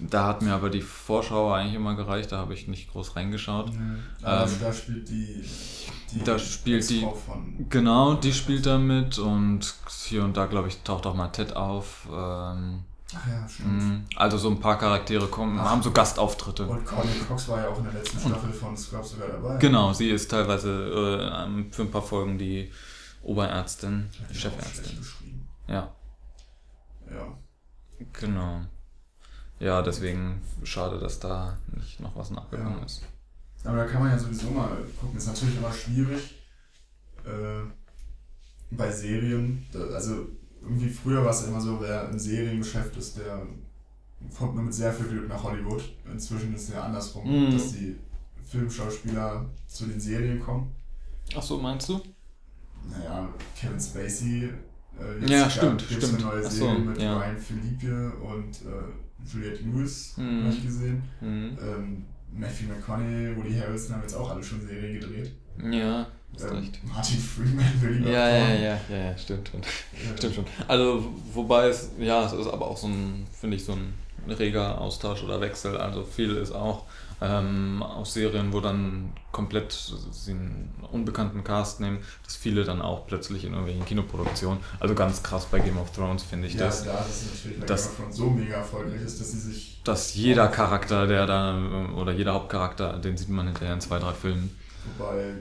Da 0.00 0.26
hat 0.26 0.42
mir 0.42 0.52
aber 0.54 0.70
die 0.70 0.80
Vorschau 0.82 1.52
eigentlich 1.52 1.74
immer 1.74 1.94
gereicht, 1.94 2.32
da 2.32 2.38
habe 2.38 2.54
ich 2.54 2.66
nicht 2.68 2.90
groß 2.90 3.14
reingeschaut. 3.16 3.72
Mhm. 3.72 4.00
Aber 4.22 4.44
Ähm, 4.50 4.56
da 4.60 4.72
spielt 4.72 5.08
die, 5.08 5.44
die 6.12 6.24
da 6.24 6.38
spielt 6.38 6.88
die- 6.90 7.00
von 7.26 7.66
Genau, 7.68 8.14
die 8.14 8.32
spielt 8.32 8.66
da 8.66 8.78
mit 8.78 9.18
und 9.18 9.74
hier 10.06 10.24
und 10.24 10.36
da, 10.36 10.46
glaube 10.46 10.68
ich, 10.68 10.82
taucht 10.82 11.06
auch 11.06 11.14
mal 11.14 11.28
Ted 11.28 11.54
auf. 11.56 12.06
Ähm, 12.10 12.84
Ach 13.16 13.28
ja, 13.28 13.48
stimmt. 13.48 13.82
mh, 13.82 14.00
also 14.16 14.36
so 14.38 14.50
ein 14.50 14.58
paar 14.58 14.76
Charaktere 14.78 15.28
kommen, 15.28 15.58
Ach. 15.60 15.70
haben 15.70 15.82
so 15.82 15.92
Gastauftritte. 15.92 16.66
Und 16.66 16.84
Connie 16.84 17.20
Cox 17.28 17.48
war 17.48 17.60
ja 17.60 17.68
auch 17.68 17.78
in 17.78 17.84
der 17.84 17.92
letzten 17.92 18.18
Staffel 18.18 18.52
von 18.52 18.76
Scrubs 18.76 19.10
sogar 19.10 19.28
dabei. 19.28 19.56
Genau, 19.58 19.92
sie 19.92 20.10
ist 20.10 20.28
teilweise 20.30 20.70
äh, 21.30 21.44
ähm, 21.44 21.70
für 21.72 21.82
ein 21.82 21.90
paar 21.92 22.02
Folgen 22.02 22.36
die 22.38 22.72
Oberärztin, 23.22 24.10
die 24.30 24.34
Chefärztin. 24.34 24.98
Ja, 25.68 25.92
Ja. 27.08 27.38
genau. 28.12 28.62
Ja, 29.64 29.80
deswegen 29.82 30.42
schade, 30.62 30.98
dass 30.98 31.18
da 31.20 31.56
nicht 31.74 31.98
noch 32.00 32.14
was 32.16 32.30
nachgegangen 32.30 32.78
Ja. 32.80 32.84
ist. 32.84 33.02
Aber 33.64 33.78
da 33.78 33.86
kann 33.86 34.02
man 34.02 34.10
ja 34.10 34.18
sowieso 34.18 34.50
mal 34.50 34.76
gucken. 35.00 35.16
Ist 35.16 35.26
natürlich 35.26 35.56
immer 35.56 35.72
schwierig 35.72 36.34
äh, 37.24 37.62
bei 38.70 38.90
Serien. 38.92 39.64
Da, 39.72 39.78
also 39.94 40.26
irgendwie 40.60 40.90
früher 40.90 41.24
war 41.24 41.30
es 41.30 41.44
immer 41.46 41.60
so, 41.60 41.80
wer 41.80 42.10
im 42.10 42.18
Seriengeschäft 42.18 42.94
ist, 42.98 43.16
der 43.16 43.42
kommt 44.36 44.54
nur 44.54 44.64
mit 44.64 44.74
sehr 44.74 44.92
viel 44.92 45.06
Glück 45.06 45.28
nach 45.28 45.42
Hollywood. 45.42 45.82
Inzwischen 46.12 46.54
ist 46.54 46.68
es 46.68 46.74
ja 46.74 46.82
andersrum, 46.84 47.24
Mhm. 47.48 47.52
dass 47.52 47.72
die 47.72 47.96
Filmschauspieler 48.44 49.46
zu 49.66 49.86
den 49.86 49.98
Serien 50.00 50.40
kommen. 50.40 50.72
Ach 51.34 51.42
so, 51.42 51.58
meinst 51.58 51.88
du? 51.88 52.00
Naja, 52.90 53.28
Kevin 53.58 53.80
Spacey. 53.80 54.50
Äh, 55.00 55.26
Ja, 55.26 55.40
gab- 55.44 55.52
stimmt, 55.52 55.82
stimmt. 55.82 56.04
eine 56.04 56.22
neue 56.22 56.46
Ach 56.46 56.50
so, 56.50 56.66
Serie 56.66 56.78
mit 56.80 56.98
ja. 57.00 57.16
Ryan 57.18 57.38
Philippe 57.38 58.12
und 58.16 58.52
äh, 58.62 59.03
Juliette 59.32 59.62
Lewis, 59.64 60.14
Mhm. 60.16 60.44
habe 60.44 60.54
ich 60.54 60.64
gesehen. 60.64 61.02
Mhm. 61.20 61.58
Ähm, 61.60 62.04
Matthew 62.36 62.66
McConaughey, 62.68 63.36
Woody 63.36 63.54
Harrelson 63.54 63.94
haben 63.94 64.02
jetzt 64.02 64.14
auch 64.14 64.30
alle 64.30 64.42
schon 64.42 64.60
Serien 64.60 64.98
gedreht. 65.00 65.32
Ja, 65.70 66.06
hast 66.34 66.44
Ähm, 66.50 66.56
recht. 66.58 66.80
Martin 66.84 67.18
Freeman 67.18 67.64
will 67.80 67.90
lieber 67.92 68.10
Ja, 68.10 68.28
ja, 68.28 68.54
ja, 68.54 68.80
ja, 68.90 68.96
ja, 68.96 69.18
stimmt 69.18 69.48
schon. 69.48 69.60
Äh, 69.60 70.16
Stimmt 70.18 70.34
schon. 70.34 70.44
Also, 70.66 71.14
wobei 71.32 71.68
es, 71.68 71.90
ja, 71.98 72.26
es 72.26 72.32
ist 72.32 72.48
aber 72.48 72.66
auch 72.66 72.76
so 72.76 72.88
ein, 72.88 73.26
finde 73.32 73.56
ich, 73.56 73.64
so 73.64 73.72
ein 73.72 73.94
reger 74.28 74.80
Austausch 74.80 75.22
oder 75.22 75.40
Wechsel. 75.40 75.76
Also, 75.76 76.02
viel 76.04 76.36
ist 76.36 76.50
auch 76.52 76.84
ähm, 77.20 77.82
aus 77.82 78.14
Serien, 78.14 78.52
wo 78.52 78.60
dann 78.60 79.12
komplett 79.32 79.72
sie 80.10 80.32
einen 80.32 80.72
unbekannten 80.92 81.42
Cast 81.44 81.80
nehmen, 81.80 81.98
dass 82.24 82.36
viele 82.36 82.64
dann 82.64 82.82
auch 82.82 83.06
plötzlich 83.06 83.44
in 83.44 83.52
irgendwelchen 83.52 83.84
Kinoproduktionen, 83.86 84.58
also 84.80 84.94
ganz 84.94 85.22
krass 85.22 85.46
bei 85.46 85.60
Game 85.60 85.78
of 85.78 85.90
Thrones 85.92 86.22
finde 86.22 86.48
ich 86.48 86.54
Ja, 86.54 86.66
das, 86.66 86.84
da 86.84 86.98
ist 87.04 87.22
es 87.22 87.34
natürlich 87.34 87.64
das- 87.66 87.82
Game 87.82 87.90
of 87.92 87.96
Thrones 87.98 88.16
so 88.16 88.30
mega 88.30 88.54
erfolgreich 88.56 89.02
ist, 89.02 89.20
dass 89.20 89.32
sie 89.32 89.38
sich. 89.40 89.80
dass 89.84 90.14
jeder 90.14 90.48
Charakter, 90.48 91.06
der 91.06 91.26
da, 91.26 91.90
oder 91.96 92.12
jeder 92.12 92.34
Hauptcharakter, 92.34 92.98
den 92.98 93.16
sieht 93.16 93.28
man 93.28 93.46
hinterher 93.46 93.74
in 93.74 93.80
zwei, 93.80 93.98
drei 93.98 94.12
Filmen. 94.12 94.50
Wobei. 94.98 95.34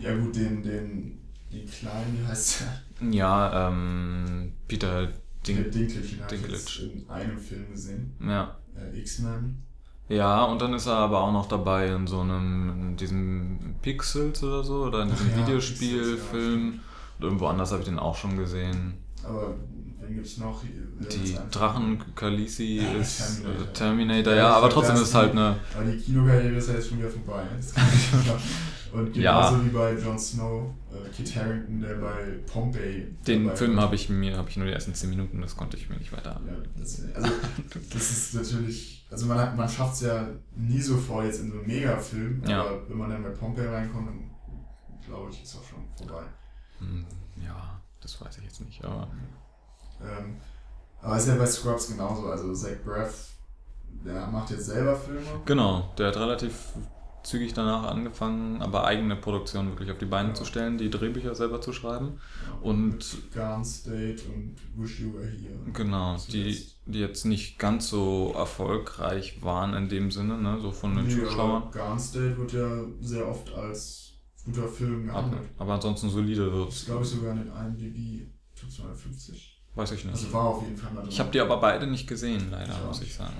Ja, 0.00 0.16
gut, 0.16 0.34
den, 0.34 0.62
den, 0.62 1.18
den 1.52 1.70
kleinen, 1.70 2.18
wie 2.22 2.26
heißt 2.26 2.62
der? 3.00 3.10
Ja, 3.12 3.68
ähm, 3.68 4.52
Peter 4.68 5.08
Ding, 5.46 5.70
Dinklage, 5.70 6.26
den 6.30 6.42
habe 6.42 6.56
ich 6.56 6.82
in 6.92 7.08
einem 7.10 7.38
Film 7.38 7.70
gesehen. 7.72 8.14
ja. 8.20 8.56
Äh, 8.76 8.98
X-Men. 8.98 9.62
Ja, 10.10 10.44
und 10.44 10.60
dann 10.60 10.74
ist 10.74 10.86
er 10.86 10.96
aber 10.96 11.20
auch 11.22 11.32
noch 11.32 11.46
dabei 11.46 11.86
in 11.88 12.06
so 12.06 12.20
einem, 12.20 12.90
in 12.90 12.96
diesem 12.96 13.76
Pixels 13.80 14.42
oder 14.42 14.64
so, 14.64 14.84
oder 14.84 15.02
in 15.02 15.10
diesem 15.10 15.30
ja, 15.30 15.36
Videospielfilm. 15.38 16.80
Und 17.18 17.24
irgendwo 17.24 17.46
anders 17.46 17.70
habe 17.70 17.80
ich 17.82 17.88
den 17.88 17.98
auch 17.98 18.16
schon 18.16 18.36
gesehen. 18.36 18.94
Aber 19.22 19.54
wen 20.00 20.14
gibt's 20.14 20.38
noch? 20.38 20.62
Hier, 20.62 20.70
Die 21.08 21.36
Drachen 21.50 22.02
Khaleesi 22.16 22.78
Ja, 22.82 23.00
ist 23.00 23.42
Terminator. 23.42 23.62
äh, 23.62 23.72
Terminator, 23.72 24.32
Ja, 24.32 24.38
ja, 24.38 24.56
aber 24.56 24.68
trotzdem 24.70 24.96
ist 24.96 25.02
es 25.02 25.14
halt 25.14 25.32
eine. 25.32 25.56
Aber 25.74 25.84
die 25.84 25.96
Kinokarriere 25.98 26.56
ist 26.56 26.68
ja 26.68 26.74
jetzt 26.74 26.88
schon 26.88 26.98
wieder 26.98 27.10
vorbei. 27.10 27.42
Und 28.92 29.16
Ja. 29.16 29.48
genauso 29.48 29.64
wie 29.64 29.68
bei 29.68 29.92
Jon 29.92 30.18
Snow, 30.18 30.70
äh, 30.92 31.08
Kit 31.10 31.36
Harington, 31.36 31.80
der 31.80 31.94
bei 31.94 32.40
Pompeii. 32.52 33.06
Den 33.24 33.54
Film 33.54 33.80
habe 33.80 33.94
ich 33.94 34.08
mir, 34.08 34.36
habe 34.36 34.50
ich 34.50 34.56
nur 34.56 34.66
die 34.66 34.72
ersten 34.72 34.94
10 34.94 35.10
Minuten, 35.10 35.40
das 35.40 35.56
konnte 35.56 35.76
ich 35.76 35.88
mir 35.88 35.96
nicht 35.96 36.12
weiter. 36.12 36.40
Ja, 36.44 36.52
das, 36.76 37.02
also, 37.14 37.28
das 37.92 38.10
ist 38.10 38.34
natürlich, 38.34 39.06
also 39.10 39.26
man, 39.26 39.38
hat- 39.38 39.56
man 39.56 39.68
schafft 39.68 39.94
es 39.94 40.00
ja 40.02 40.26
nie 40.56 40.80
so 40.80 40.96
vor 40.96 41.24
jetzt 41.24 41.40
in 41.40 41.50
so 41.52 41.58
einem 41.58 41.66
Megafilm, 41.66 42.42
Ja. 42.46 42.62
aber 42.62 42.88
wenn 42.88 42.96
man 42.98 43.10
dann 43.10 43.22
bei 43.22 43.30
Pompeii 43.30 43.66
reinkommt, 43.66 44.08
dann 44.08 44.30
glaube 45.06 45.30
ich, 45.30 45.42
ist 45.42 45.56
auch 45.56 45.64
schon 45.64 45.84
vorbei. 45.96 46.24
Hm, 46.78 47.04
Ja. 47.44 47.80
das 48.00 48.20
weiß 48.20 48.38
ich 48.38 48.44
jetzt 48.44 48.60
nicht, 48.60 48.84
aber. 48.84 49.08
Ähm, 50.02 50.36
aber 51.02 51.16
ist 51.16 51.28
ja 51.28 51.34
bei 51.36 51.46
Scrubs 51.46 51.88
genauso. 51.88 52.26
Also 52.30 52.54
Zach 52.54 52.76
Braff, 52.84 53.30
der 54.04 54.26
macht 54.28 54.50
jetzt 54.50 54.66
selber 54.66 54.96
Filme. 54.96 55.20
Genau, 55.44 55.92
der 55.98 56.08
hat 56.08 56.16
relativ 56.16 56.54
zügig 57.22 57.52
danach 57.52 57.84
angefangen, 57.84 58.62
aber 58.62 58.84
eigene 58.84 59.14
Produktion 59.16 59.68
wirklich 59.68 59.90
auf 59.90 59.98
die 59.98 60.06
Beine 60.06 60.30
Ja. 60.30 60.34
zu 60.34 60.44
stellen, 60.44 60.78
die 60.78 60.90
Drehbücher 60.90 61.34
selber 61.34 61.60
zu 61.60 61.72
schreiben. 61.72 62.18
Und- 62.62 62.92
Mit 62.94 63.32
Garden 63.34 63.64
State 63.64 64.22
und 64.34 64.56
Wish 64.76 65.00
You 65.00 65.12
Were 65.14 65.26
Here. 65.26 65.58
Genau, 65.72 66.16
die, 66.32 66.66
die 66.86 66.98
jetzt 67.00 67.24
nicht 67.24 67.58
ganz 67.58 67.88
so 67.88 68.32
erfolgreich 68.36 69.42
waren 69.42 69.74
in 69.74 69.88
dem 69.88 70.10
Sinne, 70.10 70.38
ne, 70.38 70.58
so 70.60 70.70
von 70.72 70.94
den 70.96 71.06
Nee, 71.06 71.14
Zuschauern. 71.14 71.62
aber 71.62 71.70
Garden 71.70 71.98
State 72.00 72.36
wird 72.38 72.52
ja 72.52 72.84
sehr 73.00 73.28
oft 73.28 73.52
als 73.54 74.12
guter 74.44 74.66
Film 74.68 75.10
Aber, 75.10 75.20
gehandelt. 75.28 75.50
aber 75.58 75.74
ansonsten 75.74 76.08
solide 76.08 76.50
wird 76.52 76.70
ist, 76.70 76.86
glaube 76.86 77.02
ich, 77.04 77.10
sogar 77.10 77.32
in 77.32 77.38
den 77.38 77.48
IMDb 77.48 78.26
Top 78.58 78.70
250. 78.70 79.62
weiß 79.74 79.92
ich 79.92 80.04
nicht. 80.04 80.14
Also 80.14 80.32
war 80.32 80.44
auf 80.46 80.62
jeden 80.62 80.76
Fall 80.76 80.92
mal. 80.92 81.06
Ich 81.08 81.20
habe 81.20 81.30
die 81.30 81.40
aber 81.40 81.58
beide 81.58 81.86
nicht 81.86 82.06
gesehen, 82.06 82.50
leider, 82.50 82.72
Ich 82.72 82.84
muss 82.86 83.02
ich 83.02 83.14
sagen. 83.14 83.34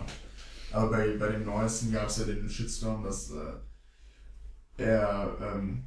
Aber 0.72 0.90
bei, 0.90 1.16
bei 1.18 1.28
dem 1.32 1.44
neuesten 1.46 1.92
gab 1.92 2.06
es 2.08 2.18
ja 2.18 2.24
den 2.26 2.48
Shitstorm, 2.48 3.02
dass 3.02 3.30
äh, 3.32 3.34
er 4.80 5.30
ähm, 5.40 5.82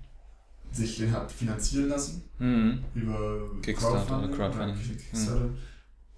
sich 0.71 0.97
den 0.97 1.11
hat 1.11 1.31
finanzieren 1.31 1.89
lassen 1.89 2.23
Mhm. 2.39 2.79
über 2.95 3.41
Kickstarter, 3.61 3.97
Crowdfunding. 4.05 4.31
Crowdfunding. 4.31 4.75
oder 4.75 4.95
Kickstarter. 4.95 5.49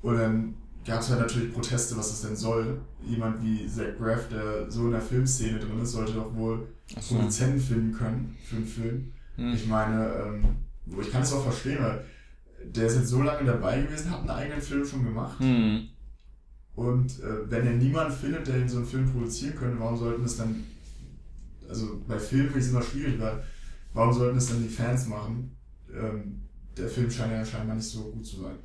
Und 0.01 0.17
dann 0.17 0.53
gab 0.85 1.01
es 1.01 1.09
halt 1.09 1.19
natürlich 1.21 1.53
Proteste, 1.53 1.97
was 1.97 2.09
das 2.09 2.21
denn 2.21 2.35
soll. 2.35 2.79
Jemand 3.05 3.43
wie 3.43 3.67
Zach 3.67 3.97
Braff, 3.99 4.27
der 4.29 4.69
so 4.71 4.85
in 4.85 4.91
der 4.91 5.01
Filmszene 5.01 5.59
drin 5.59 5.81
ist, 5.81 5.91
sollte 5.91 6.13
doch 6.13 6.33
wohl 6.35 6.67
Achso. 6.95 7.15
Produzenten 7.15 7.59
finden 7.59 7.91
können 7.93 8.37
für 8.43 8.55
einen 8.57 8.65
Film. 8.67 9.11
Hm. 9.35 9.53
Ich 9.53 9.67
meine, 9.67 10.13
ähm, 10.25 10.45
wo 10.85 11.01
ich 11.01 11.11
kann 11.11 11.21
es 11.23 11.33
auch 11.33 11.43
verstehen, 11.43 11.79
weil 11.81 12.03
der 12.63 12.85
ist 12.87 12.95
jetzt 12.95 13.09
so 13.09 13.21
lange 13.21 13.45
dabei 13.45 13.81
gewesen, 13.81 14.09
hat 14.11 14.21
einen 14.21 14.29
eigenen 14.29 14.61
Film 14.61 14.85
schon 14.85 15.03
gemacht. 15.03 15.39
Hm. 15.39 15.87
Und 16.75 17.19
äh, 17.21 17.49
wenn 17.49 17.65
er 17.67 17.73
niemanden 17.73 18.13
findet, 18.13 18.47
der 18.47 18.57
ihm 18.57 18.67
so 18.69 18.77
einen 18.77 18.85
Film 18.87 19.11
produzieren 19.11 19.55
könnte, 19.55 19.79
warum 19.79 19.97
sollten 19.97 20.23
es 20.25 20.37
dann, 20.37 20.63
also 21.75 22.03
bei 22.07 22.19
Filmen 22.19 22.53
ist 22.55 22.65
es 22.65 22.71
immer 22.71 22.81
schwierig, 22.81 23.19
weil 23.19 23.43
warum 23.93 24.13
sollten 24.13 24.37
es 24.37 24.47
dann 24.47 24.63
die 24.63 24.69
Fans 24.69 25.07
machen? 25.07 25.57
Ähm, 25.93 26.49
der 26.77 26.89
Film 26.89 27.09
scheint 27.11 27.31
ja 27.33 27.45
scheinbar 27.45 27.75
nicht 27.75 27.87
so 27.89 28.11
gut 28.11 28.25
zu 28.25 28.41
sein. 28.41 28.57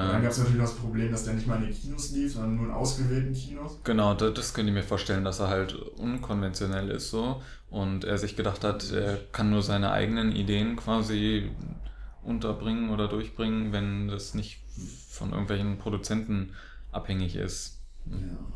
Und 0.00 0.12
dann 0.12 0.22
Ja, 0.22 0.22
gab 0.22 0.32
es 0.32 0.38
natürlich 0.38 0.60
das 0.60 0.76
Problem, 0.76 1.10
dass 1.12 1.24
der 1.24 1.34
nicht 1.34 1.46
mal 1.46 1.56
in 1.62 1.70
den 1.70 1.74
Kinos 1.74 2.12
lief, 2.12 2.32
sondern 2.34 2.56
nur 2.56 2.66
in 2.66 2.72
ausgewählten 2.72 3.34
Kinos. 3.34 3.80
genau, 3.84 4.14
das, 4.14 4.34
das 4.34 4.54
könnte 4.54 4.70
ich 4.70 4.74
mir 4.76 4.82
vorstellen, 4.82 5.24
dass 5.24 5.40
er 5.40 5.48
halt 5.48 5.74
unkonventionell 5.74 6.90
ist 6.90 7.10
so 7.10 7.42
und 7.70 8.04
er 8.04 8.18
sich 8.18 8.36
gedacht 8.36 8.64
hat, 8.64 8.90
er 8.92 9.18
kann 9.32 9.50
nur 9.50 9.62
seine 9.62 9.92
eigenen 9.92 10.32
Ideen 10.32 10.76
quasi 10.76 11.50
unterbringen 12.22 12.90
oder 12.90 13.08
durchbringen, 13.08 13.72
wenn 13.72 14.08
das 14.08 14.34
nicht 14.34 14.62
von 15.10 15.30
irgendwelchen 15.30 15.78
Produzenten 15.78 16.52
abhängig 16.92 17.36
ist. 17.36 17.75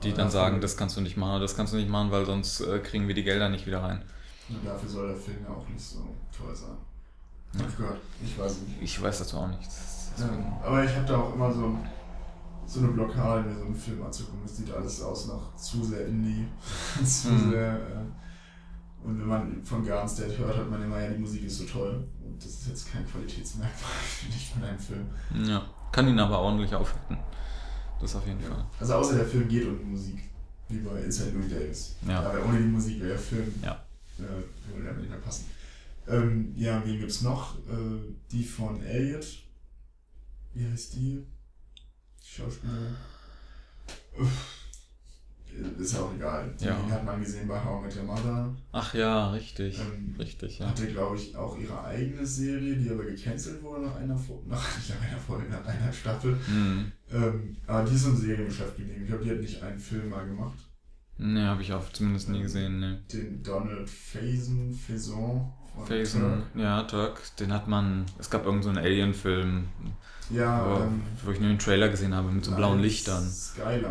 Die 0.03 0.09
aber 0.09 0.17
dann 0.17 0.31
sagen, 0.31 0.61
das 0.61 0.77
kannst 0.77 0.97
du 0.97 1.01
nicht 1.01 1.17
machen 1.17 1.41
das 1.41 1.57
kannst 1.57 1.73
du 1.73 1.77
nicht 1.77 1.91
machen, 1.91 2.11
weil 2.11 2.25
sonst 2.25 2.61
äh, 2.61 2.79
kriegen 2.79 3.07
wir 3.09 3.15
die 3.15 3.25
Gelder 3.25 3.49
nicht 3.49 3.67
wieder 3.67 3.83
rein. 3.83 4.03
Und 4.49 4.67
dafür 4.67 4.89
soll 4.89 5.09
der 5.09 5.17
Film 5.17 5.39
ja 5.47 5.55
auch 5.55 5.69
nicht 5.69 5.81
so 5.81 5.99
toll 6.37 6.55
sein. 6.55 6.77
Ja. 7.55 7.67
Ich 7.69 7.77
gehört. 7.77 7.99
Ich 8.25 8.39
weiß 8.39 8.53
es 8.53 8.61
nicht. 8.63 8.83
Ich 8.83 9.03
weiß 9.03 9.19
dazu 9.19 9.37
auch 9.39 9.49
nichts. 9.49 10.11
Ja, 10.19 10.29
aber 10.65 10.85
ich 10.85 10.95
habe 10.95 11.07
da 11.07 11.17
auch 11.19 11.35
immer 11.35 11.53
so, 11.53 11.77
so 12.67 12.81
eine 12.81 12.89
Blockade, 12.89 13.49
mir 13.49 13.57
so 13.59 13.65
einen 13.65 13.75
Film 13.75 14.03
anzugucken. 14.03 14.41
Es 14.45 14.57
sieht 14.57 14.73
alles 14.73 15.03
aus 15.03 15.29
nach 15.29 15.55
zu 15.57 15.85
sehr 15.85 16.07
Indie, 16.07 16.47
zu 17.05 17.29
Mhm. 17.29 17.51
sehr. 17.51 17.75
Äh, 17.75 19.07
und 19.07 19.19
wenn 19.19 19.29
man 19.29 19.65
von 19.65 19.85
Garden 19.85 20.09
State 20.09 20.37
hört, 20.39 20.57
hat 20.59 20.71
man 20.71 20.83
immer, 20.83 21.01
ja, 21.01 21.09
die 21.11 21.19
Musik 21.19 21.45
ist 21.45 21.59
so 21.59 21.65
toll. 21.65 22.07
Und 22.23 22.37
das 22.39 22.51
ist 22.51 22.69
jetzt 22.69 22.93
kein 22.93 23.07
Qualitätsmerkmal, 23.07 23.73
finde 24.21 24.37
ich, 24.37 24.51
von 24.51 24.63
einem 24.65 24.79
Film. 24.79 25.07
Ja, 25.49 25.63
kann 25.91 26.07
ihn 26.09 26.19
aber 26.19 26.39
ordentlich 26.41 26.75
aufhalten. 26.75 27.19
Das 28.01 28.15
auf 28.15 28.27
jeden 28.27 28.41
Fall. 28.41 28.65
Also 28.79 28.95
außer 28.95 29.17
der 29.17 29.27
Film 29.27 29.49
geht 29.49 29.67
um 29.67 29.79
die 29.79 29.85
Musik, 29.85 30.19
wie 30.69 30.79
bei 30.79 31.03
Inside 31.03 31.31
Louis 31.33 31.51
Davis. 31.51 31.95
Ja. 32.07 32.21
Aber 32.21 32.45
ohne 32.47 32.59
die 32.59 32.65
Musik 32.65 32.99
wäre 33.01 33.11
der 33.11 33.19
Film, 33.19 33.53
Ja. 33.63 33.85
äh, 34.19 34.23
würde 34.75 34.89
einfach 34.89 35.01
nicht 35.01 35.11
mehr 35.11 35.19
passen. 35.19 35.45
Ähm, 36.09 36.53
ja, 36.57 36.83
wen 36.85 36.99
gibt's 36.99 37.21
noch? 37.23 37.57
Äh, 37.69 38.15
die 38.33 38.43
von 38.45 38.83
Elliot. 38.83 39.27
Wie 40.55 40.67
heißt 40.69 40.95
die? 40.95 41.25
Die 42.23 42.29
Schauspielerin. 42.29 42.97
Uff. 44.19 44.60
Ist 45.79 45.95
ja 45.95 46.01
auch 46.01 46.15
egal. 46.15 46.51
Die 46.61 46.65
Ja. 46.65 46.77
hat 46.91 47.05
man 47.05 47.21
gesehen 47.21 47.47
bei 47.49 47.63
How 47.63 47.81
I 47.83 47.87
Met 47.87 47.97
Your 47.97 48.03
Mother. 48.05 48.55
Ach 48.73 48.95
ja, 48.95 49.31
richtig. 49.33 49.79
Ähm, 49.79 50.15
Richtig, 50.19 50.59
ja. 50.59 50.69
Hatte, 50.69 50.87
glaube 50.87 51.17
ich, 51.17 51.37
auch 51.37 51.57
ihre 51.59 51.83
eigene 51.85 52.25
Serie, 52.27 52.77
die 52.77 52.91
aber 52.91 53.05
gecancelt 53.05 53.63
wurde 53.63 53.83
nach 53.87 53.97
einer, 53.97 54.15
nach, 54.47 54.77
nicht 54.77 54.91
nach 54.91 55.09
einer 55.09 55.19
Folge, 55.19 55.49
nach 55.51 55.65
einer 55.67 55.93
Staffel. 55.93 56.37
Hm. 56.47 56.93
Ähm, 57.13 57.57
aber 57.67 57.89
die 57.89 57.95
ist 57.95 58.07
ein 58.07 58.17
Seriengeschäft 58.17 58.77
geblieben. 58.77 59.03
Ich 59.03 59.09
glaube, 59.09 59.25
die 59.25 59.31
hat 59.31 59.41
nicht 59.41 59.63
einen 59.63 59.79
Film 59.79 60.09
mal 60.11 60.27
gemacht. 60.27 60.57
Ne, 61.23 61.47
habe 61.49 61.61
ich 61.61 61.73
auch 61.75 61.93
zumindest 61.93 62.31
nie 62.31 62.41
gesehen, 62.43 62.81
ne. 62.81 62.99
Den 63.13 63.43
Donald 63.43 63.91
Faison, 63.91 64.73
Faison 64.73 65.53
von 65.75 65.87
Faison, 65.87 66.43
ja, 66.55 66.83
Turk, 66.85 67.21
den 67.39 67.53
hat 67.53 67.69
man. 67.69 68.07
Es 68.19 68.31
gab 68.31 68.47
irgendeinen 68.47 68.75
so 68.75 68.81
einen 68.81 68.87
Alien-Film, 68.87 69.69
Ja, 70.31 70.65
wo, 70.67 70.83
ähm, 70.83 71.03
wo 71.23 71.31
ich 71.31 71.39
nur 71.41 71.51
den 71.51 71.59
Trailer 71.59 71.91
gesehen 71.91 72.15
habe 72.15 72.31
mit 72.31 72.43
so 72.45 72.55
blauen 72.57 72.81
Lichtern. 72.81 73.29
Skyline. 73.29 73.85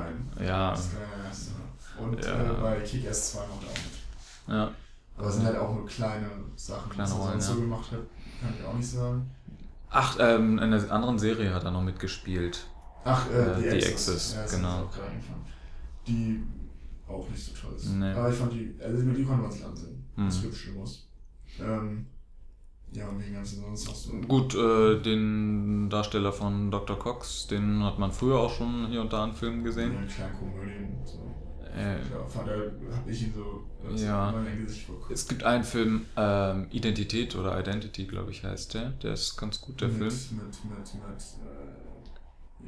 Ja, 0.44 0.76
Skyline. 0.76 1.60
Und 2.00 2.26
Ja. 2.26 2.52
äh, 2.52 2.54
bei 2.62 2.80
Kick-Ass 2.80 3.34
2 3.34 3.40
macht 3.42 3.50
er 3.64 3.70
auch 3.70 3.76
mit. 3.76 4.56
ja. 4.58 4.72
Aber 5.18 5.28
es 5.28 5.36
sind 5.36 5.46
halt 5.46 5.58
auch 5.58 5.76
nur 5.76 5.86
kleine 5.86 6.30
Sachen, 6.56 6.90
Kleine 6.92 7.12
was 7.12 7.18
er 7.20 7.32
sonst 7.32 7.48
ja. 7.50 7.54
so 7.56 7.62
gemacht 7.62 7.92
hat. 7.92 8.00
Kann 8.42 8.54
ich 8.58 8.66
auch 8.66 8.74
nicht 8.74 8.90
sagen. 8.90 9.30
Ach, 9.92 10.18
ähm, 10.20 10.58
in 10.58 10.74
einer 10.74 10.92
anderen 10.92 11.20
Serie 11.20 11.54
hat 11.54 11.64
er 11.64 11.72
noch 11.72 11.84
mitgespielt. 11.84 12.66
Ach, 13.04 13.30
Äh, 13.30 13.34
äh, 13.38 13.56
die 13.58 13.62
The 13.64 13.76
Exes. 13.76 13.92
Exes, 13.92 14.36
Ja, 14.36 14.46
genau. 14.58 14.90
Die 16.08 16.42
auch 17.10 17.30
nicht 17.30 17.44
so 17.44 17.52
toll 17.54 17.76
ist. 17.76 17.90
Nee. 17.90 18.12
Aber 18.12 18.30
ich 18.30 18.36
fand 18.36 18.54
die, 18.54 18.76
also 18.82 19.02
die 19.04 19.24
konnte 19.24 19.42
man 19.44 19.52
sich 19.52 19.66
ansehen. 19.66 20.04
Hm. 20.16 20.26
Das 20.26 20.44
hübsch 20.44 20.72
muss. 20.76 21.08
Ähm, 21.60 22.06
ja, 22.92 23.08
und 23.08 23.20
wen 23.24 23.34
gab's 23.34 23.52
denn 23.52 23.62
sonst 23.62 23.88
noch 23.88 23.96
so? 23.96 24.14
Gut, 24.28 24.56
äh, 24.56 25.02
den 25.02 25.90
Darsteller 25.90 26.32
von 26.34 26.72
Dr. 26.72 26.98
Cox, 26.98 27.48
den 27.48 27.84
hat 27.84 28.00
man 28.00 28.12
früher 28.12 28.40
auch 28.40 28.52
schon 28.54 28.88
hier 28.88 29.02
und 29.02 29.14
da 29.14 29.26
in 29.26 29.34
Filmen 29.34 29.64
gesehen. 29.64 29.94
Ja, 29.94 30.06
kleine 30.08 30.34
Komödien. 30.34 30.98
So. 31.06 31.20
Äh, 31.76 31.98
Ja, 32.00 32.26
fand 32.28 32.48
er, 32.48 32.72
hab 32.96 33.08
ich 33.08 33.22
ihn 33.24 33.34
so 33.34 33.64
Ja. 33.96 34.30
in 34.32 34.44
mein 34.44 34.66
Gesicht 34.66 34.86
vorgekommen. 34.88 35.14
es 35.14 35.28
gibt 35.28 35.44
einen 35.44 35.64
Film, 35.64 36.06
ähm, 36.18 36.68
Identität 36.72 37.36
oder 37.36 37.60
Identity, 37.60 38.06
glaube 38.06 38.32
ich, 38.32 38.44
heißt 38.44 38.74
der. 38.74 38.90
Der 38.92 39.14
ist 39.14 39.38
ganz 39.38 39.62
gut, 39.62 39.80
der 39.82 39.90
mit, 39.90 40.12
Film. 40.12 40.38
Mit, 40.38 40.46
mit, 40.66 40.80
mit, 40.80 41.24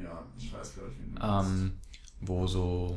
äh, 0.00 0.04
ja, 0.04 0.22
ich 0.38 0.52
weiß, 0.52 0.74
glaube 0.74 0.90
ich, 0.92 0.98
wie 1.06 1.14
du 1.14 1.20
ähm, 1.26 1.72
wo 2.20 2.46
so, 2.46 2.96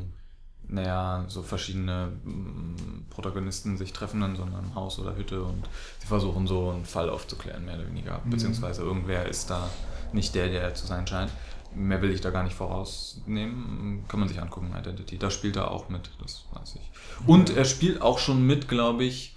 naja, 0.68 1.26
so 1.28 1.42
verschiedene 1.42 2.12
mm, 2.24 3.06
Protagonisten 3.10 3.78
sich 3.78 3.94
treffen 3.94 4.22
in 4.24 4.36
so 4.36 4.44
einem 4.44 4.76
Haus 4.76 5.00
oder 5.00 5.16
Hütte 5.16 5.44
und 5.44 5.68
sie 6.00 6.08
versuchen 6.08 6.48
so 6.48 6.72
einen 6.72 6.86
Fall 6.86 7.10
aufzuklären, 7.10 7.66
mehr 7.66 7.76
oder 7.76 7.88
weniger. 7.88 8.22
Mhm. 8.24 8.32
Beziehungsweise 8.32 8.82
irgendwer 8.82 9.26
ist 9.28 9.50
da 9.50 9.70
nicht 10.14 10.36
der, 10.36 10.50
der 10.50 10.62
er 10.62 10.74
zu 10.74 10.86
sein 10.86 11.06
scheint. 11.08 11.32
Mehr 11.76 12.02
will 12.02 12.12
ich 12.12 12.22
da 12.22 12.30
gar 12.30 12.44
nicht 12.44 12.56
vorausnehmen. 12.56 14.06
Kann 14.08 14.20
man 14.20 14.30
sich 14.30 14.42
angucken, 14.42 14.74
Identity. 14.78 15.18
Da 15.18 15.30
spielt 15.30 15.58
er 15.58 15.72
auch 15.72 15.90
mit, 15.90 16.10
das 16.22 16.46
weiß 16.54 16.76
ich. 16.76 17.28
Und 17.28 17.56
er 17.56 17.66
spielt 17.66 18.02
auch 18.02 18.18
schon 18.18 18.46
mit, 18.48 18.70
glaube 18.70 19.04
ich, 19.04 19.36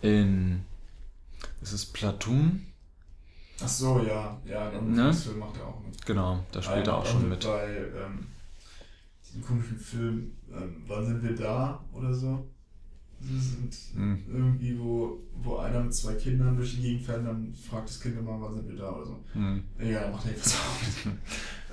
in. 0.00 0.64
Ist 1.60 1.72
es 1.72 1.86
Platoon? 1.86 2.66
Ach 3.62 3.68
so, 3.68 4.00
ja, 4.00 4.36
ja, 4.44 4.70
dann 4.70 4.92
Ne? 4.92 5.12
Film 5.12 5.38
macht 5.38 5.56
er 5.56 5.66
auch 5.66 5.80
mit. 5.80 6.04
Genau, 6.06 6.40
da 6.52 6.62
spielt 6.62 6.86
er 6.86 6.94
macht 6.94 7.06
auch 7.06 7.10
schon 7.10 7.28
mit. 7.28 7.44
Bei 7.44 7.66
ähm, 7.66 8.26
diesem 9.32 9.44
komischen 9.44 9.78
Film, 9.78 10.32
ähm, 10.52 10.82
wann 10.86 11.06
sind 11.06 11.22
wir 11.22 11.34
da 11.34 11.84
oder 11.92 12.14
so? 12.14 12.46
Das 13.20 13.50
sind 13.52 13.74
Hm. 13.94 14.24
irgendwie, 14.28 14.78
wo, 14.78 15.18
wo 15.34 15.56
einer 15.58 15.84
mit 15.84 15.94
zwei 15.94 16.14
Kindern 16.14 16.56
durch 16.56 16.74
die 16.74 16.82
Gegend 16.82 17.02
fährt 17.04 17.20
und 17.20 17.26
dann 17.26 17.54
fragt 17.54 17.88
das 17.88 18.00
Kind 18.00 18.18
immer, 18.18 18.40
wann 18.40 18.54
sind 18.54 18.68
wir 18.68 18.76
da 18.76 18.90
oder 18.92 19.06
so. 19.06 19.24
Hm. 19.32 19.62
Egal, 19.78 20.10
macht 20.10 20.26
er 20.26 20.32
auch 20.32 21.06
mit. 21.06 21.14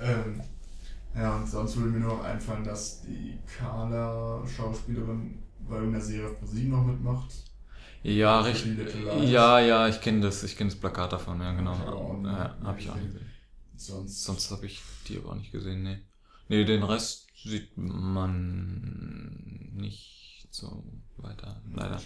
ähm, 0.00 0.40
ja, 1.14 1.36
und 1.38 1.48
sonst 1.48 1.76
würde 1.76 1.90
mir 1.90 2.00
nur 2.00 2.16
noch 2.18 2.24
einfallen, 2.24 2.64
dass 2.64 3.02
die 3.02 3.38
Carla 3.58 4.46
Schauspielerin 4.46 5.38
bei 5.68 5.76
irgendeiner 5.76 6.04
Serie 6.04 6.28
auf 6.28 6.38
ProSieben 6.38 6.70
noch 6.70 6.86
mitmacht. 6.86 7.30
Ja, 8.02 8.40
richtig. 8.40 8.78
Ja, 9.24 9.60
ja, 9.60 9.88
ich 9.88 10.00
kenne 10.00 10.20
das, 10.20 10.42
ich 10.42 10.56
kenne 10.56 10.70
das 10.70 10.78
Plakat 10.78 11.12
davon, 11.12 11.40
ja, 11.40 11.52
genau. 11.52 11.76
Hab 11.78 11.86
Ja, 12.24 12.56
nie 12.60 12.66
habe 12.66 12.80
ich 12.80 12.90
auch 12.90 12.94
nicht 12.96 13.06
gesehen. 13.12 13.30
Sonst, 13.76 14.24
Sonst 14.24 14.50
habe 14.50 14.66
ich 14.66 14.80
die 15.08 15.18
aber 15.18 15.30
auch 15.30 15.34
nicht 15.34 15.52
gesehen, 15.52 15.82
nee. 15.82 15.98
Nee, 16.48 16.64
den 16.64 16.82
Rest 16.82 17.29
sieht 17.44 17.76
man 17.76 19.70
nicht 19.76 20.48
so 20.50 20.82
weiter, 21.18 21.60
leider. 21.72 22.00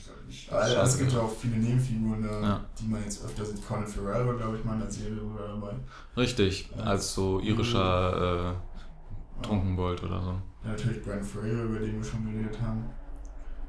Also, 0.51 0.77
es 0.77 0.99
gibt 0.99 1.13
ja 1.13 1.21
auch 1.21 1.35
viele 1.35 1.57
Nebenfiguren, 1.57 2.25
äh, 2.25 2.43
Ja. 2.43 2.65
die 2.79 2.87
man 2.87 3.03
jetzt 3.03 3.25
öfter 3.25 3.45
sieht. 3.45 3.67
Colin 3.67 3.87
Farrell 3.87 4.27
war, 4.27 4.37
glaube 4.37 4.59
ich, 4.59 4.65
mal 4.65 4.75
in 4.75 4.81
der 4.81 4.91
Serie 4.91 5.17
dabei. 5.17 5.75
Richtig, 6.17 6.69
als 6.77 7.15
so 7.15 7.41
irischer 7.41 8.53
äh, 8.53 9.43
Trunkenbold 9.43 10.03
oder 10.03 10.23
so. 10.23 10.31
Ja, 10.65 10.71
natürlich 10.71 11.03
Brandon 11.03 11.25
Fraser, 11.25 11.65
über 11.65 11.79
den 11.79 11.97
wir 11.97 12.05
schon 12.05 12.25
geredet 12.33 12.61
haben. 12.61 12.85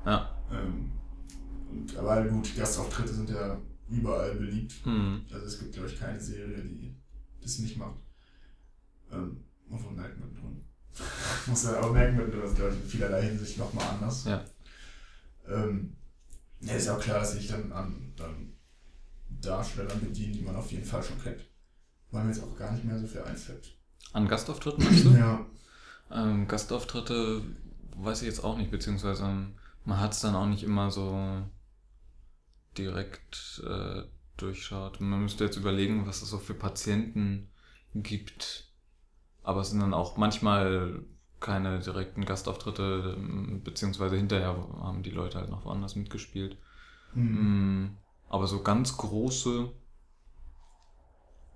Ja. 0.06 0.30
Ähm, 0.52 0.92
und, 1.72 1.98
aber 1.98 2.24
gut, 2.26 2.56
Gastauftritte 2.56 3.14
sind 3.14 3.30
ja 3.30 3.58
überall 3.90 4.36
beliebt. 4.36 4.74
Hm. 4.84 5.22
Also 5.32 5.46
es 5.46 5.60
gibt, 5.60 5.74
glaube 5.74 5.90
ich, 5.90 6.00
keine 6.00 6.20
Serie, 6.20 6.62
die 6.64 6.96
das 7.42 7.60
nicht 7.60 7.78
macht. 7.78 8.00
Ähm, 9.12 9.38
obwohl 9.70 9.94
merkt 9.94 10.20
man 10.20 10.34
drin. 10.34 10.65
Muss 11.48 11.64
ja 11.64 11.82
auch 11.82 11.92
merken, 11.92 12.18
man 12.18 12.42
das 12.42 12.56
glaube 12.56 12.74
ich 12.74 12.82
in 12.82 12.90
vielerlei 12.90 13.24
Hinsicht 13.24 13.58
nochmal 13.58 13.88
anders. 13.88 14.26
Ja. 14.26 14.44
Ähm, 15.48 15.96
ja, 16.62 16.74
ist 16.74 16.88
ja 16.88 16.96
auch 16.96 17.02
klar, 17.02 17.20
dass 17.20 17.34
sich 17.34 17.48
dann 17.48 17.72
an 17.72 18.14
dann 18.16 18.54
Darstellern 19.42 20.00
bedienen, 20.00 20.34
die 20.34 20.42
man 20.42 20.56
auf 20.56 20.72
jeden 20.72 20.86
Fall 20.86 21.04
schon 21.04 21.22
kennt. 21.22 21.42
Weil 22.12 22.24
mir 22.24 22.32
jetzt 22.32 22.44
auch 22.44 22.58
gar 22.58 22.72
nicht 22.72 22.86
mehr 22.86 23.00
so 23.00 23.08
viel 23.08 23.22
einfällt. 23.22 23.76
An 24.14 24.28
Gastauftritten 24.28 24.84
meinst 24.84 25.06
du? 25.06 25.10
Ja. 25.12 25.46
Ähm, 26.12 26.48
Gastauftritte 26.48 27.44
weiß 27.98 28.22
ich 28.22 28.28
jetzt 28.28 28.44
auch 28.44 28.58
nicht, 28.58 28.72
beziehungsweise 28.72 29.24
man 29.84 30.00
hat 30.00 30.14
es 30.14 30.22
dann 30.22 30.36
auch 30.36 30.48
nicht 30.48 30.64
immer 30.64 30.92
so 30.92 31.44
direkt 32.78 33.64
äh, 33.68 34.04
durchschaut. 34.38 35.02
Man 35.02 35.22
müsste 35.22 35.46
jetzt 35.46 35.58
überlegen, 35.58 36.08
was 36.08 36.22
es 36.22 36.30
so 36.30 36.38
für 36.38 36.54
Patienten 36.54 37.50
gibt. 37.94 38.72
Aber 39.46 39.62
es 39.62 39.70
sind 39.70 39.80
dann 39.80 39.94
auch 39.94 40.18
manchmal 40.18 41.04
keine 41.40 41.80
direkten 41.80 42.26
Gastauftritte, 42.26 43.16
ähm, 43.18 43.62
beziehungsweise 43.64 44.18
hinterher 44.18 44.56
haben 44.82 45.04
die 45.04 45.12
Leute 45.12 45.38
halt 45.38 45.50
noch 45.50 45.64
woanders 45.66 45.96
mitgespielt. 45.96 46.58
Mhm. 47.14 47.84
Mm, 47.84 47.98
Aber 48.28 48.48
so 48.48 48.64
ganz 48.64 48.98
große 48.98 49.70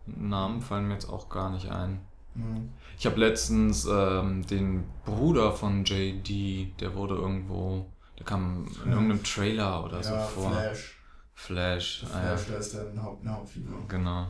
Namen 0.06 0.62
fallen 0.62 0.88
mir 0.88 0.94
jetzt 0.94 1.10
auch 1.10 1.30
gar 1.30 1.50
nicht 1.50 1.70
ein. 1.72 2.02
Mhm. 2.36 2.70
Ich 3.00 3.08
habe 3.08 3.20
letztens 3.20 3.88
ähm, 3.92 4.46
den 4.46 4.86
Bruder 5.06 5.52
von 5.52 5.84
JD, 5.84 6.80
der 6.80 6.94
wurde 6.94 7.16
irgendwo, 7.16 7.88
der 8.20 8.26
kam 8.26 8.68
in 8.86 8.92
irgendeinem 8.92 9.24
Trailer 9.24 9.84
oder 9.84 10.04
so 10.04 10.14
ja, 10.14 10.22
vor. 10.22 10.52
Flash. 10.52 10.96
Flash, 11.34 12.06
ah, 12.14 12.24
ja. 12.24 12.38
Flash, 12.38 12.72
da 12.72 12.82
ist 12.84 13.02
Haupt, 13.02 13.22
eine 13.22 13.34
Hauptfigur. 13.34 13.88
Genau. 13.88 14.28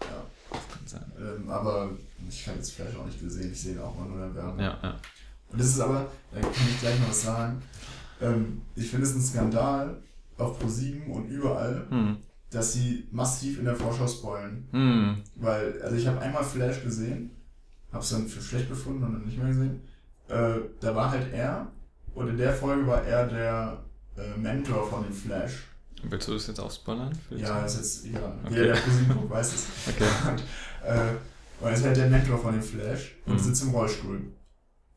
Ja. 0.00 0.26
Das 0.50 0.68
kann 0.68 0.86
sein. 0.86 1.12
Ähm, 1.18 1.48
aber 1.50 1.90
ich 2.28 2.46
habe 2.48 2.58
jetzt 2.58 2.72
Flash 2.72 2.96
auch 2.96 3.06
nicht 3.06 3.20
gesehen, 3.20 3.52
ich 3.52 3.60
sehe 3.60 3.74
ihn 3.74 3.80
auch 3.80 3.94
mal 3.98 4.06
nur 4.08 4.16
in 4.24 4.34
der 4.34 4.42
Werbung. 4.42 4.58
Ja, 4.60 4.78
ja. 4.82 4.96
Und 5.50 5.60
das 5.60 5.68
ist 5.68 5.80
aber, 5.80 6.06
da 6.32 6.40
kann 6.40 6.50
ich 6.68 6.80
gleich 6.80 6.98
noch 7.00 7.08
was 7.08 7.22
sagen. 7.22 7.62
Ähm, 8.20 8.62
ich 8.74 8.90
finde 8.90 9.06
es 9.06 9.14
ein 9.14 9.22
Skandal 9.22 10.02
auf 10.36 10.62
Pro7 10.62 11.06
und 11.06 11.28
überall, 11.28 11.86
Hm. 11.90 12.16
dass 12.50 12.72
sie 12.74 13.08
massiv 13.10 13.58
in 13.58 13.64
der 13.64 13.76
Vorschau 13.76 14.06
spoilen. 14.06 14.68
Hm. 14.72 15.22
Weil, 15.36 15.80
also 15.82 15.96
ich 15.96 16.06
habe 16.06 16.20
einmal 16.20 16.44
Flash 16.44 16.82
gesehen, 16.82 17.30
habe 17.92 18.02
es 18.02 18.10
dann 18.10 18.26
für 18.26 18.42
schlecht 18.42 18.68
befunden 18.68 19.02
und 19.04 19.12
dann 19.14 19.24
nicht 19.24 19.38
mehr 19.38 19.48
gesehen. 19.48 19.80
Äh, 20.28 20.60
da 20.80 20.94
war 20.94 21.10
halt 21.10 21.32
er 21.32 21.68
und 22.14 22.28
in 22.28 22.36
der 22.36 22.52
Folge 22.52 22.86
war 22.86 23.02
er 23.02 23.26
der 23.26 23.82
äh, 24.16 24.36
Mentor 24.38 24.86
von 24.88 25.02
dem 25.04 25.12
Flash. 25.12 25.64
Willst 26.04 26.28
du 26.28 26.34
das 26.34 26.46
jetzt 26.46 26.60
auch 26.60 26.70
spoilern? 26.70 27.16
Ja, 27.30 27.46
Zuhörer? 27.46 27.66
ist 27.66 27.76
jetzt 27.76 28.04
egal. 28.06 28.32
Okay. 28.44 28.54
Jeder, 28.54 28.66
der 28.74 28.76
Pro7 28.76 29.12
guckt, 29.14 29.30
weiß 29.30 29.54
es. 29.54 29.66
Okay. 29.88 30.04
Und, 30.30 30.38
äh, 30.88 31.00
und 31.60 31.66
er 31.68 31.72
ist 31.74 31.84
halt 31.84 31.96
der 31.96 32.06
Mentor 32.08 32.38
von 32.38 32.52
dem 32.52 32.62
Flash 32.62 33.16
und 33.26 33.34
Mhm. 33.34 33.38
sitzt 33.38 33.62
im 33.62 33.70
Rollstuhl. 33.70 34.20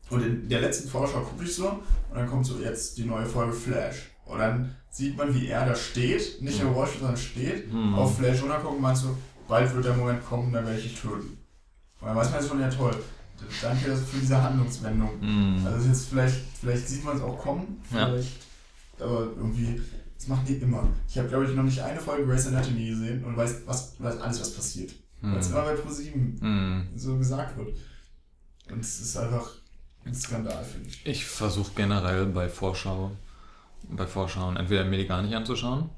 Und 0.09 0.21
in 0.23 0.49
der 0.49 0.61
letzten 0.61 0.89
Vorschau 0.89 1.21
gucke 1.21 1.43
ich 1.45 1.55
so 1.55 1.67
und 1.69 2.15
dann 2.15 2.27
kommt 2.27 2.45
so 2.45 2.59
jetzt 2.59 2.97
die 2.97 3.05
neue 3.05 3.25
Folge 3.25 3.53
Flash. 3.53 4.11
Und 4.25 4.39
dann 4.39 4.75
sieht 4.91 5.17
man, 5.17 5.33
wie 5.33 5.47
er 5.47 5.65
da 5.65 5.75
steht, 5.75 6.41
nicht 6.41 6.59
im 6.61 6.67
Mhm. 6.67 6.73
Rollstuhl, 6.73 6.99
sondern 7.01 7.17
steht, 7.17 7.71
Mhm. 7.73 7.95
auf 7.95 8.17
Flash 8.17 8.41
runtergucken 8.41 8.75
und 8.77 8.81
meinst 8.81 9.03
so, 9.03 9.17
bald 9.47 9.73
wird 9.73 9.85
der 9.85 9.95
Moment 9.95 10.23
kommen, 10.25 10.51
dann 10.53 10.65
werde 10.65 10.77
ich 10.79 10.91
dich 10.91 11.01
töten. 11.01 11.37
Und 11.99 12.07
dann 12.07 12.15
weiß 12.15 12.29
man 12.31 12.39
jetzt 12.39 12.49
schon, 12.49 12.59
ja 12.61 12.69
toll, 12.69 12.95
danke 13.61 13.95
für 13.95 14.17
diese 14.19 14.41
Handlungswendung. 14.41 15.19
Hm. 15.21 15.65
Also 15.65 15.87
jetzt 15.87 16.05
vielleicht, 16.09 16.35
vielleicht 16.59 16.87
sieht 16.87 17.03
man 17.03 17.17
es 17.17 17.23
auch 17.23 17.37
kommen, 17.39 17.81
Ja. 17.93 18.09
Aber 19.01 19.21
irgendwie, 19.37 19.81
das 20.17 20.27
machen 20.27 20.45
die 20.47 20.55
immer. 20.55 20.87
Ich 21.09 21.17
habe, 21.17 21.27
glaube 21.27 21.45
ich, 21.45 21.55
noch 21.55 21.63
nicht 21.63 21.79
eine 21.81 21.99
Folge 21.99 22.25
Grey's 22.25 22.47
Anatomy 22.47 22.89
gesehen 22.89 23.23
und 23.23 23.35
weiß, 23.37 23.61
was, 23.65 23.95
weiß 23.99 24.19
alles, 24.21 24.39
was 24.41 24.53
passiert. 24.53 24.91
Weil 25.21 25.37
es 25.39 25.47
Hm. 25.47 25.53
immer 25.53 25.63
bei 25.65 25.73
ProSieben 25.75 26.37
Hm. 26.41 26.87
so 26.95 27.17
gesagt 27.17 27.57
wird. 27.57 27.69
Und 28.71 28.79
es 28.79 28.99
ist 29.01 29.17
einfach 29.17 29.49
ein 30.05 30.15
Skandal, 30.15 30.63
finde 30.63 30.89
ich. 30.89 31.05
Ich 31.05 31.25
versuche 31.25 31.71
generell 31.75 32.25
bei 32.25 32.49
Vorschau, 32.49 33.11
bei 33.89 34.07
Vorschauen 34.07 34.57
entweder 34.57 34.85
mir 34.85 34.97
die 34.97 35.05
gar 35.07 35.21
nicht 35.21 35.35
anzuschauen 35.35 35.89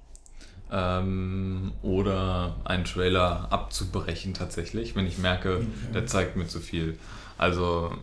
ähm, 0.71 1.71
oder 1.81 2.55
einen 2.65 2.83
Trailer 2.85 3.51
abzubrechen 3.51 4.33
tatsächlich, 4.33 4.95
wenn 4.95 5.05
ich 5.05 5.17
merke, 5.17 5.57
Okay. 5.57 5.65
der 5.93 6.07
zeigt 6.07 6.35
mir 6.35 6.47
zu 6.47 6.59
viel. 6.59 6.97
Also 7.37 7.95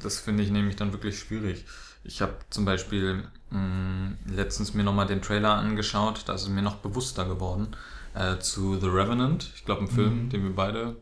das 0.00 0.20
finde 0.20 0.42
ich 0.42 0.50
nämlich 0.50 0.76
dann 0.76 0.92
wirklich 0.92 1.18
schwierig. 1.18 1.64
Ich 2.04 2.20
habe 2.22 2.34
zum 2.50 2.64
Beispiel 2.64 3.24
mh, 3.54 4.12
letztens 4.34 4.74
mir 4.74 4.82
nochmal 4.84 5.06
den 5.06 5.22
Trailer 5.22 5.54
angeschaut, 5.54 6.24
da 6.26 6.34
ist 6.34 6.42
es 6.42 6.48
mir 6.48 6.62
noch 6.62 6.76
bewusster 6.76 7.24
geworden, 7.24 7.68
äh, 8.14 8.38
zu 8.38 8.78
The 8.78 8.88
Revenant. 8.88 9.50
Ich 9.54 9.64
glaube, 9.64 9.82
ein 9.82 9.88
Film, 9.88 10.24
Mhm. 10.24 10.28
den 10.30 10.42
wir 10.44 10.54
beide 10.54 10.96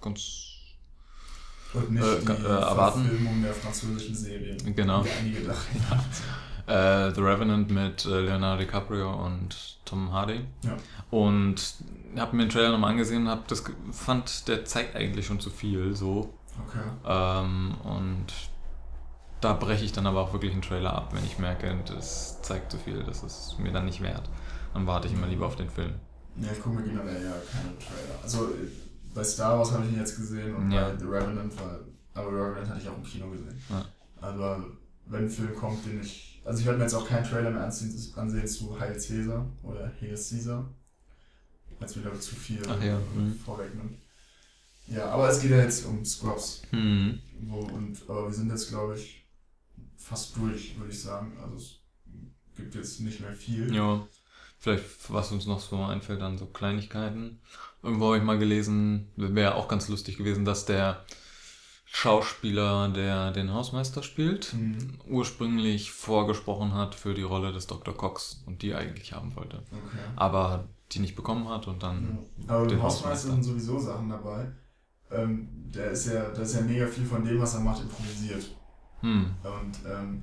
ganz 0.00 0.44
Und 1.74 1.90
nicht 1.92 2.02
Äh, 2.04 2.20
die 2.20 2.32
äh, 2.32 2.46
erwarten. 2.46 3.02
Verfilmung 3.04 3.42
der 3.42 3.52
französischen 3.52 4.14
Serie. 4.14 4.56
Genau. 4.74 5.04
Wie 5.04 5.08
einige 5.10 5.40
dachten. 5.42 5.80
Äh, 6.66 7.14
The 7.14 7.22
Revenant 7.22 7.70
mit 7.70 8.04
äh, 8.04 8.20
Leonardo 8.20 8.60
DiCaprio 8.62 9.10
und 9.24 9.78
Tom 9.86 10.12
Hardy. 10.12 10.42
Ja. 10.62 10.76
Und 11.10 11.56
habe 12.18 12.36
mir 12.36 12.42
den 12.44 12.50
Trailer 12.50 12.72
nochmal 12.72 12.90
angesehen 12.90 13.22
und 13.22 13.30
hab 13.30 13.48
das 13.48 13.64
fand, 13.90 14.46
der 14.48 14.66
zeigt 14.66 14.94
eigentlich 14.94 15.24
schon 15.24 15.40
zu 15.40 15.48
viel 15.48 15.96
so. 15.96 16.34
Okay. 16.66 16.84
Ähm, 17.06 17.74
und 17.84 18.26
da 19.40 19.52
breche 19.52 19.84
ich 19.84 19.92
dann 19.92 20.06
aber 20.06 20.20
auch 20.20 20.32
wirklich 20.32 20.52
einen 20.52 20.62
Trailer 20.62 20.94
ab, 20.94 21.14
wenn 21.14 21.24
ich 21.24 21.38
merke, 21.38 21.76
das 21.86 22.40
zeigt 22.42 22.72
zu 22.72 22.78
viel, 22.78 23.02
das 23.04 23.22
ist 23.22 23.56
mir 23.58 23.72
dann 23.72 23.84
nicht 23.84 24.02
wert. 24.02 24.28
Dann 24.74 24.86
warte 24.86 25.08
ich 25.08 25.14
immer 25.14 25.26
lieber 25.26 25.46
auf 25.46 25.56
den 25.56 25.70
Film. 25.70 25.94
Ja, 26.36 26.52
ich 26.52 26.60
gucke 26.62 26.76
mir 26.76 26.82
generell 26.82 27.24
ja 27.24 27.34
keine 27.50 27.76
Trailer. 27.78 28.22
Also 28.22 28.50
bei 29.14 29.24
Star 29.24 29.58
Wars 29.58 29.72
habe 29.72 29.84
ich 29.86 29.92
ihn 29.92 29.98
jetzt 29.98 30.16
gesehen 30.16 30.54
und 30.54 30.70
Ja. 30.70 30.90
bei 30.90 30.98
The 30.98 31.04
Revenant 31.04 31.58
war. 31.58 31.80
Aber 32.14 32.30
The 32.30 32.36
Revenant 32.36 32.68
hatte 32.68 32.80
ich 32.80 32.88
auch 32.88 32.96
im 32.96 33.02
Kino 33.04 33.30
gesehen. 33.30 33.60
Ja. 33.68 33.84
Aber 34.20 34.64
wenn 35.06 35.24
ein 35.24 35.30
Film 35.30 35.54
kommt, 35.54 35.84
den 35.86 36.00
ich. 36.00 36.40
Also 36.44 36.60
ich 36.60 36.66
werde 36.66 36.78
mir 36.78 36.84
jetzt 36.84 36.94
auch 36.94 37.06
keinen 37.06 37.24
Trailer 37.24 37.50
mehr 37.50 37.64
ansehen, 37.64 37.94
ansehen 38.16 38.46
zu 38.46 38.78
Heil 38.78 38.92
Caesar 38.92 39.46
oder 39.62 39.92
Hail 40.00 40.14
Caesar. 40.14 40.64
Als 41.80 41.96
wieder 41.96 42.18
zu 42.18 42.34
viel 42.34 42.60
Ach 42.68 42.82
ja, 42.82 42.98
mhm. 43.14 43.38
vorwegnimmt. 43.44 43.98
Ja, 44.88 45.06
aber 45.10 45.28
es 45.28 45.40
geht 45.40 45.50
ja 45.50 45.58
jetzt 45.58 45.84
um 45.86 46.04
Scrubs. 46.04 46.62
Hm. 46.70 47.18
Wo, 47.42 47.58
und, 47.60 47.96
aber 48.08 48.26
wir 48.26 48.32
sind 48.32 48.50
jetzt, 48.50 48.70
glaube 48.70 48.96
ich, 48.96 49.24
fast 49.98 50.36
durch, 50.36 50.78
würde 50.78 50.92
ich 50.92 51.02
sagen. 51.02 51.36
Also 51.42 51.56
es 51.56 51.80
gibt 52.56 52.74
jetzt 52.74 53.00
nicht 53.00 53.20
mehr 53.20 53.32
viel. 53.34 53.74
Ja, 53.74 54.06
vielleicht 54.58 54.84
was 55.12 55.30
uns 55.32 55.46
noch 55.46 55.60
so 55.60 55.82
einfällt 55.82 56.22
an 56.22 56.38
so 56.38 56.46
Kleinigkeiten. 56.46 57.40
Irgendwo 57.82 58.06
habe 58.06 58.18
ich 58.18 58.24
mal 58.24 58.38
gelesen, 58.38 59.08
wäre 59.16 59.54
auch 59.54 59.68
ganz 59.68 59.88
lustig 59.88 60.16
gewesen, 60.16 60.44
dass 60.44 60.64
der 60.64 61.04
Schauspieler, 61.90 62.88
der 62.90 63.30
den 63.32 63.52
Hausmeister 63.52 64.02
spielt, 64.02 64.52
Mhm. 64.52 65.00
ursprünglich 65.08 65.90
vorgesprochen 65.90 66.74
hat 66.74 66.94
für 66.94 67.14
die 67.14 67.22
Rolle 67.22 67.52
des 67.52 67.66
Dr. 67.66 67.96
Cox 67.96 68.42
und 68.46 68.62
die 68.62 68.74
eigentlich 68.74 69.12
haben 69.14 69.34
wollte. 69.36 69.62
Okay. 69.72 69.98
Aber 70.16 70.68
die 70.92 70.98
nicht 71.00 71.16
bekommen 71.16 71.48
hat 71.48 71.66
und 71.66 71.82
dann. 71.82 72.18
Ja. 72.46 72.54
Aber 72.56 72.66
den 72.66 72.82
Hausmeister. 72.82 73.30
sind 73.30 73.42
sowieso 73.42 73.78
Sachen 73.78 74.08
dabei. 74.10 74.52
Ähm, 75.10 75.48
der 75.74 75.90
ist 75.92 76.06
ja, 76.06 76.28
da 76.30 76.42
ist 76.42 76.54
ja 76.54 76.60
mega 76.60 76.86
viel 76.86 77.06
von 77.06 77.24
dem, 77.24 77.40
was 77.40 77.54
er 77.54 77.60
macht, 77.60 77.80
improvisiert. 77.82 78.44
Hm. 79.00 79.26
Und 79.42 79.78
ähm, 79.90 80.22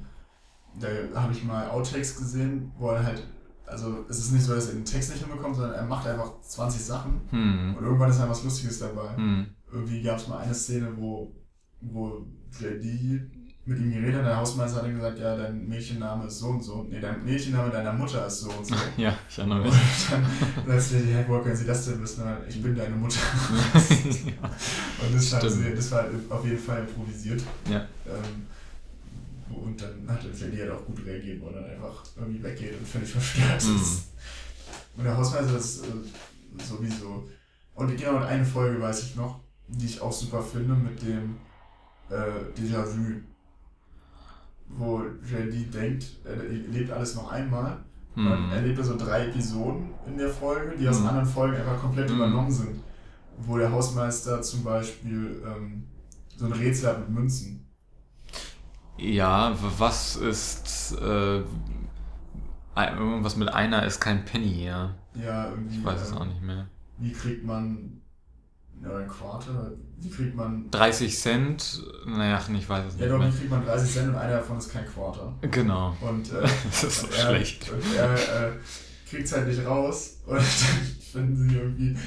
da 0.79 1.21
habe 1.21 1.33
ich 1.33 1.43
mal 1.43 1.69
Outtakes 1.69 2.17
gesehen, 2.17 2.71
wo 2.77 2.89
er 2.89 3.03
halt, 3.03 3.25
also 3.65 4.05
es 4.09 4.19
ist 4.19 4.31
nicht 4.31 4.43
so, 4.43 4.53
dass 4.53 4.67
er 4.67 4.73
den 4.75 4.85
Text 4.85 5.11
nicht 5.11 5.23
hinbekommt, 5.25 5.55
sondern 5.55 5.73
er 5.75 5.85
macht 5.85 6.05
einfach 6.07 6.41
20 6.41 6.83
Sachen 6.83 7.21
Hm. 7.29 7.75
und 7.77 7.83
irgendwann 7.83 8.09
ist 8.09 8.19
halt 8.19 8.29
was 8.29 8.43
Lustiges 8.43 8.79
dabei. 8.79 9.15
Hm. 9.15 9.47
Irgendwie 9.71 10.01
gab 10.03 10.17
es 10.17 10.27
mal 10.27 10.39
eine 10.39 10.53
Szene, 10.53 10.89
wo, 10.97 11.33
wo 11.81 12.25
JD 12.59 13.21
mit 13.67 13.79
ihm 13.79 13.91
geredet 13.93 14.17
hat, 14.17 14.25
der 14.25 14.37
Hausmeister 14.37 14.77
hat 14.77 14.87
ihm 14.87 14.95
gesagt, 14.97 15.17
ja, 15.17 15.35
dein 15.35 15.67
Mädchenname 15.67 16.27
ist 16.27 16.37
so 16.37 16.49
und 16.49 16.61
so. 16.63 16.83
Nee, 16.83 16.99
dein 16.99 17.25
Mädchenname 17.25 17.71
deiner 17.71 17.91
Mutter 17.93 18.27
ist 18.27 18.41
so 18.41 18.51
und 18.51 18.63
so. 18.65 18.75
Ja, 18.97 19.17
ich 19.27 19.37
erinnere 19.39 19.61
Und 19.63 19.65
mich. 19.69 20.07
dann 20.67 20.79
sagt 20.79 20.91
JD, 21.01 21.13
hey, 21.15 21.25
woher 21.27 21.41
können 21.41 21.55
Sie 21.55 21.65
das 21.65 21.83
denn 21.85 21.99
wissen? 21.99 22.23
Ich 22.47 22.61
bin 22.61 22.75
deine 22.75 22.95
Mutter. 22.95 23.19
ja. 23.73 24.49
Und 25.07 25.15
das, 25.15 25.29
sehr, 25.31 25.75
das 25.75 25.91
war 25.91 26.05
auf 26.29 26.45
jeden 26.45 26.59
Fall 26.59 26.81
improvisiert. 26.81 27.41
Ja. 27.67 27.77
Ähm, 28.05 28.45
und 29.53 29.81
dann 29.81 30.07
hat 30.09 30.23
der 30.23 30.31
JD 30.31 30.59
halt 30.61 30.71
auch 30.71 30.85
gut 30.85 31.05
reagiert, 31.05 31.41
wo 31.41 31.47
er 31.47 31.53
dann 31.61 31.65
einfach 31.69 32.03
irgendwie 32.15 32.43
weggeht 32.43 32.77
und 32.79 32.87
völlig 32.87 33.09
verstört 33.11 33.63
Mhm. 33.65 33.75
ist. 33.75 34.03
Und 34.97 35.03
der 35.03 35.17
Hausmeister 35.17 35.57
ist 35.57 35.83
äh, 35.85 36.63
sowieso. 36.63 37.27
Und 37.75 37.97
genau 37.97 38.17
eine 38.17 38.45
Folge 38.45 38.81
weiß 38.81 39.03
ich 39.03 39.15
noch, 39.15 39.39
die 39.67 39.85
ich 39.85 40.01
auch 40.01 40.11
super 40.11 40.41
finde, 40.41 40.73
mit 40.73 41.01
dem 41.01 41.35
äh, 42.09 42.59
Déjà-vu. 42.59 43.21
Wo 44.67 45.01
JD 45.23 45.73
denkt, 45.73 46.05
er 46.23 46.35
lebt 46.43 46.91
alles 46.91 47.15
noch 47.15 47.31
einmal. 47.31 47.77
Und 48.15 48.25
Hm. 48.25 48.51
erlebt 48.51 48.79
er 48.79 48.85
so 48.85 48.97
drei 48.97 49.27
Episoden 49.27 49.89
in 50.07 50.17
der 50.17 50.29
Folge, 50.29 50.75
die 50.77 50.87
aus 50.87 51.01
Mhm. 51.01 51.07
anderen 51.07 51.27
Folgen 51.27 51.57
einfach 51.57 51.81
komplett 51.81 52.09
Mhm. 52.09 52.15
übernommen 52.15 52.51
sind. 52.51 52.79
Wo 53.37 53.57
der 53.57 53.71
Hausmeister 53.71 54.41
zum 54.41 54.63
Beispiel 54.63 55.43
ähm, 55.45 55.83
so 56.37 56.45
ein 56.45 56.53
Rätsel 56.53 56.87
hat 56.89 56.99
mit 56.99 57.09
Münzen. 57.09 57.67
Ja, 58.97 59.55
was 59.77 60.15
ist. 60.15 60.93
Äh, 61.01 61.41
irgendwas 62.75 63.35
mit 63.35 63.49
einer 63.53 63.85
ist 63.85 63.99
kein 63.99 64.25
Penny, 64.25 64.65
ja. 64.65 64.93
Ja, 65.13 65.49
irgendwie. 65.49 65.77
Ich 65.77 65.85
weiß 65.85 66.01
es 66.01 66.11
ähm, 66.11 66.17
auch 66.17 66.25
nicht 66.25 66.41
mehr. 66.41 66.67
Wie 66.97 67.11
kriegt 67.11 67.43
man 67.45 68.01
Ja, 68.83 68.97
ein 68.97 69.07
Quarter. 69.07 69.71
Wie 69.97 70.09
kriegt 70.09 70.35
man. 70.35 70.69
30 70.71 71.17
Cent, 71.17 71.83
naja, 72.05 72.39
ich 72.53 72.69
weiß 72.69 72.85
es 72.85 72.99
Ja, 72.99 73.01
nicht. 73.05 73.11
doch, 73.13 73.19
mehr. 73.19 73.33
wie 73.33 73.37
kriegt 73.37 73.51
man 73.51 73.65
30 73.65 73.91
Cent 73.93 74.09
und 74.09 74.15
einer 74.15 74.37
davon 74.37 74.57
ist 74.57 74.71
kein 74.71 74.85
Quarter. 74.85 75.33
Genau. 75.41 75.95
Und, 76.01 76.31
äh, 76.33 76.41
Das 76.65 76.83
ist 76.83 77.01
so 77.01 77.07
schlecht. 77.11 77.71
Und 77.71 77.95
er 77.95 78.13
äh, 78.49 78.51
kriegt 79.09 79.25
es 79.25 79.33
halt 79.33 79.47
nicht 79.47 79.65
raus. 79.65 80.17
Und 80.25 80.35
dann 80.37 80.43
finden 81.11 81.49
sie 81.49 81.55
irgendwie 81.55 81.97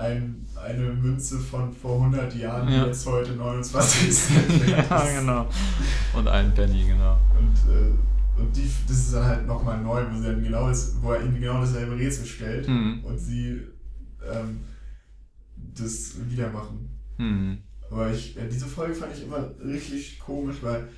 ein, 0.00 0.46
eine 0.56 0.92
Münze 0.92 1.38
von 1.38 1.72
vor 1.72 1.96
100 2.02 2.34
Jahren, 2.34 2.66
die 2.68 2.74
Ja. 2.74 2.86
jetzt 2.86 3.06
heute 3.06 3.32
29 3.32 4.10
Cent 4.12 4.68
ja, 4.68 5.20
genau. 5.20 5.46
Und 6.14 6.28
ein 6.28 6.52
Penny, 6.54 6.84
genau. 6.86 7.18
Und, 7.38 7.72
äh, 7.72 8.40
und 8.40 8.56
die, 8.56 8.70
das 8.88 8.96
ist 8.98 9.14
dann 9.14 9.24
halt 9.24 9.46
nochmal 9.46 9.80
neu, 9.82 10.02
wo, 10.10 10.16
sie 10.18 10.26
dann 10.26 10.42
genau 10.42 10.68
das, 10.68 10.96
wo 11.02 11.12
er 11.12 11.22
ihnen 11.22 11.38
genau 11.40 11.60
dasselbe 11.60 11.96
Rätsel 11.96 12.24
stellt 12.26 12.66
Hm. 12.66 13.04
und 13.04 13.18
sie 13.18 13.60
ähm, 14.32 14.60
das 15.56 16.14
wieder 16.28 16.50
machen. 16.50 16.88
Hm. 17.16 17.58
Aber 17.90 18.10
ich, 18.12 18.36
äh, 18.36 18.48
diese 18.48 18.66
Folge 18.66 18.94
fand 18.94 19.14
ich 19.16 19.24
immer 19.24 19.50
richtig 19.64 20.18
komisch, 20.20 20.56
weil 20.62 20.88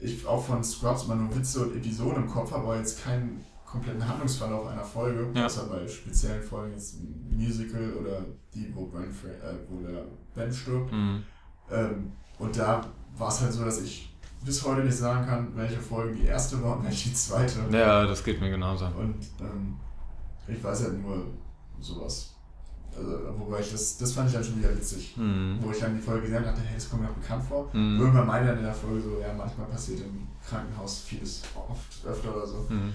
ich 0.00 0.26
auch 0.26 0.44
von 0.44 0.62
Scrubs 0.64 1.04
immer 1.04 1.14
nur 1.16 1.34
Witze 1.36 1.60
und 1.66 1.76
Episoden 1.76 2.24
im 2.24 2.28
Kopf 2.28 2.50
habe, 2.52 2.64
aber 2.64 2.78
jetzt 2.78 3.02
keinen 3.04 3.40
kompletten 3.64 4.06
Handlungsverlauf 4.06 4.66
einer 4.66 4.84
Folge, 4.84 5.26
Ja. 5.34 5.46
außer 5.46 5.64
bei 5.66 5.86
speziellen 5.88 6.42
Folgen, 6.42 6.72
jetzt 6.72 6.94
ein 7.00 7.24
Musical 7.36 7.92
oder 7.94 8.24
die, 8.54 8.72
wo, 8.74 8.86
Ben, 8.86 9.12
Fra- 9.12 9.28
äh, 9.28 9.54
wo 9.68 9.86
der 9.86 10.04
Ben 10.34 10.52
stirbt. 10.52 10.90
Hm. 10.90 11.22
Ähm, 11.70 12.12
und 12.38 12.56
da 12.56 12.84
war 13.16 13.28
es 13.28 13.40
halt 13.40 13.52
so, 13.52 13.64
dass 13.64 13.80
ich 13.82 14.14
bis 14.44 14.64
heute 14.64 14.84
nicht 14.84 14.96
sagen 14.96 15.26
kann, 15.26 15.48
welche 15.56 15.78
Folge 15.80 16.14
die 16.16 16.26
erste 16.26 16.62
war 16.62 16.76
und 16.78 16.84
welche 16.86 17.08
die 17.10 17.14
zweite. 17.14 17.60
Ja, 17.70 18.06
das 18.06 18.22
geht 18.24 18.40
mir 18.40 18.50
genauso. 18.50 18.86
Und 18.86 19.16
ähm, 19.40 19.76
ich 20.48 20.62
weiß 20.62 20.84
halt 20.84 21.00
nur 21.02 21.26
sowas. 21.80 22.28
Also, 22.94 23.10
wobei 23.38 23.60
ich 23.60 23.72
das, 23.72 23.96
das 23.96 24.12
fand 24.12 24.28
ich 24.28 24.34
dann 24.34 24.44
schon 24.44 24.58
wieder 24.58 24.76
witzig. 24.76 25.14
Hm. 25.16 25.58
Wo 25.62 25.70
ich 25.70 25.78
dann 25.78 25.94
die 25.94 26.02
Folge 26.02 26.22
gesehen 26.22 26.36
habe, 26.36 26.46
dachte, 26.46 26.60
hey, 26.60 26.74
das 26.74 26.90
kommt 26.90 27.02
mir 27.02 27.08
auch 27.08 27.14
bekannt 27.14 27.42
vor. 27.44 27.72
Hm. 27.72 27.98
Irgendwann 27.98 28.26
meinte 28.26 28.50
er 28.50 28.56
in 28.58 28.64
der 28.64 28.74
Folge 28.74 29.00
so, 29.00 29.18
ja, 29.18 29.32
manchmal 29.32 29.66
passiert 29.68 30.00
im 30.00 30.26
Krankenhaus 30.46 30.98
vieles 31.00 31.42
oft, 31.56 32.06
öfter 32.06 32.36
oder 32.36 32.46
so. 32.46 32.68
Hm. 32.68 32.92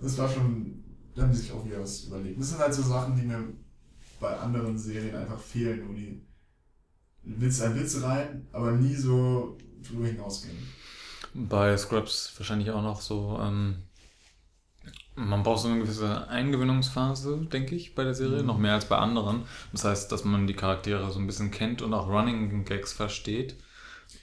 Das 0.00 0.16
war 0.18 0.28
schon, 0.28 0.84
da 1.14 1.22
haben 1.22 1.32
die 1.32 1.36
sich 1.38 1.50
auch 1.52 1.64
wieder 1.64 1.80
was 1.80 2.04
überlegt. 2.04 2.38
Das 2.40 2.50
sind 2.50 2.60
halt 2.60 2.72
so 2.72 2.82
Sachen, 2.82 3.16
die 3.16 3.22
mir 3.22 3.42
bei 4.22 4.38
anderen 4.38 4.78
Serien 4.78 5.16
einfach 5.16 5.38
fehlen, 5.40 5.88
wo 5.88 5.92
die 5.92 6.22
Witz 7.24 7.60
ein 7.60 7.76
Witz 7.78 8.02
rein, 8.02 8.48
aber 8.52 8.72
nie 8.72 8.94
so 8.94 9.58
drüber 9.82 10.06
hinausgehen. 10.06 10.56
Bei 11.34 11.76
Scrubs 11.76 12.32
wahrscheinlich 12.38 12.70
auch 12.70 12.82
noch 12.82 13.00
so, 13.00 13.38
ähm, 13.40 13.82
man 15.14 15.42
braucht 15.42 15.62
so 15.62 15.68
eine 15.68 15.78
gewisse 15.80 16.28
Eingewöhnungsphase, 16.28 17.46
denke 17.52 17.74
ich, 17.74 17.94
bei 17.94 18.04
der 18.04 18.14
Serie, 18.14 18.42
Mhm. 18.42 18.46
noch 18.46 18.58
mehr 18.58 18.74
als 18.74 18.86
bei 18.86 18.96
anderen. 18.96 19.44
Das 19.72 19.84
heißt, 19.84 20.10
dass 20.10 20.24
man 20.24 20.46
die 20.46 20.54
Charaktere 20.56 21.10
so 21.12 21.18
ein 21.18 21.26
bisschen 21.26 21.50
kennt 21.50 21.82
und 21.82 21.92
auch 21.94 22.08
Running 22.08 22.64
Gags 22.64 22.92
versteht. 22.92 23.56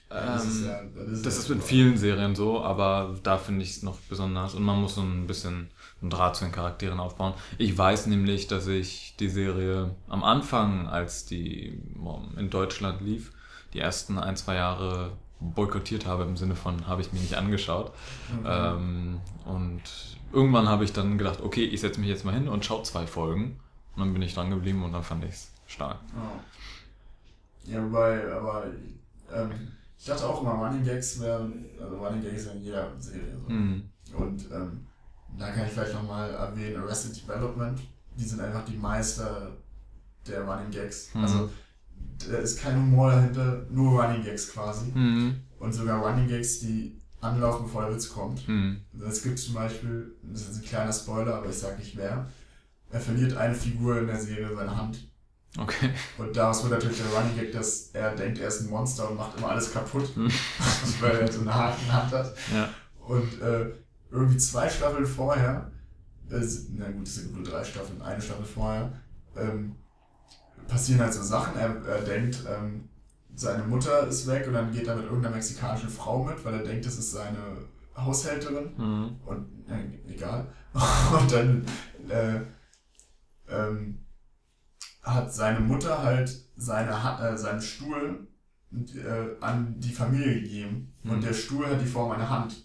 Das 0.10 0.46
ist 0.46 0.64
Ähm, 0.64 0.66
ja, 0.66 0.82
das 0.84 1.22
Das 1.22 1.36
ja 1.36 1.40
ist 1.40 1.48
super. 1.48 1.62
vielen 1.62 1.98
Serien 1.98 2.36
so, 2.36 2.64
aber 2.64 3.16
da 3.24 3.38
finde 3.38 3.64
ich 3.64 3.72
es 3.72 3.84
noch 3.84 4.00
besonders. 4.02 4.56
Und 4.56 4.64
man 4.64 4.82
muss 4.82 4.96
so 4.96 5.02
ein 5.02 5.28
bisschen 5.28 5.70
einen 6.02 6.10
Draht 6.10 6.36
zu 6.36 6.46
den 6.46 6.52
Charakteren 6.52 7.00
aufbauen. 7.00 7.34
Ich 7.58 7.78
weiß 7.78 8.08
nämlich, 8.08 8.48
dass 8.48 8.68
ich 8.68 9.16
die 9.20 9.30
Serie 9.30 9.96
am 10.08 10.24
Anfang, 10.24 10.88
als 10.88 11.26
die 11.26 11.80
in 12.38 12.50
Deutschland 12.50 13.02
lief, 13.02 13.32
die 13.74 13.80
ersten 13.80 14.18
ein, 14.18 14.36
zwei 14.36 14.56
Jahre 14.56 15.18
boykottiert 15.40 16.06
habe, 16.06 16.24
im 16.24 16.38
Sinne 16.38 16.56
von, 16.56 16.88
habe 16.88 17.02
ich 17.02 17.14
mir 17.14 17.20
nicht 17.20 17.36
angeschaut. 17.36 17.94
Mhm. 18.28 18.46
Ähm, 18.46 19.22
und 19.46 19.82
irgendwann 20.32 20.68
habe 20.68 20.84
ich 20.84 20.94
dann 20.94 21.18
gedacht, 21.18 21.42
okay, 21.42 21.64
ich 21.66 21.82
setze 21.82 22.00
mich 22.00 22.10
jetzt 22.10 22.26
mal 22.26 22.34
hin 22.34 22.48
und 22.50 22.66
schaue 22.66 22.84
zwei 22.84 23.06
Folgen. 23.08 23.60
Und 23.96 24.00
dann 24.04 24.14
bin 24.14 24.22
ich 24.22 24.34
dran 24.34 24.50
geblieben 24.50 24.84
und 24.84 24.92
dann 24.94 25.04
fand 25.04 25.24
ich 25.26 25.32
es 25.32 25.52
stark. 25.68 26.00
Ja. 26.16 26.44
ja, 27.64 27.84
wobei, 27.84 28.34
aber 28.34 28.66
ähm, 29.32 29.72
ich 30.00 30.06
dachte 30.06 30.26
auch 30.26 30.42
immer, 30.42 30.54
Running 30.54 30.84
Gags 30.84 31.20
wären, 31.20 31.66
also 31.80 31.98
Running 31.98 32.24
Gags 32.24 32.46
in 32.46 32.62
jeder 32.62 32.90
Serie 33.00 33.38
so. 33.38 33.50
Hm. 33.50 33.84
Und 34.18 34.46
ähm, 34.52 34.88
da 35.38 35.52
kann 35.52 35.66
ich 35.66 35.74
vielleicht 35.74 35.94
nochmal 35.94 36.32
erwähnen, 36.32 36.82
Arrested 36.82 37.22
Development, 37.22 37.80
die 38.18 38.24
sind 38.24 38.40
einfach 38.40 38.64
die 38.64 38.78
Meister 38.78 39.52
der 40.26 40.44
Running 40.44 40.72
Gags. 40.72 41.14
Mhm. 41.14 41.22
Also 41.22 41.50
da 42.30 42.38
ist 42.38 42.62
kein 42.62 42.78
Humor 42.78 43.12
dahinter, 43.12 43.66
nur 43.70 44.02
Running 44.02 44.24
Gags 44.24 44.54
quasi. 44.54 44.92
Hm. 44.94 45.36
Und 45.60 45.74
sogar 45.74 46.02
Running 46.02 46.30
Gags, 46.30 46.62
die 46.62 46.98
anlaufen, 47.20 47.66
bevor 47.66 47.84
der 47.84 47.94
Witz 47.94 48.10
kommt. 48.10 48.48
Hm. 48.48 48.80
Es 49.06 49.22
gibt 49.22 49.38
zum 49.38 49.54
Beispiel, 49.54 50.16
das 50.24 50.50
ist 50.50 50.62
ein 50.62 50.66
kleiner 50.66 50.94
Spoiler, 50.94 51.36
aber 51.36 51.50
ich 51.50 51.58
sag 51.58 51.78
nicht 51.78 51.98
wer, 51.98 52.30
er 52.90 53.00
verliert 53.02 53.36
eine 53.36 53.54
Figur 53.54 54.00
in 54.00 54.08
der 54.08 54.20
Serie 54.20 54.56
seine 54.56 54.78
Hand. 54.78 55.09
Okay. 55.58 55.90
Und 56.18 56.36
daraus 56.36 56.64
wird 56.64 56.74
natürlich 56.74 57.00
der 57.02 57.12
Running 57.12 57.36
Gag, 57.36 57.52
dass 57.52 57.90
er 57.94 58.16
denkt, 58.16 58.40
er 58.40 58.48
ist 58.50 58.62
ein 58.62 58.70
Monster 58.70 59.10
und 59.10 59.18
macht 59.18 59.38
immer 59.38 59.50
alles 59.50 59.74
kaputt, 59.74 60.16
Hm. 60.16 60.30
weil 61.02 61.16
er 61.18 61.32
so 61.32 61.42
eine 61.42 61.54
harte 61.54 61.92
Hand 61.92 62.12
hat. 62.12 62.36
Ja. 62.54 62.70
Und 63.00 63.42
äh, 63.42 63.72
irgendwie 64.12 64.38
zwei 64.38 64.70
Staffeln 64.70 65.06
vorher, 65.06 65.72
äh, 66.30 66.42
na 66.74 66.90
gut, 66.92 67.08
es 67.08 67.16
sind 67.16 67.34
nur 67.34 67.44
drei 67.44 67.64
Staffeln, 67.64 68.02
eine 68.02 68.22
Staffel 68.22 68.46
vorher, 68.46 68.92
ähm, 69.36 69.76
passieren 70.68 71.02
halt 71.02 71.14
so 71.14 71.24
Sachen. 71.24 71.58
Er, 71.58 71.76
er 71.84 72.02
denkt, 72.02 72.44
ähm, 72.48 72.88
seine 73.36 73.64
Mutter 73.64 74.08
ist 74.08 74.28
weg 74.28 74.46
und 74.48 74.54
dann 74.54 74.72
geht 74.72 74.88
er 74.88 74.96
mit 74.96 75.06
irgendeiner 75.06 75.36
mexikanischen 75.36 75.90
Frau 75.90 76.24
mit, 76.24 76.44
weil 76.46 76.54
er 76.54 76.64
denkt, 76.64 76.86
das 76.86 76.98
ist 76.98 77.12
seine 77.12 77.38
Haushälterin. 77.96 78.78
Hm. 78.78 79.16
Und 79.26 79.68
äh, 79.68 80.12
egal. 80.14 80.48
Und 81.20 81.32
dann 81.32 81.66
äh, 82.08 82.40
ähm, 83.50 84.06
hat 85.02 85.34
seine 85.34 85.60
Mutter 85.60 86.04
halt 86.04 86.36
seine, 86.58 87.04
Ha- 87.04 87.30
äh, 87.30 87.38
seinen 87.38 87.62
Stuhl 87.62 88.28
äh, 88.74 89.44
an 89.44 89.76
die 89.80 89.92
Familie 89.94 90.42
gegeben. 90.42 90.94
Mhm. 91.04 91.12
Und 91.12 91.24
der 91.24 91.34
Stuhl 91.34 91.66
hat 91.68 91.82
die 91.82 91.86
Form 91.86 92.12
einer 92.12 92.30
Hand. 92.30 92.56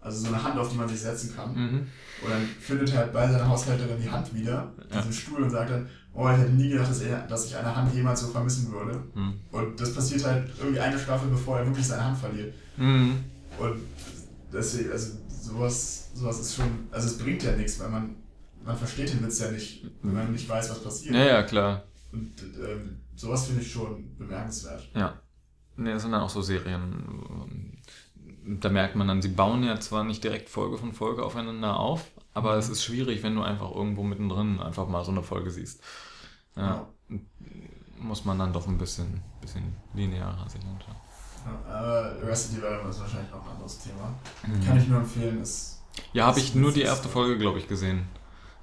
Also 0.00 0.20
so 0.20 0.28
eine 0.28 0.42
Hand, 0.42 0.58
auf 0.58 0.68
die 0.70 0.76
man 0.76 0.88
sich 0.88 1.00
setzen 1.00 1.34
kann. 1.34 1.54
Mhm. 1.54 1.78
Und 2.22 2.30
dann 2.30 2.42
findet 2.60 2.92
er 2.92 2.98
halt 2.98 3.12
bei 3.12 3.26
seiner 3.26 3.48
Haushälterin 3.48 4.00
die 4.02 4.10
Hand 4.10 4.34
wieder, 4.34 4.72
Ja. 4.90 4.98
diesen 5.00 5.12
Stuhl, 5.12 5.42
und 5.42 5.50
sagt 5.50 5.70
dann, 5.70 5.88
oh, 6.12 6.28
ich 6.30 6.36
hätte 6.38 6.52
nie 6.52 6.68
gedacht, 6.68 6.90
dass, 6.90 7.00
er, 7.00 7.26
dass 7.26 7.46
ich 7.46 7.56
eine 7.56 7.74
Hand 7.74 7.92
jemals 7.94 8.20
so 8.20 8.28
vermissen 8.28 8.70
würde. 8.70 9.02
Hm. 9.14 9.34
Und 9.50 9.80
das 9.80 9.94
passiert 9.94 10.24
halt 10.24 10.50
irgendwie 10.58 10.78
eine 10.80 10.98
Staffel, 10.98 11.28
bevor 11.30 11.58
er 11.58 11.66
wirklich 11.66 11.86
seine 11.86 12.04
Hand 12.04 12.18
verliert. 12.18 12.54
Hm. 12.76 13.16
Und 13.58 13.80
deswegen, 14.52 14.92
also 14.92 15.12
sowas, 15.28 16.10
sowas 16.14 16.38
ist 16.38 16.54
schon, 16.56 16.86
also 16.90 17.06
es 17.08 17.16
bringt 17.18 17.42
ja 17.42 17.56
nichts, 17.56 17.80
weil 17.80 17.88
man, 17.88 18.14
man 18.64 18.76
versteht 18.76 19.12
den 19.12 19.22
Witz 19.24 19.40
ja 19.40 19.50
nicht, 19.50 19.84
wenn 20.02 20.14
man 20.14 20.32
nicht 20.32 20.48
weiß, 20.48 20.70
was 20.70 20.82
passiert. 20.82 21.14
Ja, 21.14 21.24
ja, 21.24 21.42
klar. 21.42 21.84
Und 22.12 22.32
ähm, 22.42 23.00
sowas 23.16 23.46
finde 23.46 23.62
ich 23.62 23.70
schon 23.70 24.16
bemerkenswert. 24.16 24.88
Ja. 24.94 25.20
Nee, 25.76 25.92
das 25.92 26.02
sind 26.02 26.12
dann 26.12 26.22
auch 26.22 26.30
so 26.30 26.40
Serien. 26.40 27.78
Da 28.60 28.68
merkt 28.68 28.94
man 28.94 29.08
dann, 29.08 29.22
sie 29.22 29.28
bauen 29.28 29.64
ja 29.64 29.80
zwar 29.80 30.04
nicht 30.04 30.22
direkt 30.22 30.48
Folge 30.48 30.78
von 30.78 30.92
Folge 30.92 31.24
aufeinander 31.24 31.78
auf, 31.78 32.10
aber 32.32 32.56
es 32.56 32.68
ist 32.68 32.84
schwierig, 32.84 33.22
wenn 33.22 33.34
du 33.34 33.42
einfach 33.42 33.74
irgendwo 33.74 34.02
mittendrin 34.02 34.60
einfach 34.60 34.86
mal 34.86 35.04
so 35.04 35.10
eine 35.10 35.22
Folge 35.22 35.50
siehst. 35.50 35.82
Ja. 36.56 36.86
Muss 37.98 38.24
man 38.24 38.38
dann 38.38 38.52
doch 38.52 38.68
ein 38.68 38.78
bisschen, 38.78 39.22
bisschen 39.40 39.74
linearer 39.94 40.48
sich. 40.48 40.60
Ja, 40.62 41.74
aber 41.74 42.16
Arrested 42.22 42.58
Development 42.58 42.90
ist 42.90 43.00
wahrscheinlich 43.00 43.30
noch 43.30 43.44
ein 43.44 43.52
anderes 43.52 43.78
Thema. 43.78 44.14
Mhm. 44.46 44.64
Kann 44.64 44.78
ich 44.78 44.88
nur 44.88 45.00
empfehlen, 45.00 45.42
ist 45.42 45.82
Ja, 46.12 46.26
habe 46.26 46.38
ich 46.38 46.54
nur 46.54 46.72
die 46.72 46.82
erste 46.82 47.08
Folge, 47.08 47.38
glaube 47.38 47.58
ich, 47.58 47.66
gesehen. 47.66 48.06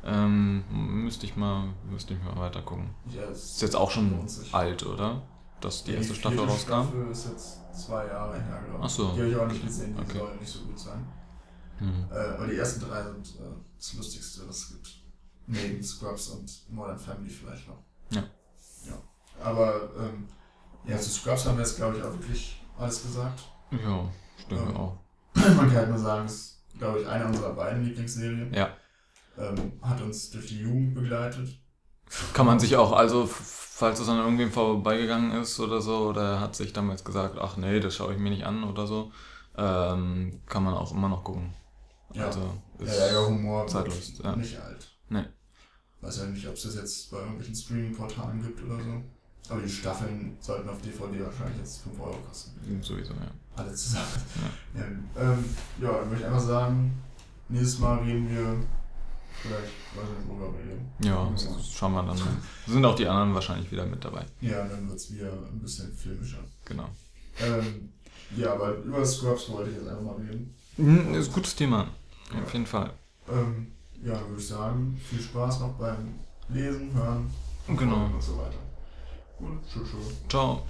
Ähm, 0.03 0.63
müsste 1.03 1.25
ich 1.27 1.35
mal, 1.35 1.73
müsste 1.89 2.13
ich 2.15 2.23
mal 2.23 2.35
weiter 2.37 2.61
gucken. 2.61 2.89
ja, 3.09 3.23
Ist 3.25 3.61
jetzt 3.61 3.75
auch 3.75 3.91
schon 3.91 4.11
lohnt 4.11 4.29
sich. 4.31 4.53
alt, 4.53 4.83
oder? 4.85 5.21
Dass 5.59 5.83
die 5.83 5.93
erste 5.93 6.15
Staffel 6.15 6.39
rauskam. 6.39 6.83
Staffel 6.83 7.07
ist 7.11 7.27
jetzt 7.29 7.57
zwei 7.85 8.07
Jahre 8.07 8.33
her, 8.41 8.61
glaube 8.65 8.79
ich. 8.79 8.85
Ach 8.85 8.89
so. 8.89 9.11
Die 9.11 9.19
habe 9.21 9.29
ich 9.29 9.35
auch 9.37 9.47
nicht 9.47 9.63
gesehen, 9.65 9.95
die 9.95 10.01
Okay. 10.01 10.17
soll 10.17 10.35
nicht 10.37 10.51
so 10.51 10.59
gut 10.61 10.79
sein. 10.79 11.07
Hm. 11.77 12.05
Äh, 12.11 12.15
aber 12.35 12.47
die 12.47 12.55
ersten 12.57 12.81
drei 12.81 13.03
sind 13.03 13.27
äh, 13.39 13.43
das 13.77 13.93
Lustigste, 13.93 14.41
was 14.47 14.57
es 14.57 14.69
gibt. 14.69 14.89
Neben 15.47 15.83
Scrubs 15.83 16.29
und 16.29 16.51
Modern 16.69 16.97
Family 16.97 17.29
vielleicht 17.29 17.67
noch. 17.67 17.83
Ja. 18.11 18.23
Ja. 18.87 18.93
Aber 19.43 19.89
ähm, 19.99 20.27
ja, 20.87 20.97
zu 20.97 21.09
Scrubs 21.11 21.45
haben 21.45 21.57
wir 21.57 21.63
jetzt, 21.63 21.75
glaube 21.75 21.97
ich, 21.97 22.03
auch 22.03 22.11
wirklich 22.13 22.59
alles 22.79 23.03
gesagt. 23.03 23.41
Ja, 23.71 24.09
denke 24.49 24.71
Ja. 24.73 24.79
auch. 24.79 24.97
Man 25.35 25.57
kann 25.57 25.75
halt 25.75 25.89
nur 25.89 25.97
sagen, 25.99 26.25
es 26.25 26.33
ist, 26.33 26.63
glaube 26.79 27.01
ich, 27.01 27.07
eine 27.07 27.25
unserer 27.27 27.53
beiden 27.53 27.83
Lieblingsserien. 27.83 28.51
Ja. 28.53 28.69
Ähm, 29.41 29.73
hat 29.81 30.01
uns 30.01 30.29
durch 30.29 30.47
die 30.47 30.59
Jugend 30.59 30.93
begleitet. 30.93 31.57
Kann 32.33 32.45
man 32.45 32.59
sich 32.59 32.75
auch, 32.75 32.91
also 32.91 33.25
falls 33.25 33.99
es 33.99 34.09
an 34.09 34.19
irgendwem 34.19 34.51
vorbeigegangen 34.51 35.41
ist 35.41 35.59
oder 35.59 35.81
so, 35.81 36.09
oder 36.09 36.33
er 36.33 36.39
hat 36.39 36.55
sich 36.55 36.73
damals 36.73 37.03
gesagt, 37.03 37.37
ach 37.39 37.57
nee, 37.57 37.79
das 37.79 37.95
schaue 37.95 38.13
ich 38.13 38.19
mir 38.19 38.29
nicht 38.29 38.45
an 38.45 38.63
oder 38.63 38.85
so, 38.85 39.11
ähm, 39.57 40.41
kann 40.45 40.63
man 40.63 40.73
auch 40.73 40.91
immer 40.91 41.09
noch 41.09 41.23
gucken. 41.23 41.53
Ja. 42.13 42.27
Also 42.27 42.41
Ja, 42.79 42.85
ist, 42.85 42.99
der 42.99 43.25
Humor 43.25 43.65
zeitlos, 43.67 44.13
ja. 44.21 44.35
nicht 44.35 44.59
alt. 44.59 44.87
Nee. 45.09 45.25
Weiß 46.01 46.17
ja 46.17 46.25
nicht, 46.25 46.47
ob 46.47 46.55
es 46.55 46.63
das 46.63 46.75
jetzt 46.75 47.11
bei 47.11 47.19
irgendwelchen 47.19 47.55
Streaming-Portalen 47.55 48.41
gibt 48.43 48.63
oder 48.63 48.77
so. 48.77 49.01
Aber 49.49 49.61
die 49.61 49.69
Staffeln 49.69 50.37
sollten 50.39 50.69
auf 50.69 50.81
DVD 50.81 51.25
wahrscheinlich 51.25 51.57
jetzt 51.57 51.81
5 51.83 51.99
Euro 51.99 52.17
kosten. 52.27 52.51
sowieso, 52.81 53.13
ja. 53.13 53.31
Alle 53.55 53.73
zusammen. 53.73 54.07
Ja, 54.75 54.83
ähm, 55.21 55.45
ja 55.81 55.91
dann 55.91 56.09
würde 56.09 56.21
ich 56.21 56.25
einfach 56.25 56.39
sagen, 56.39 57.01
nächstes 57.49 57.79
Mal 57.79 57.99
reden 57.99 58.29
wir 58.29 58.63
Vielleicht, 59.41 59.63
weiß 59.95 60.05
ich 60.11 60.17
nicht, 60.19 60.27
worüber 60.29 60.53
wir 60.57 60.71
reden. 60.71 60.91
Ja, 61.03 61.29
das 61.31 61.71
schauen 61.73 61.93
wir 61.93 62.03
dann. 62.03 62.17
Sind 62.67 62.85
auch 62.85 62.95
die 62.95 63.07
anderen 63.07 63.33
wahrscheinlich 63.33 63.71
wieder 63.71 63.85
mit 63.85 64.03
dabei. 64.05 64.25
Ja, 64.41 64.67
dann 64.67 64.87
wird 64.87 64.97
es 64.99 65.11
wieder 65.13 65.31
ein 65.31 65.59
bisschen 65.59 65.91
filmischer. 65.95 66.39
Genau. 66.65 66.87
Ähm, 67.39 67.89
ja, 68.37 68.53
aber 68.53 68.75
über 68.77 69.03
Scrubs 69.05 69.49
wollte 69.49 69.71
ich 69.71 69.77
jetzt 69.77 69.87
einfach 69.87 70.03
mal 70.03 70.15
reden. 70.15 70.53
Mhm, 70.77 71.13
Ist 71.15 71.29
ein 71.29 71.33
gutes 71.33 71.55
Thema. 71.55 71.87
Auf 72.43 72.53
jeden 72.53 72.65
Fall. 72.67 72.91
Ähm, 73.29 73.71
ja, 74.03 74.13
dann 74.13 74.27
würde 74.29 74.41
ich 74.41 74.47
sagen, 74.47 74.99
viel 75.09 75.21
Spaß 75.21 75.59
noch 75.61 75.73
beim 75.73 76.15
Lesen, 76.49 76.93
Hören 76.93 77.29
Genau. 77.67 78.05
und 78.05 78.21
so 78.21 78.37
weiter. 78.37 78.59
Und 79.39 79.59
tschüss. 79.67 79.89
tschüss. 79.89 80.29
Ciao. 80.29 80.63